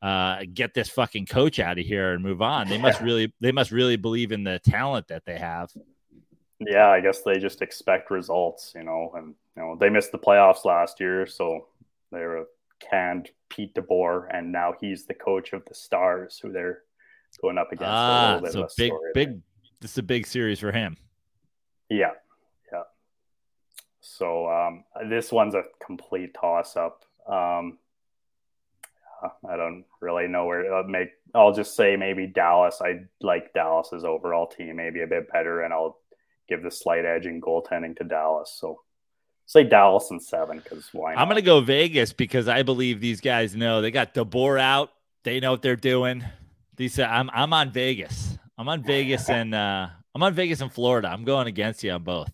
[0.00, 2.68] Uh, get this fucking coach out of here and move on.
[2.68, 5.70] They must really, they must really believe in the talent that they have.
[6.60, 10.18] yeah, I guess they just expect results, you know, and you know they missed the
[10.18, 11.66] playoffs last year, so
[12.12, 12.46] they were
[12.78, 16.82] canned Pete DeBoer, and now he's the coach of the Stars, who they're
[17.36, 17.84] going up against.
[17.84, 19.28] a Ah, little bit so of a big, big.
[19.30, 19.38] there.
[19.80, 20.96] This is a big series for him.
[21.90, 22.10] Yeah,
[22.72, 22.82] yeah.
[24.00, 27.04] So um, this one's a complete toss up.
[27.26, 27.78] Um,
[29.22, 31.10] Uh, I don't really know where I'll make.
[31.34, 32.80] I'll just say maybe Dallas.
[32.80, 35.98] I like Dallas's overall team maybe a bit better, and I'll
[36.48, 38.56] give the slight edge in goaltending to Dallas.
[38.58, 38.80] So
[39.46, 41.14] say Dallas and seven because why?
[41.14, 41.20] Not?
[41.22, 44.90] I'm gonna go Vegas because I believe these guys know they got DeBoer out.
[45.24, 46.24] They know what they're doing.
[46.78, 48.38] These I'm I'm on Vegas.
[48.56, 51.08] I'm on Vegas and uh, I'm on Vegas and Florida.
[51.08, 52.30] I'm going against you on both.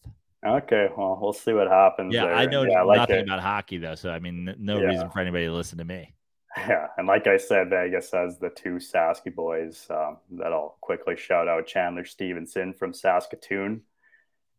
[0.47, 2.13] Okay, well, we'll see what happens.
[2.13, 2.35] Yeah, there.
[2.35, 3.23] I know yeah, nothing it.
[3.23, 4.89] about hockey though, so I mean, no Yeah.
[4.89, 6.15] reason for anybody to listen to me.
[6.59, 11.17] Yeah, and like I said, Vegas has the two Sasky boys um, that I'll quickly
[11.17, 13.81] shout out: Chandler Stephenson from Saskatoon,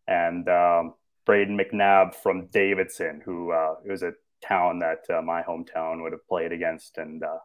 [0.07, 0.95] and um,
[1.27, 4.13] Brayden McNabb from Davidson, who uh, it was a
[4.43, 7.37] town that uh, my hometown would have played against, and uh,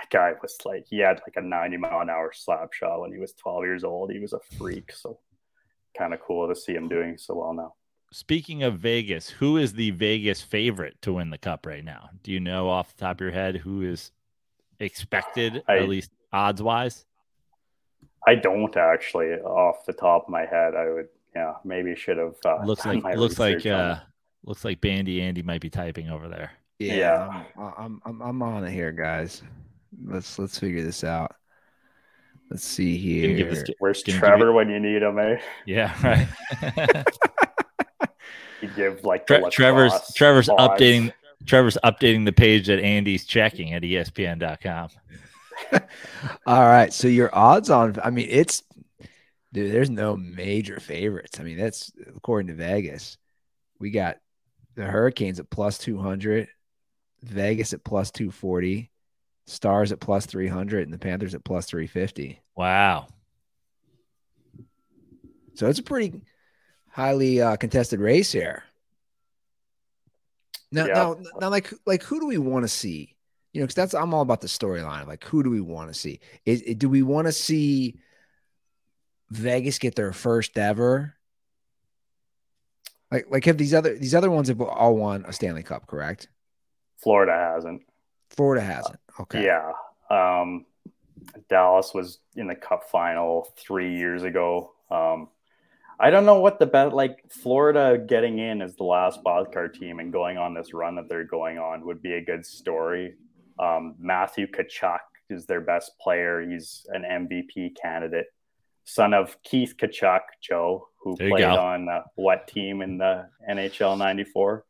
[0.00, 3.12] that guy was like he had like a 90 mile an hour slap shot when
[3.12, 4.10] he was 12 years old.
[4.12, 5.18] He was a freak, so
[5.96, 7.74] kind of cool to see him doing so well now.
[8.12, 12.10] Speaking of Vegas, who is the Vegas favorite to win the cup right now?
[12.22, 14.12] Do you know off the top of your head who is
[14.80, 17.06] expected, I- at least odds wise?
[18.26, 20.74] I don't actually, off the top of my head.
[20.74, 22.36] I would, yeah, maybe should have.
[22.44, 24.00] Uh, looks done like my looks like on uh
[24.44, 26.52] looks like Bandy Andy might be typing over there.
[26.78, 27.44] Yeah, Yeah.
[27.58, 29.42] I'm, I'm I'm I'm on it here, guys.
[30.04, 31.34] Let's let's figure this out.
[32.50, 33.74] Let's see you give us- here.
[33.78, 35.40] Where's give Trevor when you need him, eh?
[35.66, 35.94] Yeah,
[36.62, 37.06] right.
[38.60, 40.70] He'd give like Tre- Trevor's Trevor's pause.
[40.78, 41.12] updating
[41.46, 44.88] Trevor's updating the page that Andy's checking at ESPN.com.
[46.46, 48.62] All right, so your odds on I mean it's
[49.52, 51.40] dude, there's no major favorites.
[51.40, 53.18] I mean, that's according to Vegas.
[53.78, 54.18] We got
[54.74, 56.48] the Hurricanes at plus 200,
[57.22, 58.90] Vegas at plus 240,
[59.46, 62.40] Stars at plus 300 and the Panthers at plus 350.
[62.56, 63.08] Wow.
[65.54, 66.20] So it's a pretty
[66.90, 68.64] highly uh, contested race here.
[70.72, 70.94] Now, Yeah.
[70.94, 73.16] now, now, like, like, who do we want to see?
[73.52, 75.06] You know, because that's I'm all about the storyline.
[75.06, 76.20] Like, who do we want to see?
[76.44, 78.00] Is do we want to see
[79.30, 81.14] Vegas get their first ever?
[83.12, 86.28] Like, like have these other these other ones have all won a Stanley Cup, correct?
[87.00, 87.82] Florida hasn't.
[88.30, 89.00] Florida hasn't.
[89.20, 89.44] Okay.
[89.44, 89.72] Yeah.
[90.10, 90.66] Um,
[91.48, 94.72] Dallas was in the Cup final three years ago.
[94.90, 95.28] Um,
[95.98, 100.00] I don't know what the bet like Florida getting in as the last wildcard team
[100.00, 103.14] and going on this run that they're going on would be a good story.
[103.58, 104.98] Um, Matthew Tkachuk
[105.30, 106.40] is their best player.
[106.40, 108.26] He's an MVP candidate,
[108.84, 111.56] son of Keith Tkachuk, Joe, who played go.
[111.56, 114.64] on uh, what team in the NHL '94?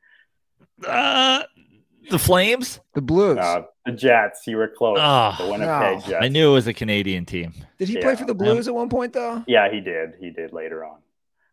[0.87, 1.43] Uh,
[2.11, 2.81] the Flames?
[2.95, 3.39] The Blues.
[3.39, 4.47] Uh, the Jets.
[4.47, 4.99] You were close.
[5.01, 6.01] Oh, the Winnipeg no.
[6.01, 6.25] Jets.
[6.25, 7.53] I knew it was a Canadian team.
[7.79, 9.45] Did he play for the Blues at one point though?
[9.47, 10.15] Yeah, he did.
[10.21, 10.99] He did later on.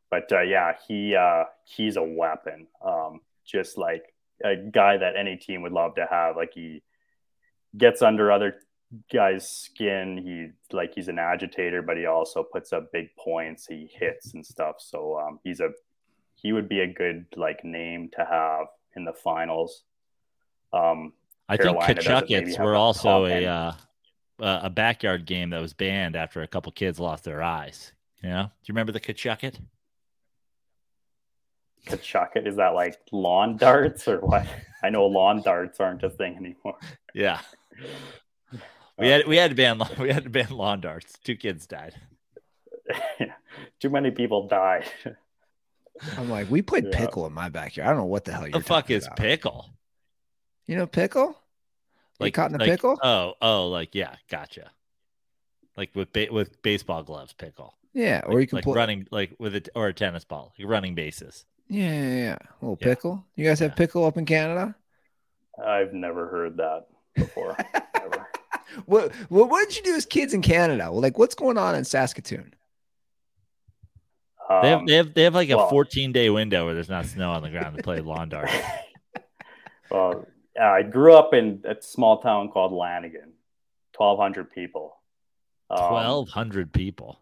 [0.09, 2.67] But uh, yeah, he uh, he's a weapon.
[2.85, 6.35] Um, just like a guy that any team would love to have.
[6.35, 6.83] Like he
[7.77, 8.55] gets under other
[9.11, 10.17] guys' skin.
[10.17, 13.67] He like he's an agitator, but he also puts up big points.
[13.67, 14.75] He hits and stuff.
[14.79, 15.69] So um, he's a
[16.35, 19.83] he would be a good like name to have in the finals.
[20.73, 21.13] Um,
[21.49, 23.73] I Carolina think doesn't Kachuckets were also a uh,
[24.39, 27.91] a a backyard game that was banned after a couple kids lost their eyes.
[28.23, 28.43] You know?
[28.43, 29.55] Do you remember the Kachucket?
[31.87, 34.45] Kachuk is that like lawn darts or what?
[34.83, 36.77] I know lawn darts aren't a thing anymore.
[37.13, 37.39] Yeah.
[38.97, 41.13] We had we had to ban we had to ban lawn darts.
[41.23, 41.95] Two kids died.
[43.79, 44.85] Too many people died.
[46.19, 46.99] I'm like, we played Yeah.
[46.99, 47.87] pickle in my backyard.
[47.87, 49.17] I don't know what the hell you're The fuck talking is about.
[49.17, 49.69] pickle?
[50.71, 51.35] You know pickle?
[52.17, 52.97] Like caught in a like- pickle?
[53.03, 54.71] Oh, oh, like yeah, gotcha.
[55.75, 57.73] Like with ba- with baseball gloves, pickle.
[57.93, 58.73] Yeah, or you can like play.
[58.73, 61.43] running like with a or a tennis ball, like running bases.
[61.67, 62.37] Yeah, yeah, yeah.
[62.39, 62.87] A little Yeah.
[62.87, 63.25] pickle.
[63.35, 64.73] You guys have pickle up in Canada?
[65.61, 67.57] I've never heard that before.
[68.85, 70.89] What, what what did you do as kids in Canada?
[70.89, 72.53] Well, like what's going on in Saskatoon?
[74.61, 77.05] They have Um, they have they have like a 14 day window where there's not
[77.05, 78.53] snow on the ground to play lawn darts.
[79.91, 80.25] well,
[80.55, 83.33] yeah, I grew up in a small town called Lanigan,
[83.93, 84.95] twelve hundred people.
[85.69, 87.19] Um, 1,200 people.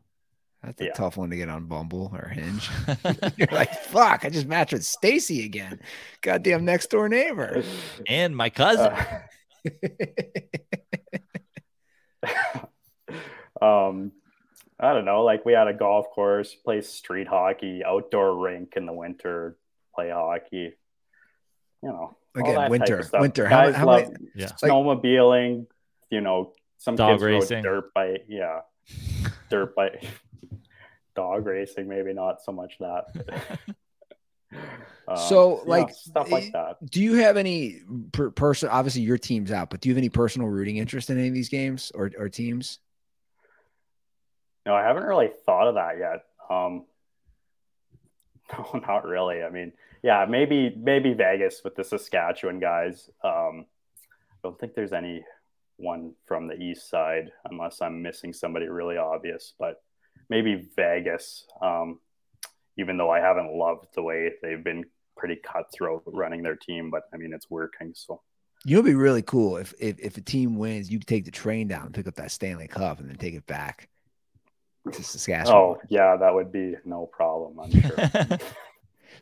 [0.64, 0.94] That's a Yeah.
[0.94, 2.68] tough one to get on Bumble or Hinge.
[3.38, 5.80] You're like, fuck, I just matched with Stacy again.
[6.22, 7.64] Goddamn next door neighbor.
[8.08, 8.92] and my cousin.
[8.92, 9.22] uh,
[13.62, 14.12] um,
[14.80, 15.24] I don't know.
[15.24, 19.58] Like we had a golf course, play street hockey, outdoor rink in the winter,
[19.94, 20.74] play hockey.
[21.84, 23.48] You know, all Again, winter, winter.
[23.48, 24.48] How, Guys how love many, yeah.
[24.62, 25.66] snowmobiling.
[26.10, 27.64] You know, some Dog kids racing.
[27.64, 28.26] rode dirt bike.
[28.28, 28.62] Yeah,
[29.50, 30.04] dirt bike.
[31.16, 33.06] Dog racing, maybe not so much that.
[35.08, 36.78] Um, So, you know, like, stuff like that.
[36.88, 38.70] Do you have any per- person?
[38.70, 41.34] Obviously, your team's out, but do you have any personal rooting interest in any of
[41.34, 42.78] these games or, or teams?
[44.68, 46.26] No, I haven't really thought of that yet.
[46.50, 46.86] Um,
[48.54, 49.42] no, not really.
[49.42, 49.72] I mean,
[50.04, 53.10] yeah, maybe maybe Vegas with the Saskatchewan guys.
[53.24, 53.66] Um,
[54.02, 55.24] I don't think there's any
[55.78, 59.54] one from the east side unless I'm missing somebody really obvious.
[59.60, 59.82] But
[60.30, 61.46] maybe Vegas.
[61.62, 62.00] Um,
[62.78, 64.86] even though I haven't loved the way they've been
[65.18, 67.92] pretty cutthroat running their team, but I mean it's working.
[67.94, 68.22] So
[68.64, 71.32] You know, it'd be really cool if, if if a team wins, you take the
[71.32, 73.90] train down and pick up that Stanley Cup and then take it back
[74.94, 75.58] to Saskatchewan.
[75.58, 77.60] oh yeah, that would be no problem.
[77.60, 78.38] I'm sure.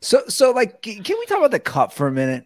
[0.00, 2.44] So so like, can we talk about the cup for a minute?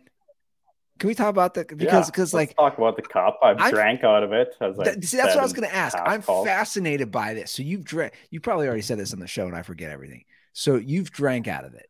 [0.98, 3.38] Can we talk about the because because let's like talk about the cup.
[3.42, 4.54] I've I'm- drank out of it.
[4.60, 5.98] I Th- see, that's what I was going to ask.
[6.00, 6.46] I'm calls.
[6.46, 7.50] fascinated by this.
[7.50, 8.12] So you've drank.
[8.30, 10.24] You probably already said this on the show, and I forget everything.
[10.52, 11.88] So you've drank out of it.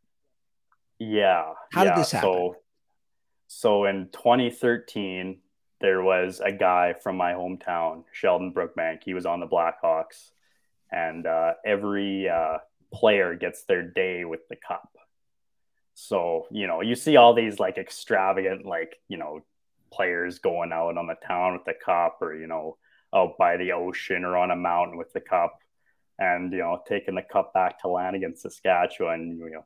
[0.98, 1.52] Yeah.
[1.72, 2.30] How did this happen?
[2.30, 2.56] So,
[3.48, 5.40] so in 2013,
[5.80, 9.00] there was a guy from my hometown, Sheldon Brookbank.
[9.04, 10.30] He was on the Blackhawks,
[10.92, 12.58] and uh, every uh,
[12.94, 14.88] player gets their day with the cup.
[15.94, 19.40] So you know, you see all these like extravagant, like you know,
[19.92, 22.76] players going out on the town with the cup, or you know,
[23.14, 25.58] out by the ocean or on a mountain with the cup,
[26.18, 29.38] and you know, taking the cup back to Lanigan, Saskatchewan.
[29.38, 29.64] You know,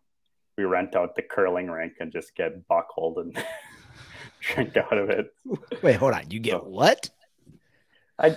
[0.59, 3.39] we rent out the curling rink and just get buckled and
[4.41, 5.33] drink out of it.
[5.83, 6.31] Wait, hold on.
[6.31, 7.09] You get So- what?
[8.19, 8.37] I,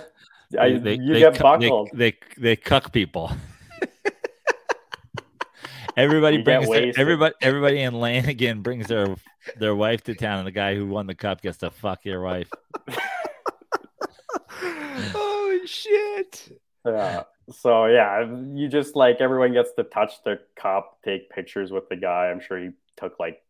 [0.58, 1.88] I They- you they get cu- they- buckled.
[1.94, 3.32] They, they cuck people.
[6.00, 9.14] everybody You brings their, everybody everybody in Lanigan brings their
[9.58, 12.22] their wife to town, and the guy who won the cup gets to fuck your
[12.22, 12.50] wife.
[14.62, 16.60] oh shit!
[16.84, 17.24] Yeah.
[17.52, 18.24] So yeah,
[18.54, 22.30] you just like everyone gets to touch the cup, take pictures with the guy.
[22.30, 23.42] I'm sure he took like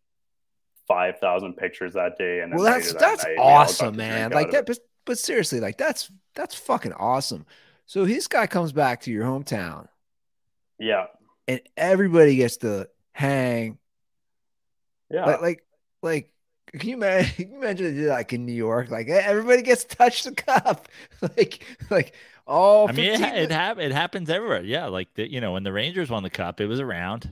[0.88, 2.40] five thousand pictures that day.
[2.40, 4.30] And Well, that's that that's night, we all got awesome, man.
[4.32, 7.46] Like that, but, but seriously, like that's that's fucking awesome.
[7.86, 9.88] So his guy comes back to your hometown,
[10.78, 11.06] Yeah.
[11.50, 13.78] And everybody gets to hang.
[15.10, 15.26] Yeah.
[15.26, 15.62] Like, like,
[16.02, 16.32] like,
[16.78, 17.32] can you imagine?
[17.36, 18.90] Can you imagine if like in New York?
[18.90, 20.88] Like eh, everybody gets to touch the cup.
[21.36, 22.14] like, like
[22.46, 22.88] all.
[22.88, 24.62] I mean, it, 15 ha- it, hap- it happens everywhere.
[24.62, 27.30] Yeah, like the, you know when the Rangers won the cup, it was around.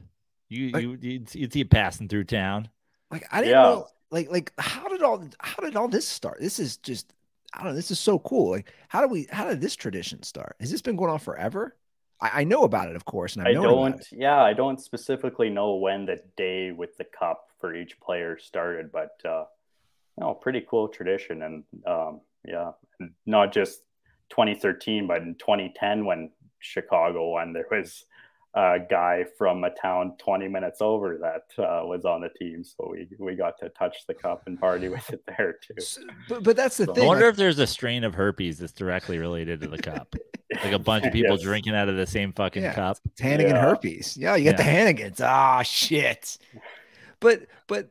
[0.48, 2.68] You Like- you you'd, you'd see it passing through town.
[3.12, 3.62] Like I didn't Yeah.
[3.62, 3.86] know.
[4.10, 6.40] Like like how did all how did all this start?
[6.40, 7.12] This is just
[7.54, 7.76] I don't know.
[7.76, 8.50] This is so cool.
[8.50, 10.56] Like how do we how did this tradition start?
[10.58, 11.76] Has this been going on forever?
[12.20, 14.00] I, I know about it, of course, and I I've known don't.
[14.00, 14.08] it.
[14.12, 18.90] Yeah, I don't specifically know when the day with the cup for each player started,
[18.92, 19.44] but uh,
[20.18, 22.72] no, pretty cool tradition, and um, yeah,
[23.26, 23.80] not just
[24.30, 28.04] 2013, but in 2010 when Chicago won, there was
[28.54, 32.88] a guy from a town 20 minutes over that uh, was on the team, so
[32.90, 35.74] we we got to touch the cup and party with it there too.
[35.78, 35.98] S-
[36.28, 38.72] But but that's the So- I wonder like- if there's a strain of herpes that's
[38.72, 40.14] directly related to the cup.
[40.52, 41.42] Like a bunch of people Yes.
[41.42, 42.74] drinking out of the same fucking Yeah.
[42.74, 42.98] cup.
[43.04, 43.60] It's Lanigan Yeah.
[43.62, 44.16] herpes.
[44.16, 45.20] Yeah, you get the Lanigans.
[45.20, 46.38] Ah, shit.
[47.20, 47.90] But but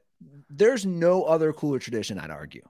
[0.49, 2.63] there's no other cooler tradition, I'd argue.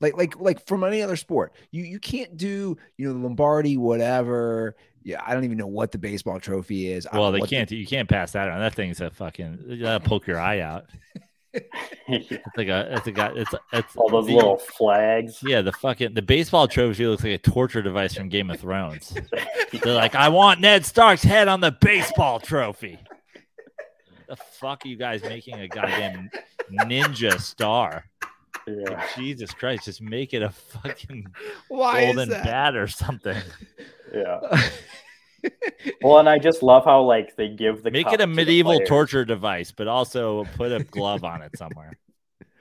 [0.00, 3.76] Like like like from any other sport, you you can't do you know the Lombardi
[3.76, 4.76] whatever.
[5.02, 7.06] Yeah, I don't even know what the baseball trophy is.
[7.06, 7.70] I Well, they can't.
[7.70, 8.60] You can't pass that on.
[8.60, 9.78] That thing's a fucking.
[9.80, 10.86] That'll poke your eye out.
[12.08, 12.88] It's like a.
[12.96, 13.32] It's a guy.
[13.34, 15.40] It's it's All those the- little flags.
[15.42, 19.14] Yeah, the fucking the baseball trophy looks like a torture device from Game of Thrones.
[19.82, 22.98] They're like, I want Ned Stark's head on the baseball trophy.
[24.28, 26.30] The fuck are you guys making a goddamn
[26.72, 28.04] ninja star?
[28.66, 29.06] yeah.
[29.16, 31.26] Jesus Christ, just make it a fucking
[31.68, 33.36] Why golden bat or something.
[34.14, 34.40] Yeah.
[36.02, 38.26] Well, and I just love how like they give the Make cup it a the
[38.26, 38.88] medieval players.
[38.88, 41.98] torture device, but also put a glove on it somewhere.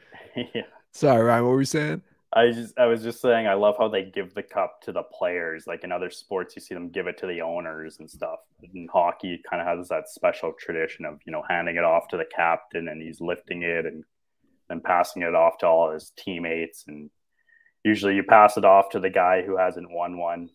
[0.35, 0.63] yeah.
[0.91, 2.01] Sorry, Ryan, what were you saying?
[2.33, 5.03] I just I was just saying I love how they give the cup to the
[5.03, 5.65] players.
[5.65, 8.39] Like in other sports, you see them give it to the owners and stuff.
[8.73, 12.07] In hockey, it kind of has that special tradition of you know handing it off
[12.09, 14.03] to the captain and he's lifting it and
[14.69, 16.85] then passing it off to all his teammates.
[16.87, 17.09] And
[17.83, 20.49] usually, you pass it off to the guy who hasn't won one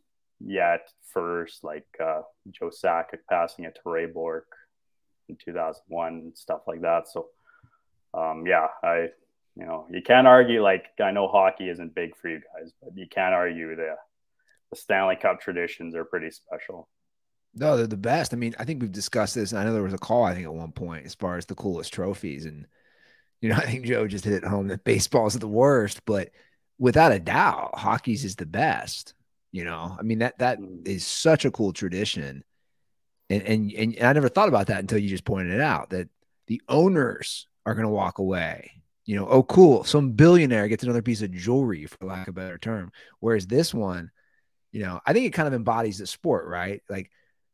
[0.45, 4.55] yet first, like uh, Joe Sakic passing it to Ray Bourque
[5.28, 7.09] in 2001 and stuff like that.
[7.09, 7.28] So,
[8.14, 9.09] um, yeah, I
[9.55, 12.97] you know, you can't argue like I know hockey isn't big for you guys, but
[12.97, 13.97] you can't argue the
[14.70, 16.88] the Stanley Cup traditions are pretty special.
[17.55, 18.32] No, they're the best.
[18.32, 20.32] I mean, I think we've discussed this, and I know there was a call, I
[20.32, 22.47] think, at one point as far as the coolest trophies.
[22.47, 22.66] And,
[23.43, 26.30] you know, I think Joe just hit it home that baseball's the worst, but
[26.78, 29.12] without a doubt, hockey's is the best.
[29.53, 31.00] You know, I mean, that that Mm.
[31.00, 32.42] such a cool tradition.
[33.30, 36.09] And, and and I never thought about that until you just pointed it out that
[36.48, 38.82] the owners are going to walk away.
[39.05, 39.84] You know, oh, cool.
[39.84, 42.92] Some billionaire gets another piece of jewelry, for lack of a better term.
[43.20, 44.11] Whereas this one,
[44.70, 46.82] you know, I think it kind of embodies the sport, right?
[46.88, 47.11] Like,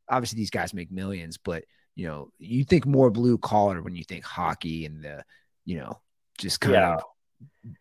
[0.08, 4.04] obviously, these guys make millions, but, you know, you think more blue collar when you
[4.04, 5.24] think hockey and the,
[5.64, 6.00] you know,
[6.38, 6.94] just kind Yeah.
[6.96, 7.02] of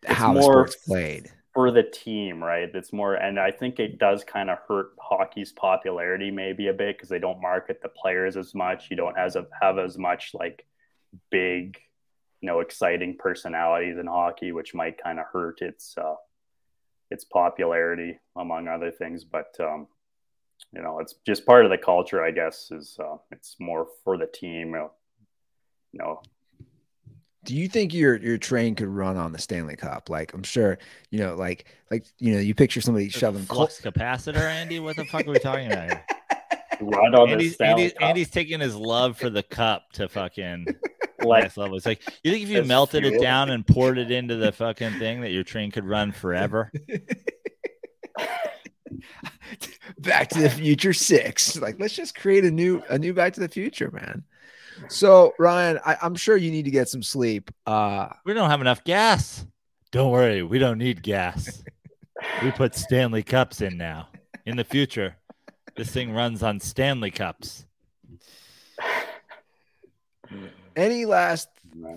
[0.04, 1.32] It's how the more sport's played.
[1.58, 2.70] For the team, right?
[2.72, 6.96] It's more, and I think it does kind of hurt hockey's popularity maybe a bit
[6.96, 8.92] because they don't market the players as much.
[8.92, 10.68] You don't has have as much like
[11.32, 11.80] big,
[12.42, 16.14] you know, exciting personalities in hockey, which might kind of hurt its uh,
[17.10, 19.24] its popularity among other things.
[19.24, 19.88] But um,
[20.72, 22.70] you know, it's just part of the culture, I guess.
[22.70, 24.76] Is uh, it's more for the team.
[24.76, 24.90] uh,
[25.92, 26.22] You know,
[27.48, 30.10] Do you think your your train could run on the Stanley Cup?
[30.10, 30.78] Like, I'm sure,
[31.12, 34.82] you know, like like you know, you picture somebody shoving clo- flux capacitor, Andy.
[34.82, 36.06] What the fuck are we talking about here?
[36.82, 38.10] run on the Andy's, Stanley Andy, Cup.
[38.10, 40.66] Andy's taking his love for the cup to fucking
[41.24, 41.78] like next level.
[41.78, 44.52] It's like you think if you As melted it down and poured it into the
[44.52, 46.70] fucking thing that your train could run forever.
[50.00, 51.56] Back to the Future Six.
[51.62, 54.26] Like, let's just create a new a new Back to the Future, man.
[54.90, 57.52] So Ryan, I, I'm sure you need to get some sleep.
[57.66, 59.46] Uh, We don't have enough gas.
[59.92, 61.64] Don't worry, we don't need gas.
[62.44, 64.10] We put Stanley Cups in now.
[64.46, 65.16] In the future,
[65.76, 67.66] this thing runs on Stanley Cups.
[70.76, 71.50] any last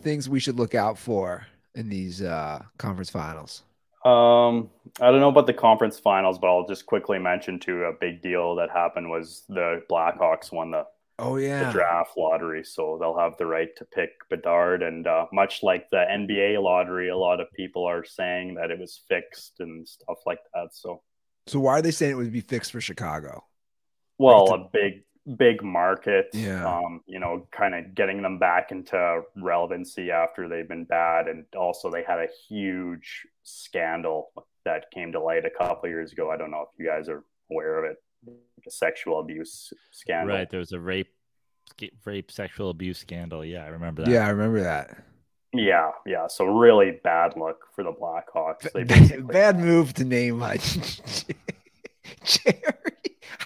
[0.03, 3.62] things we should look out for in these uh, conference finals?
[4.05, 4.70] Um,
[5.01, 8.22] I don't know about the conference finals, but I'll just quickly mention too a big
[8.22, 10.86] deal that happened was the Blackhawks won the,
[11.21, 14.83] Oh yeah, the draft lottery, so they'll have the right to pick Bedard.
[14.83, 18.79] And uh, much like the NBA lottery, a lot of people are saying that it
[18.79, 20.68] was fixed and stuff like that.
[20.73, 21.03] So,
[21.47, 23.45] So why are they saying it would be fixed for Chicago?
[24.18, 25.05] well, Right a big
[25.37, 26.27] big market.
[26.33, 26.66] Yeah.
[26.66, 31.45] Um, you know, kind of getting them back into relevancy after they've been bad, and
[31.57, 34.31] also they had a huge scandal
[34.64, 36.31] that came to light a couple of years ago.
[36.31, 37.97] I don't know if you guys are aware of it,
[38.68, 40.37] sexual abuse scandal.
[40.37, 40.49] Right.
[40.51, 41.09] There was a rape
[42.05, 43.45] rape sexual abuse scandal.
[43.45, 44.11] Yeah, I remember that.
[44.11, 45.03] Yeah, I remember that.
[45.53, 46.27] Yeah, yeah.
[46.29, 48.71] So really bad look for the Blackhawks.
[48.73, 50.61] They Bad, basically- bad move to name like
[52.25, 52.55] Jerry.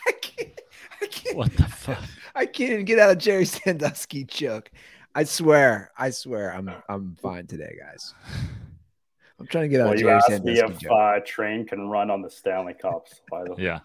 [0.07, 0.61] I can't.
[1.01, 1.37] I can't.
[1.37, 1.99] What the fuck?
[2.35, 4.71] I can't even get out of Jerry Sandusky joke.
[5.15, 5.93] I swear.
[5.97, 6.53] I swear.
[6.55, 6.71] I'm.
[6.89, 8.13] I'm fine today, guys.
[9.39, 10.93] I'm trying to get out Well, of you Jerry asked me Sandusky if joke.
[10.93, 13.21] uh, train can run on the Stanley Cups.
[13.31, 13.63] By the way.
[13.65, 13.79] Yeah.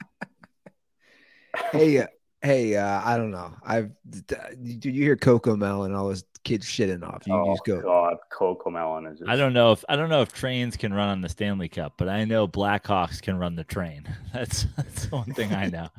[1.71, 2.07] Hey, uh,
[2.41, 2.75] hey.
[2.75, 3.53] Uh, I don't know.
[3.63, 3.91] I've.
[4.09, 5.93] Did you hear Coco Melon?
[5.93, 7.27] All those kids shitting off.
[7.27, 7.81] You oh just go.
[7.81, 9.19] God, Coco Melon is.
[9.19, 11.69] Just, I don't know if I don't know if trains can run on the Stanley
[11.69, 14.03] Cup, but I know Blackhawks can run the train.
[14.33, 15.89] That's that's the one thing I know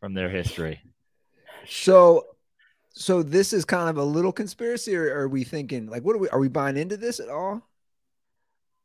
[0.00, 0.80] from their history.
[1.68, 2.26] So,
[2.90, 6.18] so this is kind of a little conspiracy, or are we thinking like, what are
[6.18, 6.28] we?
[6.28, 7.62] Are we buying into this at all?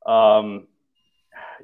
[0.05, 0.67] Um,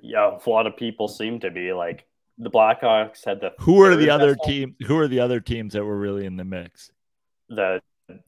[0.01, 2.05] yeah, a lot of people seem to be like
[2.38, 4.75] the Blackhawks had the Who are the other team?
[4.85, 6.91] Who are the other teams that were really in the mix?
[7.49, 7.81] The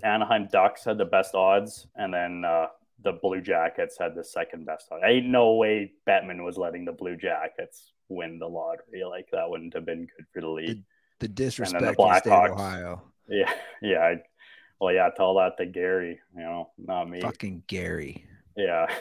[0.04, 2.68] Anaheim Ducks had the best odds, and then uh,
[3.04, 5.04] the Blue Jackets had the second best odds.
[5.06, 9.04] Ain't no way Bettman was letting the Blue Jackets win the lottery.
[9.04, 10.84] Like that wouldn't have been good for the league.
[11.20, 12.46] The disrespect the in the state Blackhawks.
[12.46, 13.02] of Ohio.
[13.28, 14.00] Yeah, yeah.
[14.00, 14.22] I,
[14.80, 15.10] well, yeah.
[15.16, 16.20] Tell that to Gary.
[16.36, 17.22] You know, not me.
[17.22, 18.26] Fucking Gary.
[18.56, 18.88] Yeah.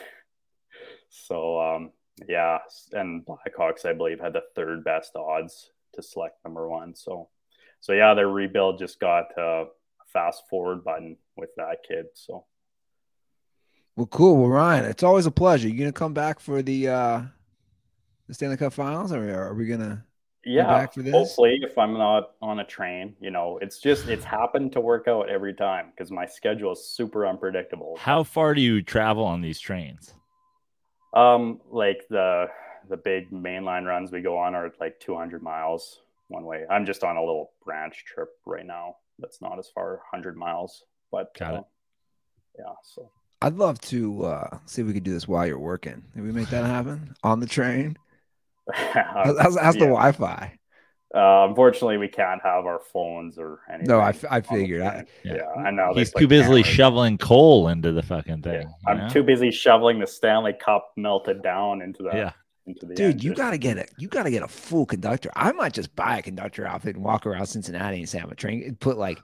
[1.11, 1.89] So um
[2.27, 2.59] yeah,
[2.93, 6.95] and Blackhawks I believe had the third best odds to select number one.
[6.95, 7.29] So
[7.79, 9.65] so yeah, their rebuild just got uh, a
[10.07, 12.07] fast forward button with that kid.
[12.13, 12.45] So
[13.95, 14.37] Well, cool.
[14.37, 15.67] Well, Ryan, it's always a pleasure.
[15.67, 17.21] You gonna come back for the uh
[18.27, 20.05] the Stanley Cup Finals, or are we gonna?
[20.45, 21.13] yeah, back for this?
[21.13, 25.07] hopefully if I'm not on a train, you know, it's just it's happened to work
[25.07, 27.97] out every time because my schedule is super unpredictable.
[27.99, 30.13] How far do you travel on these trains?
[31.13, 32.47] Um, like the
[32.89, 36.65] the big mainline runs we go on are like 200 miles one way.
[36.69, 38.95] I'm just on a little branch trip right now.
[39.19, 41.57] That's not as far, 100 miles, but Got it.
[41.59, 41.63] uh,
[42.57, 42.73] yeah.
[42.83, 43.11] So
[43.41, 46.03] I'd love to uh see if we could do this while you're working.
[46.13, 47.97] Can we make that happen on the train?
[48.71, 50.58] How's, how's, how's the Wi-Fi?
[51.15, 53.87] Uh, unfortunately, we can't have our phones or anything.
[53.87, 54.81] No, I, f- I on the figured.
[54.83, 55.05] I.
[55.23, 55.33] Yeah.
[55.37, 55.91] yeah, I know.
[55.95, 56.67] He's put too busy cameras.
[56.67, 58.61] shoveling coal into the fucking thing.
[58.61, 59.09] you I'm know?
[59.09, 62.31] too busy shoveling the Stanley Cup melted down into the Yeah.
[62.67, 65.31] into the dude, you gotta get a you gotta get a full conductor.
[65.35, 68.35] I might just buy a conductor outfit and walk around Cincinnati and say I'm a
[68.35, 68.77] train.
[68.79, 69.17] Put like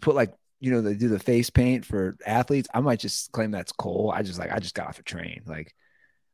[0.00, 2.68] put like you know they do the face paint for athletes.
[2.74, 4.10] I might just claim that's coal.
[4.12, 5.42] I just like I just got off a train.
[5.46, 5.72] Like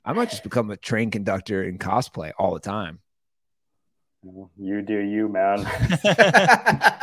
[0.02, 3.01] I might just become a train conductor in cosplay all the time.
[4.59, 5.59] You do you, man.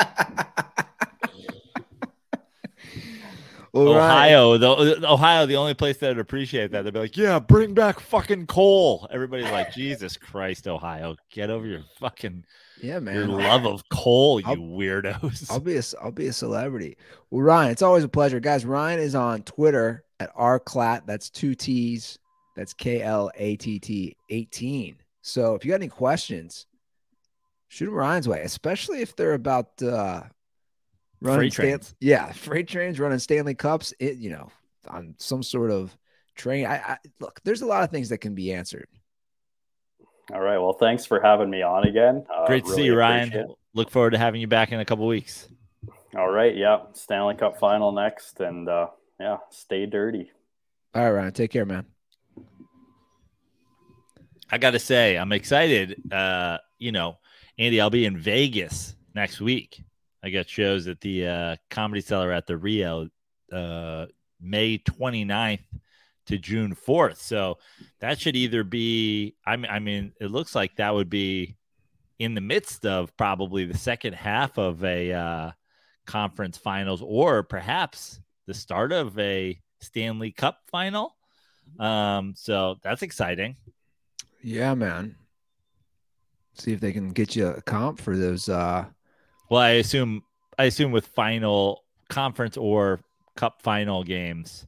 [3.74, 7.16] Well, Ryan- Ohio, the Ohio, the only place that would appreciate that, they'd be like,
[7.16, 12.44] "Yeah, bring back fucking coal." Everybody's like, "Jesus Christ, Ohio, get over your fucking
[12.82, 13.16] Yeah, man.
[13.16, 16.98] your love of coal, you I'll- weirdos." I'll be a I'll be a celebrity.
[17.30, 18.66] Well, Ryan, it's always a pleasure, guys.
[18.66, 21.04] Ryan is on Twitter at rclat.
[21.06, 22.20] That's two T's.
[22.58, 24.98] That's K L A T T eighteen.
[25.22, 26.66] So if you got any questions,
[27.72, 30.24] shoot them Ryan's way, especially if they're about uh,
[31.22, 31.96] running Freight Stan- trains.
[32.02, 33.94] yeah, freight trains running Stanley Cups.
[34.00, 34.52] It you know
[34.90, 35.96] on some sort of
[36.36, 36.66] train.
[36.66, 37.40] I, I look.
[37.46, 38.88] There's a lot of things that can be answered.
[40.34, 40.58] All right.
[40.58, 42.26] Well, thanks for having me on again.
[42.34, 43.34] Uh, Great to see you, Ryan.
[43.34, 43.48] it.
[43.74, 45.48] Look forward to having you back in a couple weeks.
[46.16, 46.56] All right.
[46.56, 46.80] Yeah.
[46.94, 48.40] Stanley Cup final next.
[48.40, 48.88] And uh,
[49.20, 50.32] yeah, stay dirty.
[50.94, 51.34] All right, Ryan.
[51.34, 51.86] Take care, man.
[54.50, 56.02] I got to say, I'm excited.
[56.12, 57.18] Uh, you know,
[57.62, 59.84] Andy, I'll be in Vegas next week.
[60.24, 63.08] I got shows at the uh, Comedy Cellar at the Rio,
[63.54, 64.08] uh,
[64.42, 65.60] May 29th
[66.26, 67.18] to June 4th.
[67.18, 67.60] So
[68.00, 71.56] that should either be, I mean, I mean, it looks like that would be
[72.18, 75.52] in the midst of probably the second half of a uh,
[76.08, 81.16] conference finals or perhaps the start of a Stanley Cup final.
[81.78, 83.56] Um, so that's exciting.
[84.42, 85.16] Yeah, man.
[86.62, 88.48] See if they can get you a comp for those.
[88.48, 88.86] uh
[89.50, 90.22] Well, I assume
[90.60, 93.00] I assume with final conference or
[93.36, 94.68] cup final games,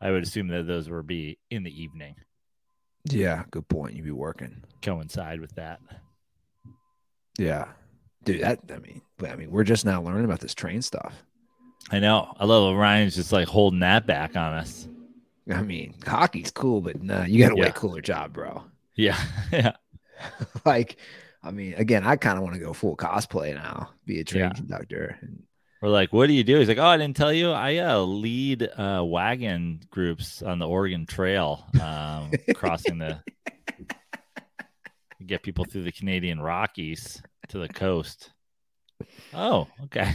[0.00, 2.16] I would assume that those would be in the evening,
[3.04, 3.94] Yeah, good point.
[3.94, 4.62] You'd be working.
[4.82, 5.80] coincide with that.
[7.38, 7.68] Yeah,
[8.24, 8.42] dude.
[8.42, 11.14] That I mean, I mean, we're just now learning about this train stuff.
[11.90, 12.34] I know.
[12.38, 14.86] I love Ryan's just like holding that back on us.
[15.50, 18.62] I mean, hockey's cool, but nah, you got a way cooler job, bro.
[18.94, 19.18] Yeah,
[19.52, 19.72] yeah.
[20.66, 20.96] like,
[21.42, 24.44] I mean, again, I kind of want to go full cosplay now, be a train
[24.44, 24.52] Yeah.
[24.52, 25.18] conductor.
[25.80, 26.58] We're like, what do you do?
[26.58, 27.50] He's like, oh, I didn't tell you.
[27.52, 33.22] I uh, lead uh, wagon groups on the Oregon Trail, um, crossing the
[35.24, 38.30] get people through the Canadian Rockies to the coast.
[39.32, 40.12] Oh, okay.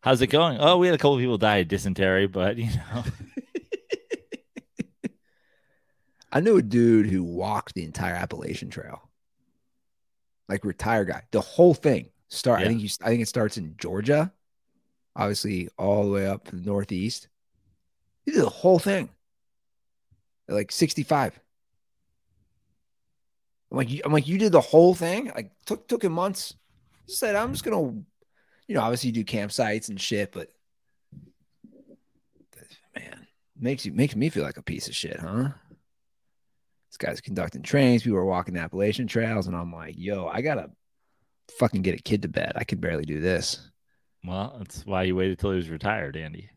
[0.00, 0.58] How's it going?
[0.60, 3.04] Oh, we had a couple people die of dysentery, but you know,
[6.32, 9.03] I knew a dude who walked the entire Appalachian Trail,
[10.48, 12.10] like retire guy, the whole thing.
[12.28, 12.60] Start.
[12.60, 12.88] I think you.
[13.02, 14.32] I think it starts in Georgia,
[15.14, 17.28] obviously all the way up to the northeast.
[18.24, 19.08] He did the whole thing.
[20.48, 21.38] At like sixty-five.
[23.70, 25.32] I'm like, you, I'm like, you did the whole thing.
[25.34, 26.54] Like, took took him months.
[27.06, 27.82] He said, I'm just gonna,
[28.66, 30.48] you know, obviously you do campsites and shit, but
[32.96, 33.26] man,
[33.58, 35.50] makes you makes me feel like a piece of shit, huh?
[36.94, 38.04] This guy's conducting trains.
[38.04, 40.70] People are walking the Appalachian trails, and I'm like, yo, I gotta
[41.58, 42.52] fucking get a kid to bed.
[42.54, 43.68] I can barely do this.
[44.24, 46.50] well, that's why you waited till he was retired, Andy.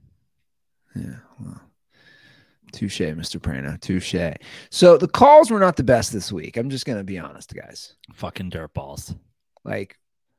[0.96, 1.16] Yeah.
[1.40, 1.60] Well,
[2.72, 3.42] touche, Mr.
[3.42, 3.82] Praino.
[3.82, 4.38] Touche.
[4.70, 6.56] So the calls were not the best this week.
[6.56, 7.96] I'm just gonna be honest, guys.
[8.14, 9.18] Fucking dirtballs.
[9.64, 9.98] Like,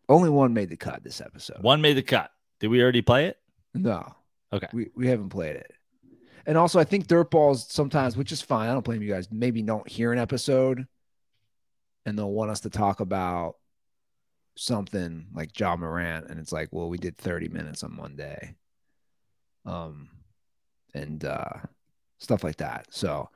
[0.09, 1.61] only one made the cut this episode.
[1.61, 2.31] One made the cut.
[2.61, 3.39] Did we already play it?
[3.75, 4.15] No.
[4.53, 4.69] Okay.
[4.73, 5.73] We we haven't played it.
[6.49, 8.71] And also I think dirtballs sometimes, which is fine.
[8.71, 10.87] I don't blame you guys, maybe don't hear an episode
[12.07, 13.57] and they'll want us to talk about
[14.57, 16.31] something like Ja Morant.
[16.31, 18.57] And it's like, well, we did 30 minutes on Monday.
[19.67, 20.09] Um
[20.95, 21.59] and uh
[22.17, 22.87] stuff like that.
[22.91, 23.29] So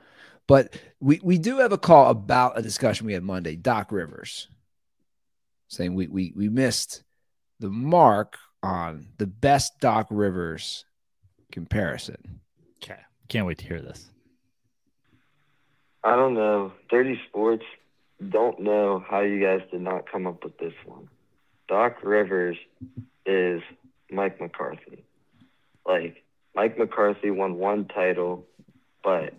[0.49, 4.49] but we we do have a call about a discussion we had Monday, Doc Rivers,
[5.69, 7.03] saying we we we missed
[7.61, 10.87] the mark on the best Doc Rivers
[11.53, 12.41] comparison.
[12.83, 13.01] Okay.
[13.29, 14.11] Can't wait to hear this.
[16.05, 16.73] I don't know.
[16.91, 17.65] Dirty Sports
[18.29, 21.09] don't know how you guys did not come up with this one.
[21.69, 22.57] Doc Rivers
[23.25, 23.63] is
[24.11, 25.05] Mike McCarthy.
[25.87, 28.47] Like, Mike McCarthy won one title,
[29.03, 29.35] but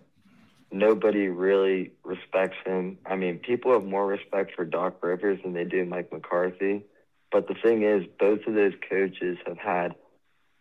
[0.72, 2.98] nobody really respects him.
[3.06, 6.86] I mean, people have more respect for Doc Rivers than they do Mike McCarthy.
[7.32, 9.96] But the thing is, both of those coaches have had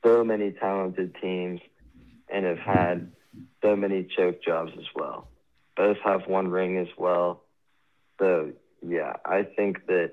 [0.04, 1.60] so many talented teams
[2.32, 3.12] and have had
[3.62, 5.28] so many choke jobs as well.
[5.76, 7.42] Both have one ring as well.
[8.18, 8.52] So,
[8.86, 10.12] yeah, I think that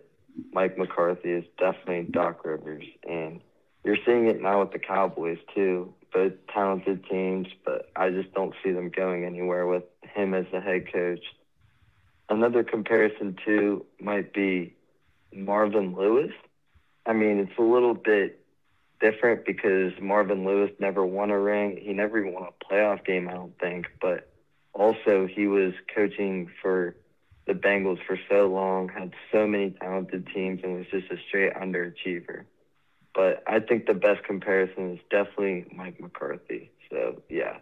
[0.52, 2.86] Mike McCarthy is definitely Doc Rivers.
[3.08, 3.42] And
[3.84, 5.94] you're seeing it now with the Cowboys, too.
[6.14, 9.84] Both talented teams, but I just don't see them going anywhere with
[10.14, 11.24] him as the head coach.
[12.30, 14.76] Another comparison, too, might be
[15.34, 16.32] Marvin Lewis.
[17.06, 18.39] I mean, it's a little bit
[19.00, 21.78] different because Marvin Lewis never won a ring.
[21.82, 23.88] He never even won a playoff game, I don't think.
[24.02, 24.30] But
[24.74, 26.96] also, he was coaching for
[27.48, 31.54] the Bengals for so long, had so many talented teams, and was just a straight
[31.56, 32.44] underachiever.
[33.16, 36.72] but I think the best comparison is definitely Mike McCarthy.
[36.92, 37.58] So yeah.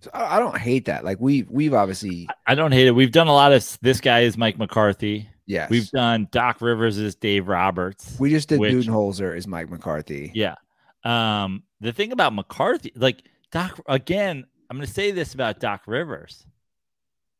[0.00, 1.04] So I, I don't hate that.
[1.04, 2.92] Like we've we've obviously I don't hate it.
[2.92, 5.28] We've done a lot of this guy is Mike McCarthy.
[5.46, 5.70] Yes.
[5.70, 8.16] We've done Doc Rivers is Dave Roberts.
[8.18, 10.30] we just did which- Budenholzer is Mike McCarthy.
[10.34, 10.56] Yeah.
[11.04, 15.82] Um, the thing about McCarthy, like Doc, again, I'm going to say this about Doc
[15.86, 16.46] Rivers.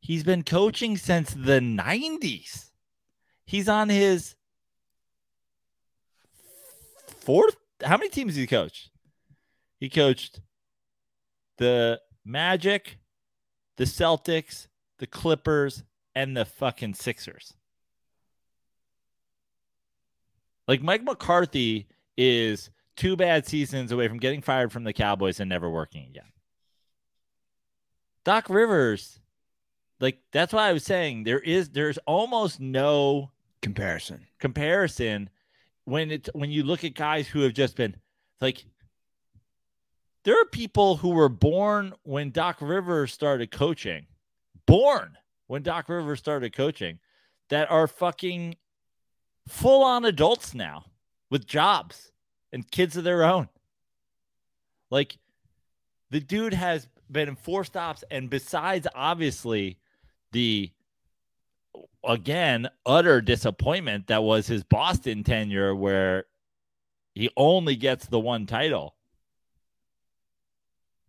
[0.01, 2.71] He's been coaching since the 90s.
[3.45, 4.35] He's on his
[7.07, 7.55] fourth.
[7.83, 8.89] How many teams did he coach?
[9.79, 10.41] He coached
[11.57, 12.99] the Magic,
[13.77, 14.67] the Celtics,
[14.99, 15.83] the Clippers,
[16.15, 17.53] and the fucking Sixers.
[20.67, 21.87] Like Mike McCarthy
[22.17, 26.31] is two bad seasons away from getting fired from the Cowboys and never working again.
[28.23, 29.19] Doc Rivers,
[29.99, 33.31] like that's why I was saying there is there's almost no
[33.61, 34.27] Comparison.
[34.39, 35.29] comparison
[35.85, 37.95] when it's when you look at guys who have just been
[38.41, 38.65] like
[40.23, 44.05] there are people who were born when Doc Rivers started coaching,
[44.65, 45.17] born
[45.47, 46.99] when Doc Rivers started coaching,
[47.49, 48.55] that are fucking
[49.47, 50.85] full on adults now
[51.29, 52.11] with jobs
[52.51, 53.49] and kids of their own.
[54.89, 55.17] Like
[56.11, 59.77] the dude has been in four stops, and besides obviously
[60.31, 60.71] the
[62.03, 66.25] again utter disappointment that was his Boston tenure, where
[67.15, 68.95] he only gets the one title.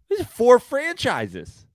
[0.09, 1.66] There's four franchises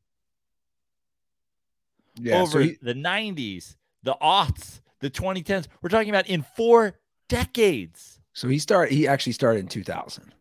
[2.19, 2.41] Yeah.
[2.41, 5.67] over so he- the 90s, the aughts, the 2010s.
[5.81, 8.19] We're talking about in four decades.
[8.33, 8.93] so he started.
[8.93, 10.33] He actually started in 2000.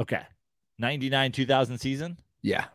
[0.00, 0.22] Okay.
[0.78, 2.18] 99 2000 season.
[2.42, 2.66] Yeah.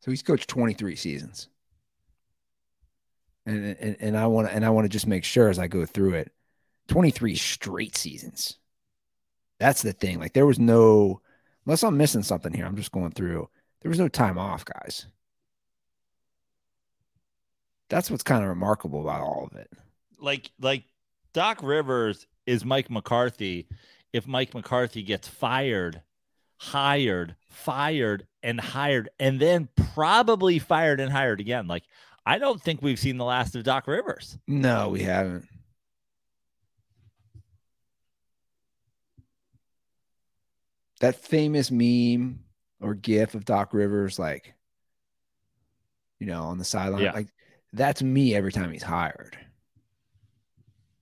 [0.00, 1.48] So he's coached 23 seasons.
[3.46, 5.66] And and, and I want to and I want to just make sure as I
[5.66, 6.32] go through it,
[6.88, 8.58] 23 straight seasons.
[9.58, 10.20] That's the thing.
[10.20, 11.20] Like there was no
[11.66, 12.66] unless I'm missing something here.
[12.66, 13.48] I'm just going through.
[13.82, 15.06] There was no time off, guys.
[17.90, 19.70] That's what's kind of remarkable about all of it.
[20.18, 20.84] Like like
[21.34, 23.68] Doc Rivers is Mike McCarthy
[24.12, 26.00] if Mike McCarthy gets fired,
[26.56, 31.66] hired, fired and hired and then probably fired and hired again.
[31.66, 31.84] Like
[32.24, 34.38] I don't think we've seen the last of Doc Rivers.
[34.46, 35.46] No, we haven't.
[41.00, 42.40] That famous meme
[42.80, 44.54] or gif of Doc Rivers, like,
[46.18, 47.12] you know, on the sideline, Yeah.
[47.12, 47.28] like
[47.72, 49.36] that's me every time he's hired.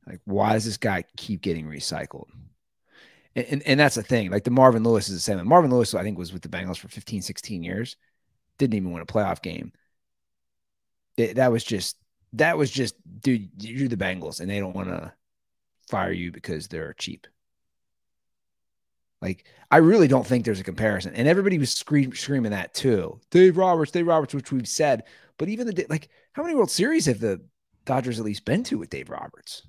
[0.06, 2.28] Like, why does this guy keep getting recycled?
[3.36, 4.30] And, and, and that's the thing.
[4.30, 5.46] Like, the Marvin Lewis is the same.
[5.46, 7.96] Marvin Lewis, I think, was with the Bengals for 15, 16 years.
[8.58, 9.72] Didn't even win a playoff game.
[11.16, 11.96] It- that was just
[12.34, 15.12] that was just dude you're the bengals and they don't want to
[15.88, 17.26] fire you because they're cheap
[19.22, 23.18] like i really don't think there's a comparison and everybody was scream, screaming that too
[23.30, 25.04] dave roberts dave roberts which we've said
[25.38, 26.08] but even the like
[26.38, 27.40] how many world series have the
[27.84, 29.64] dodgers at least been to with dave roberts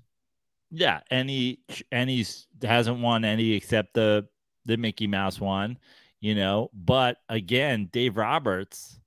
[0.72, 4.28] Yeah, and he and he's hasn't won any except the
[4.66, 5.80] the Mickey Mouse one,
[6.22, 6.70] you know.
[6.74, 9.00] But again, Dave Roberts,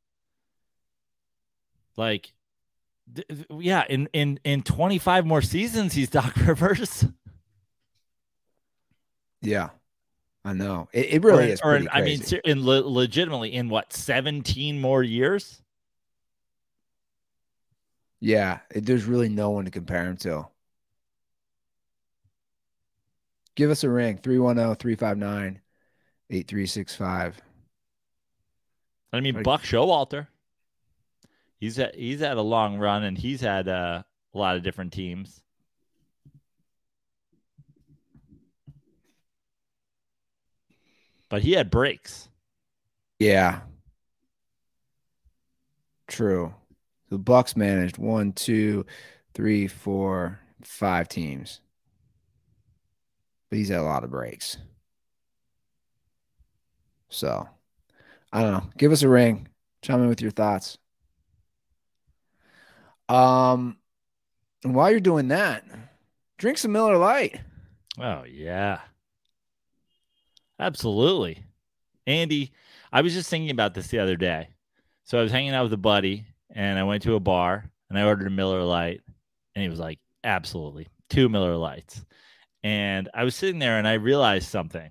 [1.96, 2.32] like,
[3.14, 7.04] th- yeah, in in in twenty five more seasons, he's Doc Rivers.
[9.40, 9.70] yeah
[10.44, 13.68] i know it, it really or, is or in, I mean, in le- legitimately in
[13.68, 15.62] what seventeen more years?
[18.22, 20.46] Yeah it, there's really no one to compare him to
[23.56, 24.28] give us a ring oh,
[26.30, 27.34] 310-359-8365
[29.12, 30.28] I mean, Like- Buck Showalter.
[31.58, 34.02] He's had, he's had a long run, and he's had uh,
[34.34, 35.42] a lot of different teams.
[41.28, 42.28] But he had breaks.
[43.18, 43.60] Yeah.
[46.08, 46.54] True.
[47.12, 48.86] The Bucks managed one, two,
[49.34, 51.60] three, four, five teams.
[53.50, 54.56] But he's had a lot of breaks.
[57.10, 57.46] So
[58.32, 58.70] I don't know.
[58.78, 59.48] Give us a ring.
[59.82, 60.78] Chime in with your thoughts.
[63.10, 63.76] Um
[64.64, 65.66] and while you're doing that,
[66.38, 67.38] drink some Miller Lite.
[68.00, 68.80] Oh yeah,
[70.58, 71.44] absolutely,
[72.06, 72.52] Andy.
[72.90, 74.48] I was just thinking about this the other day.
[75.04, 77.98] So I was hanging out with a buddy, and I went to a bar, and
[77.98, 79.00] I ordered a Miller Lite,
[79.54, 82.04] and he was like, "Absolutely, two Miller Lites."
[82.62, 84.90] And I was sitting there, and I realized something.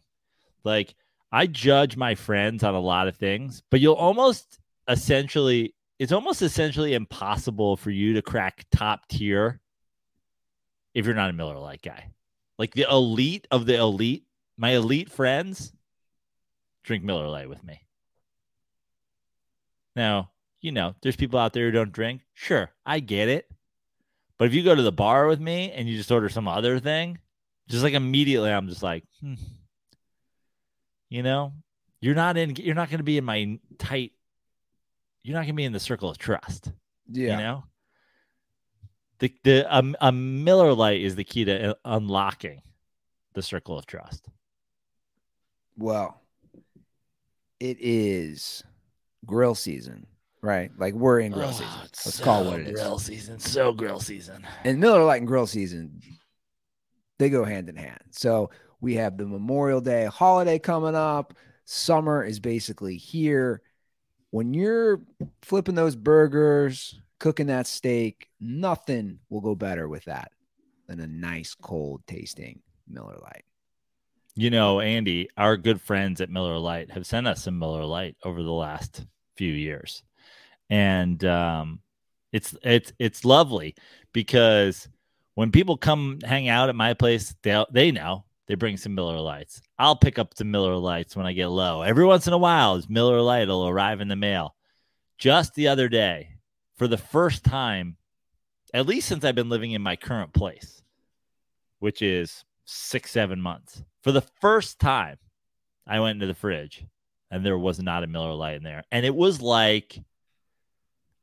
[0.64, 0.96] Like
[1.32, 5.74] I judge my friends on a lot of things, but you'll almost essentially.
[6.00, 9.62] It's almost essentially impossible for you to crack top tier
[10.94, 12.08] if you're not a Miller Lite guy
[12.58, 14.26] Like the elite of the elite,
[14.58, 15.72] my elite friends
[16.84, 17.82] drink Miller Lite with me.
[19.96, 20.32] Now,
[20.62, 22.22] you know, there's people out there who don't drink.
[22.34, 23.50] Sure, I get it.
[24.38, 26.80] But if you go to the bar with me and you just order some other
[26.80, 27.20] thing,
[27.68, 29.36] just like immediately I'm just like, hmm.
[31.10, 31.54] you know,
[32.00, 34.14] you're not in you're not going to be in my tight
[35.24, 36.72] you're not going to be in the circle of trust.
[37.10, 37.32] Yeah.
[37.32, 37.64] You know?
[39.20, 42.64] The the um, a Miller Lite is the key to uh, unlocking
[43.34, 44.28] the circle of trust.
[45.78, 46.20] Well,
[47.60, 48.64] it is
[49.24, 50.08] grill season,
[50.42, 50.72] right?
[50.78, 51.68] Like we're in grill Oh, season.
[51.82, 52.74] Let's call it so what it is.
[52.80, 54.46] Grill season, so grill season.
[54.64, 56.02] And Miller Lite and grill season,
[57.20, 58.02] they go hand in hand.
[58.12, 58.50] So
[58.80, 61.34] we have the Memorial Day holiday coming up.
[61.66, 63.62] Summer is basically here.
[64.32, 65.02] When you're
[65.42, 70.32] flipping those burgers, cooking that steak, nothing will go better with that
[70.88, 73.44] than a nice cold tasting Miller Lite.
[74.36, 78.16] You know, Andy, our good friends at Miller Lite have sent us some Miller Lite
[78.24, 79.06] over the last
[79.36, 80.02] few years,
[80.72, 81.82] and um,
[82.32, 83.76] it's it's it's lovely
[84.14, 84.88] because
[85.36, 89.20] when people come hang out at my place, they they know they bring some Miller
[89.20, 89.62] Lites.
[89.78, 91.82] I'll pick up some Miller Lites when I get low.
[91.82, 94.56] Every once in a while, Miller Lite will arrive in the mail.
[95.18, 96.30] Just the other day,
[96.78, 97.98] for the first time,
[98.74, 100.82] at least since I've been living in my current place,
[101.80, 103.84] which is six, seven months.
[104.02, 105.18] For the first time,
[105.86, 106.86] I went into the fridge
[107.30, 108.84] and there was not a Miller Lite in there.
[108.92, 110.00] And it was like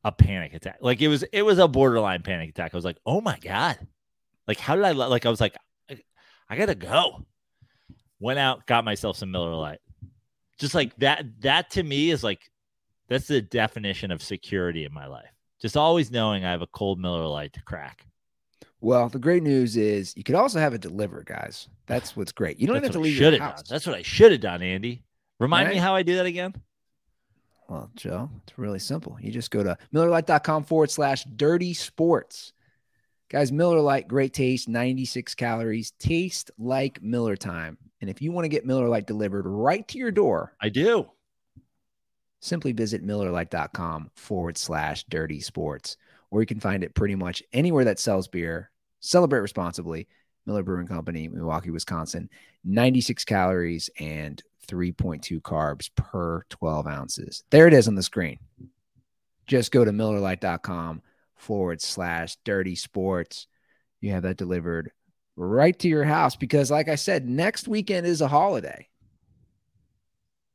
[0.04, 0.78] a panic attack.
[0.80, 2.72] Like it was, it was a borderline panic attack.
[2.72, 3.78] I was like, oh my God.
[4.46, 5.56] Like, how did I, like, I was like,
[5.90, 5.98] I,
[6.48, 7.26] I gotta go.
[8.20, 9.80] Went out, got myself some Miller Lite.
[10.58, 12.50] Just like that, that to me is like,
[13.08, 15.30] that's the definition of security in my life.
[15.60, 18.06] Just always knowing I have a cold Miller Lite to crack.
[18.80, 21.68] Well, the great news is you could also have it delivered, guys.
[21.86, 22.60] That's what's great.
[22.60, 23.62] You don't That's have to leave your house.
[23.62, 23.66] done.
[23.68, 25.02] That's what I should have done, Andy.
[25.40, 26.54] Remind me how I do that again.
[27.68, 29.18] Well, Joe, it's really simple.
[29.20, 32.52] You just go to MillerLite.com forward slash dirty sports.
[33.28, 37.76] Guys, Miller Lite, great taste, 96 calories, taste like Miller time.
[38.00, 41.10] And if you want to get Miller Lite delivered right to your door, I do.
[42.40, 45.98] simply visit MillerLite.com forward slash dirty sports.
[46.30, 48.70] Or you can find it pretty much anywhere that sells beer.
[49.00, 50.08] Celebrate responsibly.
[50.46, 52.30] Miller Brewing Company, Milwaukee, Wisconsin.
[52.64, 57.44] 96 calories and 3.2 carbs per 12 ounces.
[57.50, 58.38] There it is on the screen.
[59.46, 61.02] Just go to MillerLite.com
[61.36, 63.46] forward slash dirty sports.
[64.00, 64.92] You have that delivered
[65.36, 68.88] right to your house because, like I said, next weekend is a holiday.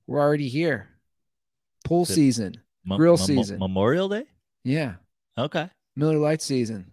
[0.05, 0.89] We're already here.
[1.83, 2.61] Pool Is season.
[2.85, 3.59] Mo- Grill Mo- season.
[3.59, 4.25] Memorial Day.
[4.63, 4.95] Yeah.
[5.37, 5.69] Okay.
[5.95, 6.91] Miller Lite season.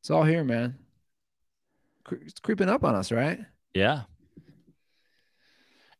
[0.00, 0.78] It's all here, man.
[2.10, 3.40] It's creeping up on us, right?
[3.74, 4.02] Yeah.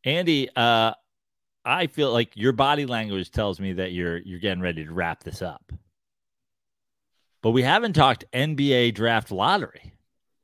[0.04, 0.92] Andy, uh,
[1.64, 5.22] I feel like your body language tells me that you're you're getting ready to wrap
[5.22, 5.72] this up.
[7.42, 9.92] But we haven't talked NBA draft lottery.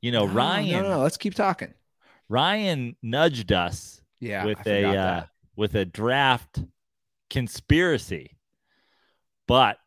[0.01, 1.73] You know, No, Ryan No, no, let's keep talking.
[2.29, 4.45] Ryan nudged us Yeah.
[4.45, 5.23] With a uh,
[5.55, 6.63] with a draft
[7.29, 8.37] conspiracy.
[9.47, 9.77] But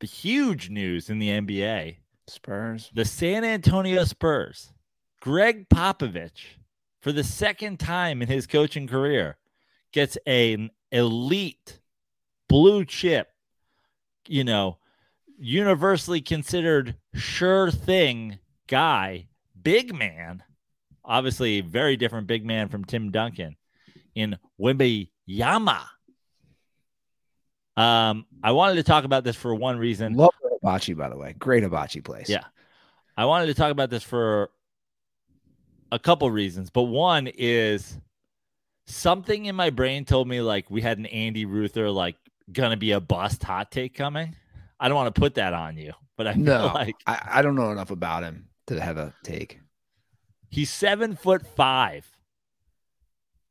[0.00, 1.96] the huge news in the NBA
[2.26, 2.90] Spurs.
[2.94, 4.72] the San Antonio Spurs,
[5.20, 6.56] Gregg Popovich,
[7.02, 9.36] for the second time in his coaching career,
[9.92, 11.80] gets an elite
[12.48, 13.28] blue chip,
[14.26, 14.78] you know,
[15.36, 18.38] universally considered sure thing
[18.68, 19.26] guy,
[19.60, 20.42] big man,
[21.04, 23.56] obviously very different big man from Tim Duncan
[24.14, 25.88] in Wemby Yama.
[27.76, 30.14] Um, I wanted to talk about this for one reason.
[30.14, 31.34] Love hibachi, by the way.
[31.38, 32.28] Great hibachi place.
[32.28, 32.44] Yeah.
[33.16, 34.50] I wanted to talk about this for
[35.92, 37.98] a couple reasons, but one is
[38.86, 42.16] something in my brain told me like we had an Andy Ruther like
[42.50, 44.34] gonna be a bust hot take coming.
[44.80, 47.54] I don't want to put that on you, but I No, like I, I don't
[47.54, 49.60] know enough about him to have a take.
[50.48, 52.10] he's seven foot five.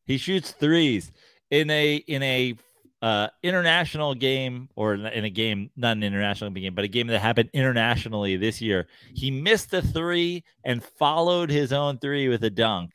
[0.05, 1.11] He shoots threes
[1.51, 2.55] in a in a
[3.01, 7.19] uh, international game or in a game, not an international game, but a game that
[7.19, 8.87] happened internationally this year.
[9.13, 12.91] He missed a three and followed his own three with a dunk.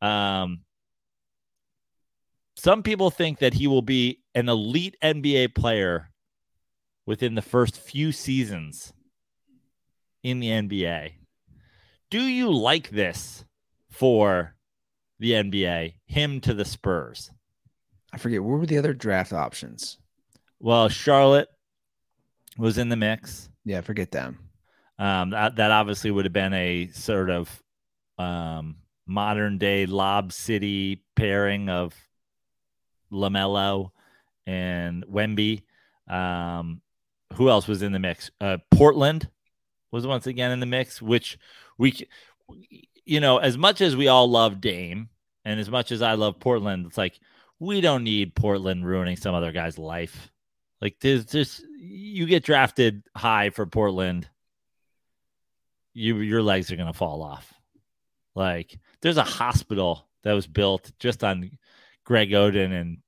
[0.00, 0.60] Um,
[2.56, 6.10] some people think that he will be an elite NBA player
[7.06, 8.92] within the first few seasons
[10.24, 11.12] in the NBA.
[12.10, 13.44] Do you like this
[13.90, 14.56] for
[15.20, 15.94] the NBA?
[16.06, 17.30] Him to the Spurs.
[18.12, 19.98] I forget what were the other draft options.
[20.60, 21.48] Well, Charlotte
[22.56, 23.48] was in the mix.
[23.64, 24.38] Yeah, forget them.
[24.98, 27.62] Um, that, that obviously would have been a sort of
[28.18, 28.76] um,
[29.06, 31.94] modern day Lob City pairing of
[33.12, 33.90] Lamelo
[34.46, 35.62] and Wemby.
[36.08, 36.80] Um,
[37.34, 38.30] who else was in the mix?
[38.40, 39.28] Uh, Portland
[39.90, 41.38] was once again in the mix, which
[41.76, 42.08] we,
[43.04, 45.08] you know, as much as we all love Dame
[45.44, 47.20] and as much as I love Portland, it's like
[47.60, 50.30] we don't need Portland ruining some other guy's life.
[50.80, 54.28] Like there's just you get drafted high for Portland,
[55.92, 57.52] you your legs are gonna fall off.
[58.34, 61.50] Like there's a hospital that was built just on
[62.04, 62.98] Greg Oden and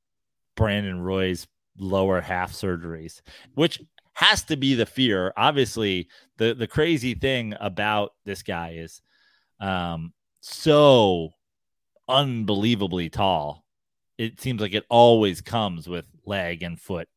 [0.57, 1.47] Brandon Roy's
[1.79, 3.21] lower half surgeries,
[3.55, 3.81] which
[4.15, 5.33] has to be the fear.
[5.37, 6.09] Obviously,
[6.39, 9.01] the the crazy thing about this guy is
[9.61, 11.31] um so
[12.09, 13.65] unbelievably tall.
[14.21, 17.09] It seems like it always comes with leg and foot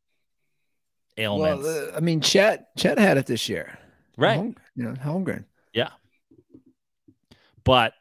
[1.18, 1.64] ailments.
[1.66, 3.78] Well, uh, I mean, Chet Chet had it this year,
[4.18, 4.38] right.
[4.38, 5.44] Hol- you know, Holmgren.
[5.74, 5.90] Yeah,
[7.64, 7.94] but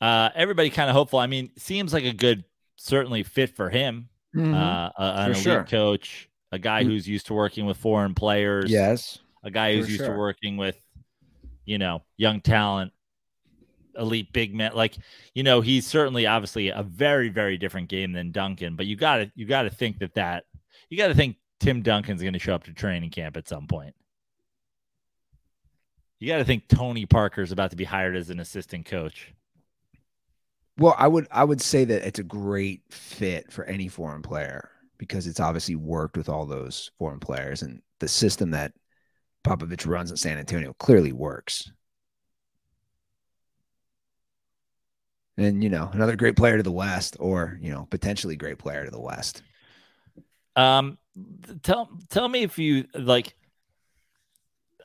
[0.00, 1.18] uh, everybody kind of hopeful.
[1.18, 2.44] I mean, seems like a good,
[2.76, 4.08] certainly fit for him.
[4.34, 4.54] Mhm.
[4.54, 5.64] Uh, a- an For elite sure.
[5.64, 6.86] coach, a guy Mm.
[6.86, 8.70] who's used to working with foreign players.
[8.70, 10.80] yes, a guy who's used to working with,
[11.64, 12.92] you know, young talent,
[13.96, 14.72] elite big man.
[14.74, 14.96] Like,
[15.34, 18.76] you know, he's certainly obviously a very, very different game than Duncan.
[18.76, 20.44] But you got to, you got to think that that
[20.88, 23.66] you got to think Tim Duncan's going to show up to training camp at some
[23.66, 23.94] point.
[26.18, 29.32] You got to think Tony Parker's about to be hired as an assistant coach.
[30.76, 34.70] Well, I would I would say that it's a great fit for any foreign player
[34.98, 38.72] because it's obviously worked with all those foreign players and the system that
[39.44, 41.70] Popovich runs in San Antonio clearly works.
[45.40, 48.84] And you know, another great player to the West, or you know, potentially great player
[48.84, 49.42] to the West.
[50.54, 50.98] Um,
[51.62, 53.34] tell tell me if you like.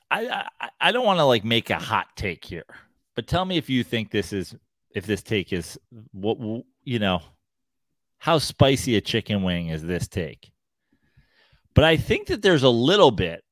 [0.10, 2.64] I I, I don't want to like make a hot take here,
[3.16, 4.56] but tell me if you think this is
[4.92, 5.78] if this take is
[6.12, 6.38] what
[6.84, 7.22] you know.
[8.18, 10.52] How spicy a chicken wing is this take?
[11.76, 13.44] But I think that there's a little bit.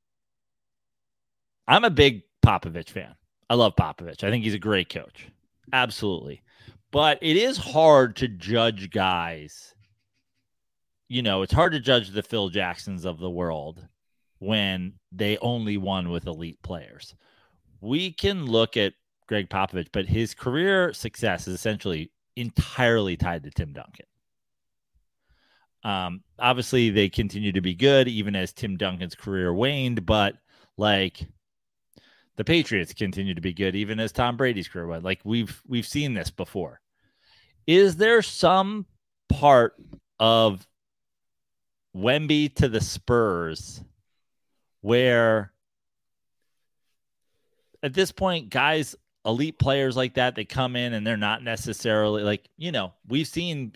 [1.68, 3.14] I'm a big Popovich fan.
[3.50, 4.24] I love Popovich.
[4.24, 5.28] I think he's a great coach.
[5.72, 6.43] Absolutely.
[6.94, 9.74] But it is hard to judge guys
[11.14, 13.88] you know, it's hard to judge the Phil Jacksons of the world
[14.40, 17.14] when they only won with elite players.
[17.82, 18.94] We can look at
[19.28, 24.08] Gregg Popovich, but his career success is essentially entirely tied to Tim Duncan.
[25.84, 30.34] Um, obviously, they continue to be good even as Tim Duncan's career waned, but
[30.78, 31.28] like
[32.38, 35.04] the Patriots continue to be good even as Tom Brady's career went.
[35.04, 36.82] Like we've we've seen this before.
[37.66, 38.86] Is there some
[39.30, 39.76] part
[40.20, 40.68] of
[41.96, 43.84] Wemby to the Spurs,
[44.82, 45.54] where
[47.82, 48.96] at this point, guys,
[49.26, 53.28] elite players like that, they come in and they're not necessarily like, you know, we've
[53.28, 53.74] seen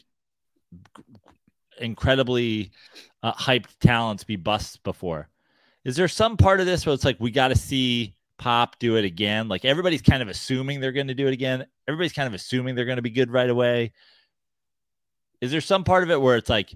[1.79, 2.71] incredibly
[3.23, 5.29] uh, hyped talents be busts before.
[5.85, 8.97] Is there some part of this where it's like, we got to see Pop do
[8.97, 9.47] it again?
[9.47, 11.65] Like everybody's kind of assuming they're going to do it again.
[11.87, 13.93] Everybody's kind of assuming they're going to be good right away.
[15.41, 16.73] Is there some part of it where it's like,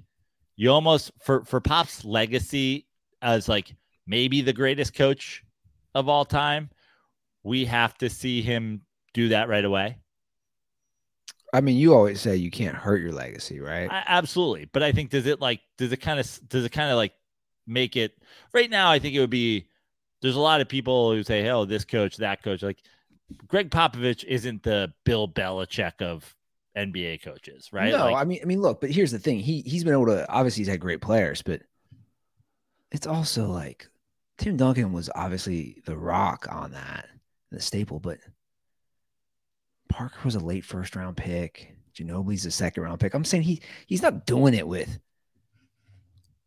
[0.55, 2.87] you almost for for Pop's legacy
[3.21, 3.75] as like
[4.05, 5.43] maybe the greatest coach
[5.95, 6.69] of all time,
[7.43, 8.81] we have to see him
[9.13, 9.97] do that right away.
[11.53, 13.91] I mean, you always say you can't hurt your legacy, right?
[13.91, 16.91] I, absolutely, but I think does it like does it kind of does it kind
[16.91, 17.13] of like
[17.67, 18.17] make it
[18.53, 18.91] right now?
[18.91, 19.67] I think it would be.
[20.21, 22.79] There's a lot of people who say, "Oh, this coach, that coach." Like
[23.47, 26.35] Gregg Popovich isn't the Bill Belichick of
[26.77, 27.91] NBA coaches, right?
[27.91, 29.39] No, Like, I mean, I mean, look, but here's the thing.
[29.39, 31.61] He he's been able to obviously he's had great players, but
[32.91, 33.87] it's also like
[34.37, 37.09] Tim Duncan was obviously the rock on that,
[37.51, 38.19] the staple, but
[39.89, 41.75] Parker was a late first round pick.
[41.93, 43.13] Ginobili's a second round pick.
[43.13, 44.99] I'm saying he he's not doing it with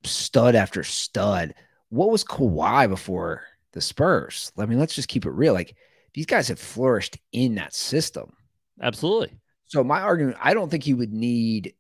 [0.05, 1.55] stud after stud.
[1.91, 3.45] What was Kawhi before
[3.75, 4.51] the Spurs?
[4.57, 5.53] I mean, let's just keep it real.
[5.53, 5.77] Like
[6.15, 8.33] these guys have flourished in that system.
[8.81, 9.39] absolutely.
[9.67, 11.75] So my argument, I don't think he would need.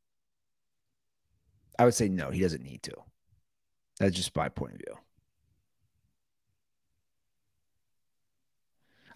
[1.78, 2.92] I would say no, he doesn't need to.
[4.00, 4.96] That's just my point of view.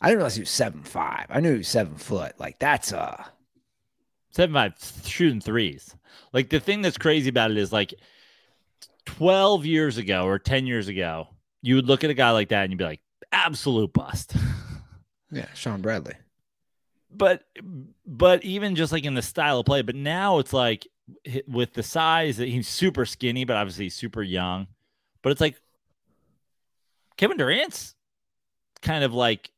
[0.01, 1.27] I didn't realize he was seven five.
[1.29, 2.39] I knew he was seven foot.
[2.39, 3.25] Like that's uh
[4.31, 4.75] seven five
[5.05, 5.95] shooting threes.
[6.33, 7.95] Like the thing that's crazy about it is like
[9.07, 11.29] twelve years ago or ten years ago,
[11.62, 13.01] you would look at a guy like that and you'd be like,
[13.32, 14.35] absolute bust.
[15.30, 16.14] yeah, Shawn Bradley.
[17.10, 17.44] but
[18.06, 20.86] but even just like in the style of play, but now it's like
[21.47, 24.66] with the size that he's super skinny, but obviously super young.
[25.22, 25.60] But it's like
[27.16, 27.94] Kevin Durant's
[28.82, 29.51] kind of like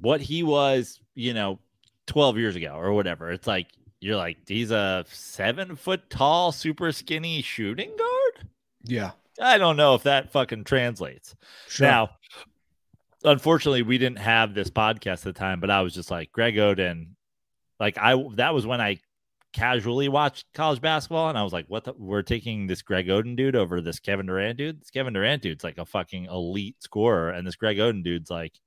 [0.00, 1.58] what he was, you know,
[2.06, 3.30] 12 years ago or whatever.
[3.30, 3.68] It's like
[4.00, 8.48] you're like he's a seven foot tall, super skinny shooting guard.
[8.84, 9.12] Yeah.
[9.40, 11.34] I don't know if that fucking translates.
[11.68, 11.86] Sure.
[11.86, 12.10] Now,
[13.24, 16.56] unfortunately, we didn't have this podcast at the time, but I was just like Greg
[16.56, 17.08] Oden.
[17.78, 19.00] Like I, that was when I
[19.52, 21.84] casually watched college basketball, and I was like, "What?
[21.84, 24.80] The, we're taking this Greg Oden dude over this Kevin Durant dude.
[24.80, 28.58] This Kevin Durant dude's like a fucking elite scorer, and this Greg Oden dude's like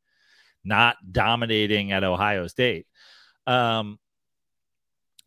[0.63, 2.85] not dominating at Ohio State."
[3.47, 3.97] Um,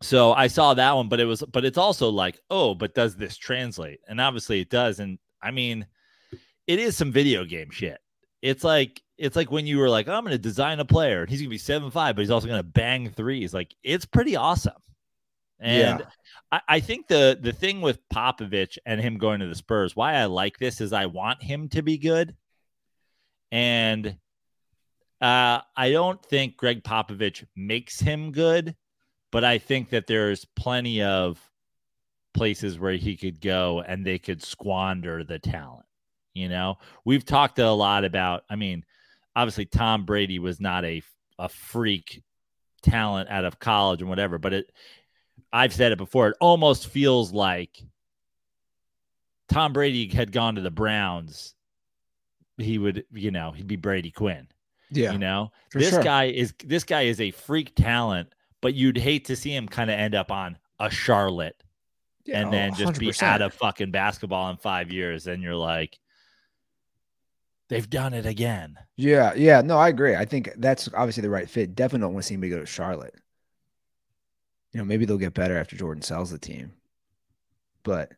[0.03, 3.17] so I saw that one, but it was, but it's also like, oh, but does
[3.17, 4.01] this translate?
[4.09, 4.99] And obviously it does.
[4.99, 5.87] And I mean,
[6.67, 7.99] it is some video game shit.
[8.41, 11.21] It's like it's like when you were like, oh, I'm going to design a player,
[11.23, 13.55] and he's going to be seven five, but he's also going to bang threes.
[13.55, 14.73] Like it's pretty awesome.
[15.61, 16.07] And Yeah.
[16.51, 20.15] I, I think the the thing with Popovich and him going to the Spurs, why
[20.15, 22.35] I like this is I want him to be good,
[23.51, 24.17] and
[25.21, 28.75] uh, I don't think Gregg Popovich makes him good,
[29.31, 31.41] but I think that there's plenty of
[32.35, 35.87] places where he could go and they could squander the talent.
[36.35, 38.45] You know, we've talked a lot about.
[38.49, 38.85] I mean,
[39.37, 41.03] obviously Tom Brady was not a
[41.39, 42.23] a freak
[42.83, 44.73] talent out of college and whatever, but it.
[45.53, 46.29] I've said it before.
[46.29, 47.83] It almost feels like
[49.49, 51.55] Tom Brady had gone to the Browns.
[52.57, 54.49] He would, you know, he'd be Brady Quinn.
[54.91, 55.13] Yeah.
[55.13, 56.03] You know, this sure.
[56.03, 59.91] guy is this guy is a freak talent, but you'd hate to see him kind
[59.91, 61.63] of end up on a Charlotte
[62.25, 63.23] Yeah, and then just be 100%.
[63.23, 65.99] out of fucking basketball in five years, and you're like,
[67.69, 68.79] they've done it again.
[68.97, 70.15] Yeah, yeah, no, I agree.
[70.15, 71.75] I think that's obviously the right fit.
[71.75, 73.15] Definitely don't want to see anybody go to Charlotte.
[74.73, 76.73] You know, maybe they'll get better after Jordan sells the team,
[77.83, 78.13] but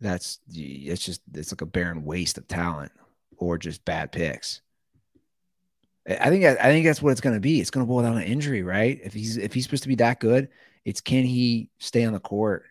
[0.00, 2.92] that's it's just it's like a barren waste of talent
[3.36, 4.62] or just bad picks.
[6.08, 7.60] I I think I think that's what it's going to be.
[7.60, 8.98] It's going to boil down to injury, right?
[9.02, 10.48] If he's if he's supposed to be that good,
[10.84, 12.64] it's can he stay on the court?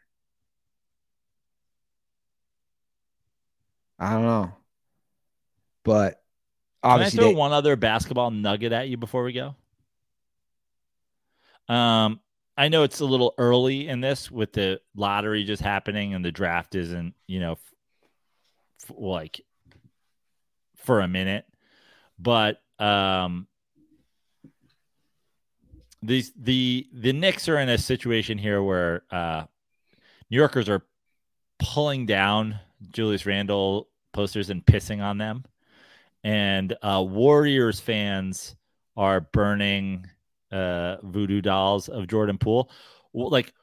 [3.99, 4.51] I don't know,
[5.83, 6.23] but
[6.81, 9.55] obviously, Can I throw they- one other basketball nugget at you before we go?
[11.69, 12.19] Um,
[12.57, 16.31] I know it's a little early in this with the lottery just happening and the
[16.31, 17.73] draft isn't, you know, f-
[18.89, 19.41] f- like
[20.77, 21.45] for a minute,
[22.19, 23.47] but um,
[26.01, 29.43] these the the Knicks are in a situation here where uh,
[30.29, 30.83] New Yorkers are
[31.59, 32.59] pulling down
[32.91, 35.45] Julius Randle posters and pissing on them
[36.23, 38.55] and uh, Warriors fans
[38.95, 40.07] are burning
[40.51, 42.69] uh, voodoo dolls of Jordan Poole.
[43.13, 43.53] Like,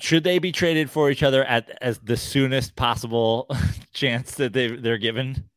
[0.00, 3.48] should they be traded for each other at as the soonest possible
[3.92, 5.48] chance that they they're given?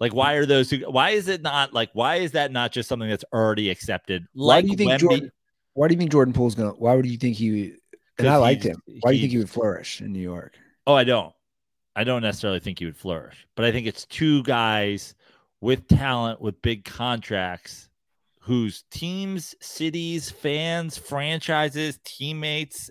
[0.00, 0.68] Like, why are those?
[0.68, 1.90] Two, why is it not like?
[1.92, 4.26] Why is that not just something that's already accepted?
[4.34, 5.32] Why do you think Wemby- Jordan?
[5.74, 6.70] Why do you think Jordan Poole's gonna?
[6.70, 7.74] Why would you think he?
[8.18, 8.80] And I liked him.
[9.00, 10.56] Why do you think he would flourish in New York?
[10.86, 11.32] Oh, I don't.
[11.96, 15.14] I don't necessarily think he would flourish, but I think it's two guys
[15.60, 17.88] with talent, with big contracts,
[18.40, 22.90] whose teams, cities, fans, franchises, teammates,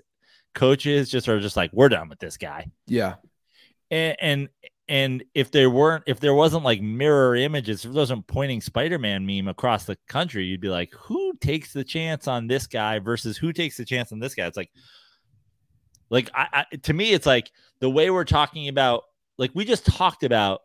[0.55, 2.71] coaches just are just like, we're done with this guy.
[2.87, 3.15] Yeah,
[3.91, 4.49] And and,
[4.93, 9.25] and if there weren't, if there wasn't like mirror images, if there wasn't pointing Spider-Man
[9.25, 13.35] meme across the country, you'd be like, who takes the chance on this guy versus
[13.35, 14.45] who takes the chance on this guy?
[14.45, 14.69] It's like,
[16.11, 17.49] like I, I to me, it's like
[17.79, 19.05] the way we're talking about,
[19.39, 20.61] like we just talked about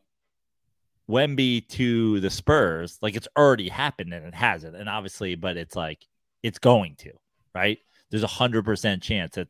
[1.09, 5.75] Wemby to the Spurs, like it's already happened and it hasn't, and obviously, but it's
[5.75, 6.07] like
[6.43, 7.13] it's going to,
[7.55, 7.79] right?
[8.11, 9.49] There's a hundred percent chance that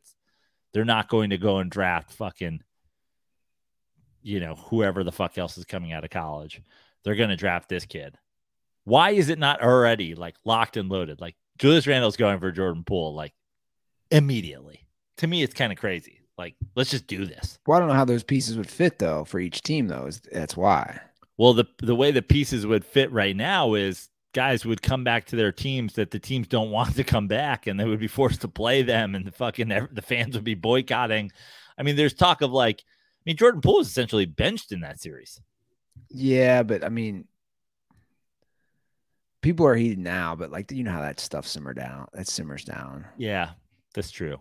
[0.71, 2.61] they're not going to go and draft fucking,
[4.21, 6.61] you know, whoever the fuck else is coming out of college.
[7.03, 8.17] They're going to draft this kid.
[8.83, 11.21] Why is it not already like locked and loaded?
[11.21, 13.33] Like Julius Randle's going for Jordan Poole, like
[14.11, 14.87] immediately.
[15.17, 16.21] To me, it's kind of crazy.
[16.37, 17.59] Like, let's just do this.
[17.67, 20.05] well, I don't know how those pieces would fit though for each team though.
[20.05, 21.01] Is that's why.
[21.37, 25.25] Well, the the way the pieces would fit right now is guys would come back
[25.25, 28.07] to their teams that the teams don't want to come back, and they would be
[28.07, 31.31] forced to play them, and the fucking the fans would be boycotting.
[31.77, 32.83] I mean, there's talk of like,
[33.29, 35.39] mean, Jordan Poole is essentially benched in that series.
[36.09, 37.27] Yeah, but I mean,
[39.41, 42.07] people are heated now, but like you know how that stuff simmer down.
[42.13, 43.05] That simmers down.
[43.17, 43.51] Yeah,
[43.93, 44.37] that's true.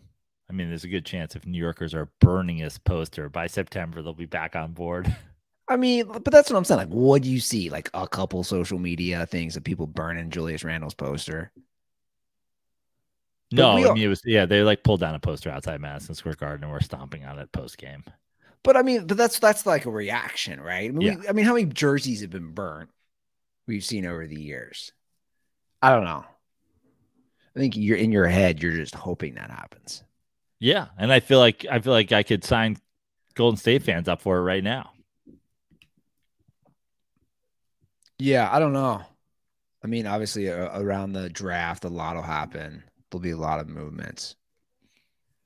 [0.49, 4.01] I mean, there's a good chance if New Yorkers are burning his poster by September,
[4.01, 5.15] they'll be back on board.
[5.69, 6.79] I mean, but that's what I'm saying.
[6.79, 7.69] Like, what do you see?
[7.69, 11.53] Like a couple social media things of people burning Julius Randle's poster.
[13.53, 16.37] no, I mean, it was yeah, they like pulled down a poster outside Madison Square
[16.37, 18.03] Garden and were stomping on it post game.
[18.63, 20.89] But I mean, but that's that's like a reaction, right?
[20.89, 22.91] I mean, we, I mean, how many jerseys have been burnt?
[23.69, 24.93] we've seen over the years.
[25.81, 26.25] I don't know.
[27.55, 30.03] I think you're in your head, you're just hoping that happens.
[30.59, 32.79] Yeah, and I feel like I feel like I could sign
[33.35, 34.91] Golden State fans up for it right now.
[38.19, 39.03] Yeah, I don't know.
[39.85, 42.83] I mean, obviously, uh, around the draft, a lot will happen.
[43.11, 44.35] There'll be a lot of movements.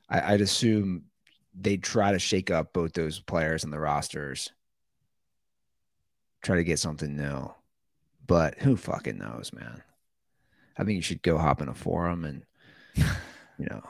[0.09, 1.05] I, I'd assume
[1.59, 4.53] they'd try to shake up both those players and the rosters,
[6.43, 7.53] try to get something new.
[8.27, 9.83] But who fucking knows, man?
[10.79, 12.45] I think you should go hop in a forum and,
[13.59, 13.83] you know,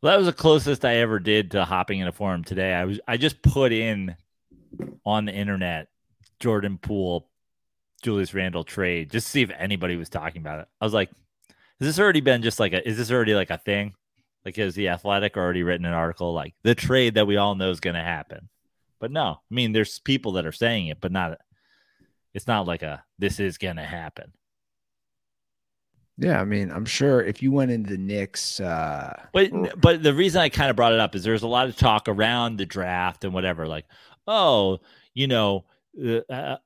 [0.00, 2.72] Well, that was the closest I ever did to hopping in a forum today.
[2.74, 4.16] I was I just put in
[5.04, 5.88] on the internet
[6.40, 7.28] Jordan Poole,
[8.02, 10.68] Julius Randle trade just to see if anybody was talking about it.
[10.80, 11.10] I was like,
[11.48, 13.94] has this already been just like a is this already like a thing?
[14.44, 17.70] Like has the athletic already written an article like the trade that we all know
[17.70, 18.48] is gonna happen?
[19.00, 21.38] But no, I mean there's people that are saying it, but not
[22.34, 24.32] it's not like a this is gonna happen.
[26.16, 30.14] yeah, I mean, I'm sure if you went into the Knicks, uh, But but the
[30.14, 32.66] reason I kind of brought it up is there's a lot of talk around the
[32.66, 33.86] draft and whatever, like,
[34.26, 34.78] oh,
[35.12, 35.64] you know,
[36.02, 36.56] uh, uh,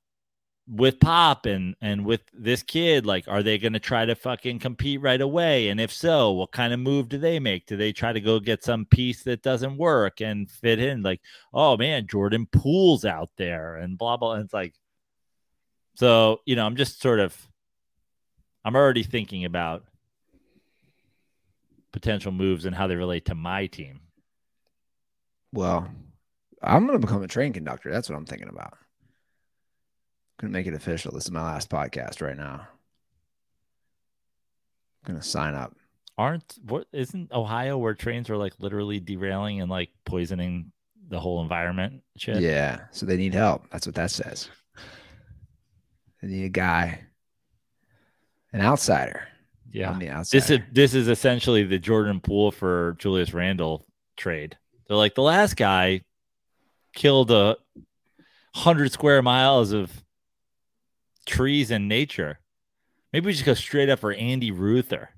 [0.70, 4.58] with Pop and and with this kid, like, are they going to try to fucking
[4.58, 5.68] compete right away?
[5.68, 7.66] And if so, what kind of move do they make?
[7.66, 11.02] Do they try to go get some piece that doesn't work and fit in?
[11.02, 11.20] Like,
[11.54, 14.34] oh man, Jordan Poole's out there and blah blah.
[14.34, 14.74] And it's like,
[15.94, 17.36] so you know, I'm just sort of,
[18.64, 19.84] I'm already thinking about
[21.92, 24.00] potential moves and how they relate to my team.
[25.52, 25.88] well,
[26.62, 27.90] I'm going to become a train conductor.
[27.90, 28.74] That's what I'm thinking about.
[30.40, 31.12] Gonna make it official.
[31.12, 32.68] This is my last podcast right now.
[35.04, 35.74] Gonna sign up.
[36.16, 40.72] Aren't what isn't Ohio where trains are like literally derailing and like poisoning
[41.08, 42.02] the whole environment?
[42.16, 42.40] Shit.
[42.40, 42.80] Yeah.
[42.90, 43.68] So they need help.
[43.70, 44.48] That's what that says.
[46.20, 47.00] They need a guy,
[48.52, 49.28] an outsider
[49.70, 49.90] Yeah.
[49.90, 50.36] on the outside.
[50.36, 53.86] This is this is essentially the Jordan Poole for Julius Randle
[54.16, 54.56] trade.
[54.86, 56.02] They're like the last guy
[56.94, 57.56] killed a
[58.54, 59.92] hundred square miles of
[61.28, 62.40] trees and nature.
[63.12, 65.10] Maybe we just go straight up for Andy Ruther.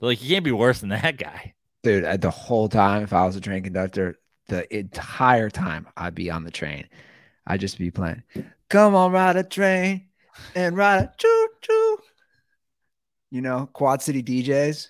[0.00, 1.54] They're like, you can't be worse than that guy.
[1.82, 2.20] dude.
[2.20, 4.18] The whole time, if I was a train conductor,
[4.48, 6.88] the entire time I'd be on the train,
[7.46, 8.22] I'd just be playing.
[8.68, 10.08] Come on, ride a train
[10.54, 11.98] and ride a choo choo.
[13.30, 14.88] You know, Quad City DJs.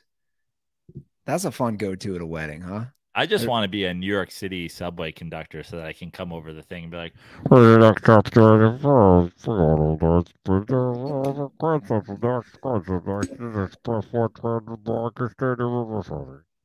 [1.25, 2.87] That's a fun go to at a wedding, huh?
[3.19, 6.11] I just want to be a New York City subway conductor so that I can
[6.11, 7.15] come over the thing and be like,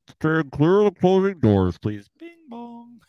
[0.09, 2.09] Stand clear of the closing doors, please.
[2.19, 2.99] Bing bong.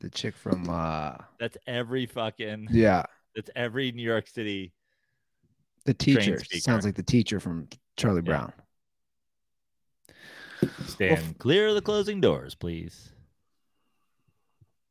[0.00, 2.68] The chick from uh That's every fucking.
[2.72, 3.04] yeah,
[3.36, 4.72] That's every New York City.
[5.84, 6.38] the teacher.
[6.58, 8.48] Sounds like the teacher from Charlie Yeah.
[10.86, 13.10] Stand clear of the closing doors, please.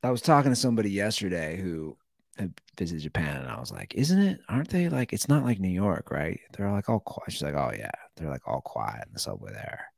[0.03, 1.97] I was talking to somebody yesterday who
[2.37, 4.39] had visited Japan, and I was like, "Isn't it?
[4.47, 5.11] Aren't they like?
[5.11, 6.39] It's not like New York, right?
[6.53, 9.51] They're like all quiet." She's like, "Oh yeah, they're like all quiet in the subway
[9.51, 9.91] there.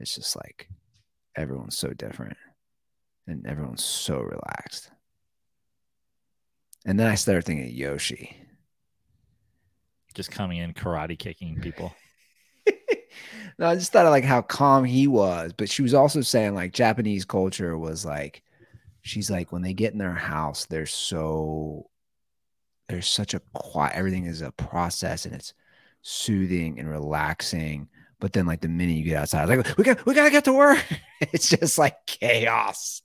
[0.00, 0.68] It's just like
[1.36, 2.36] everyone's so different,
[3.26, 4.90] and everyone's so relaxed."
[6.84, 8.36] And then I started thinking of Yoshi.
[10.14, 11.94] Just coming in karate kicking people.
[13.58, 16.54] no, I just thought of like how calm he was, but she was also saying
[16.54, 18.42] like Japanese culture was like,
[19.02, 21.88] she's like when they get in their house, they're so
[22.88, 23.94] there's such a quiet.
[23.94, 25.54] Everything is a process, and it's
[26.02, 27.88] soothing and relaxing.
[28.20, 30.52] But then, like the minute you get outside, like we got we gotta get to
[30.52, 30.84] work.
[31.20, 33.02] it's just like chaos.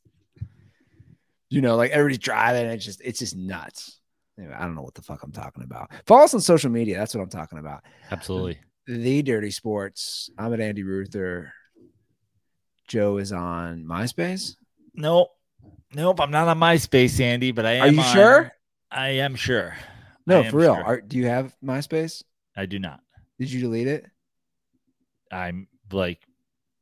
[1.49, 2.65] You know, like everybody's driving.
[2.67, 3.99] It's just it's just nuts.
[4.37, 5.91] Anyway, I don't know what the fuck I'm talking about.
[6.05, 6.97] Follow us on social media.
[6.97, 8.59] That's what I'm talking about Absolutely.
[8.87, 10.29] The Dirty Sports.
[10.37, 11.53] I'm at Andy Ruther.
[12.87, 14.55] Joe is on MySpace.
[14.95, 15.29] Nope.
[15.93, 16.21] Nope.
[16.21, 17.83] I'm not on MySpace, Andy, but I am.
[17.83, 18.51] Are you on- sure?
[18.89, 19.75] I am sure.
[20.25, 20.75] No, am for real.
[20.75, 20.83] sure.
[20.83, 22.23] Are, do you have MySpace?
[22.55, 23.01] I do not.
[23.39, 24.05] Did you delete it?
[25.31, 26.19] I'm like,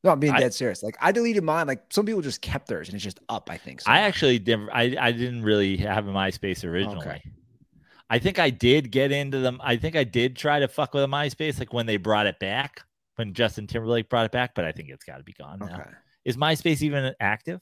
[0.04, 0.84] No, I'm being I- dead serious.
[0.84, 1.68] Like I deleted mine.
[1.68, 3.50] Like some people just kept theirs and it's just up.
[3.50, 3.82] I think.
[3.88, 4.70] I actually didn't.
[4.70, 7.22] I I didn't really have a MySpace originally.
[8.10, 9.60] I think I did get into them.
[9.64, 12.40] I think I did try to fuck with a MySpace, like when they brought it
[12.40, 12.82] back,
[13.16, 14.56] when Justin Timberlake brought it back.
[14.56, 15.80] But I think it's got to be gone now.
[15.80, 15.90] Okay.
[16.24, 17.62] Is MySpace even active?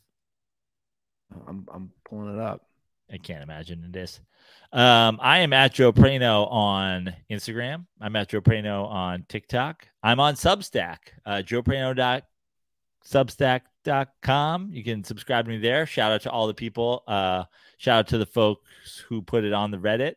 [1.48, 2.65] I'm I'm pulling it up.
[3.11, 4.20] I can't imagine it is.
[4.72, 7.86] Um, I am at Joe Praino on Instagram.
[8.02, 9.88] I'm at Joe Praino on TikTok.
[10.02, 14.70] I'm on Substack, uh, joepraino.substack freesubscribers.com.
[14.72, 15.86] You can subscribe to me there.
[15.86, 17.03] Shout out to all the people.
[17.07, 17.44] Uh,
[17.78, 20.15] shout out to the folks who put it on the Reddit.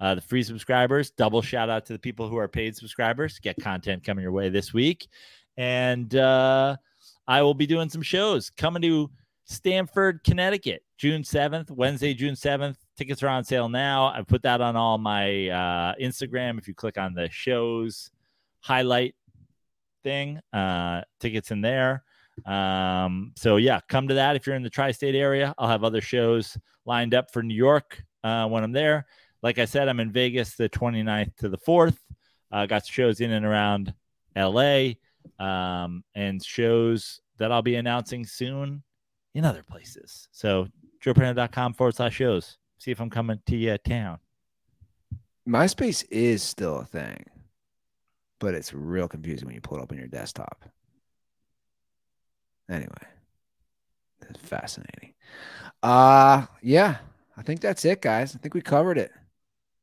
[0.00, 1.10] Uh, the free subscribers.
[1.10, 3.38] Double shout out to the people who are paid subscribers.
[3.40, 5.08] Get content coming your way this week.
[5.56, 6.76] And uh,
[7.26, 9.10] I will be doing some shows coming to
[9.44, 12.76] Stamford, Connecticut, June 7th, Wednesday, June 7th.
[12.96, 14.06] Tickets are on sale now.
[14.06, 16.58] I put that on all my uh, Instagram.
[16.58, 18.10] If you click on the shows
[18.60, 19.14] highlight
[20.02, 22.04] thing, uh, tickets in there.
[22.46, 25.54] Um, so yeah, come to that if you're in the tri-state area.
[25.58, 29.06] I'll have other shows lined up for New York uh, when I'm there.
[29.42, 31.96] Like I said, I'm in Vegas the 29th to the 4th.
[32.50, 33.92] Uh, got shows in and around
[34.36, 34.92] LA
[35.38, 38.82] um, and shows that I'll be announcing soon
[39.34, 40.28] in other places.
[40.32, 40.68] So
[41.04, 42.56] joepraino.com forward slash shows.
[42.78, 44.18] See if I'm coming to your town.
[45.48, 47.24] MySpace is still a thing,
[48.38, 50.64] but it's real confusing when you pull it up on your desktop.
[52.70, 52.88] Anyway,
[54.38, 55.14] fascinating.
[55.82, 56.98] Uh yeah,
[57.36, 58.34] I think that's it, guys.
[58.34, 59.10] I think we covered it.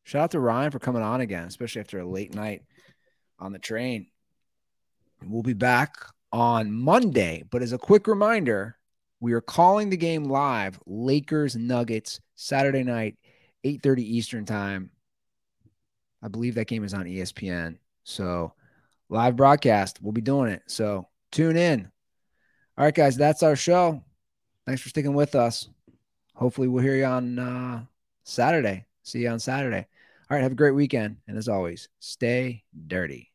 [0.05, 2.61] Shout out to Ryan for coming on again, especially after a late night
[3.39, 4.05] on the train.
[5.25, 5.95] We'll be back
[6.31, 8.77] on Monday, but as a quick reminder,
[9.19, 13.17] we are calling the game live, Lakers Nuggets, Saturday night,
[13.63, 14.91] 8:30 Eastern time.
[16.21, 17.79] I believe that game is on ESPN.
[18.03, 18.53] So,
[19.09, 20.61] live broadcast, we'll be doing it.
[20.67, 21.91] So, tune in.
[22.77, 24.03] All right, guys, that's our show.
[24.67, 25.67] Thanks for sticking with us.
[26.35, 27.85] Hopefully, we'll hear you on uh,
[28.23, 28.85] Saturday.
[29.01, 29.87] See you on Saturday.
[30.29, 31.17] All right, have a great weekend.
[31.27, 33.31] And as always, stay dirty.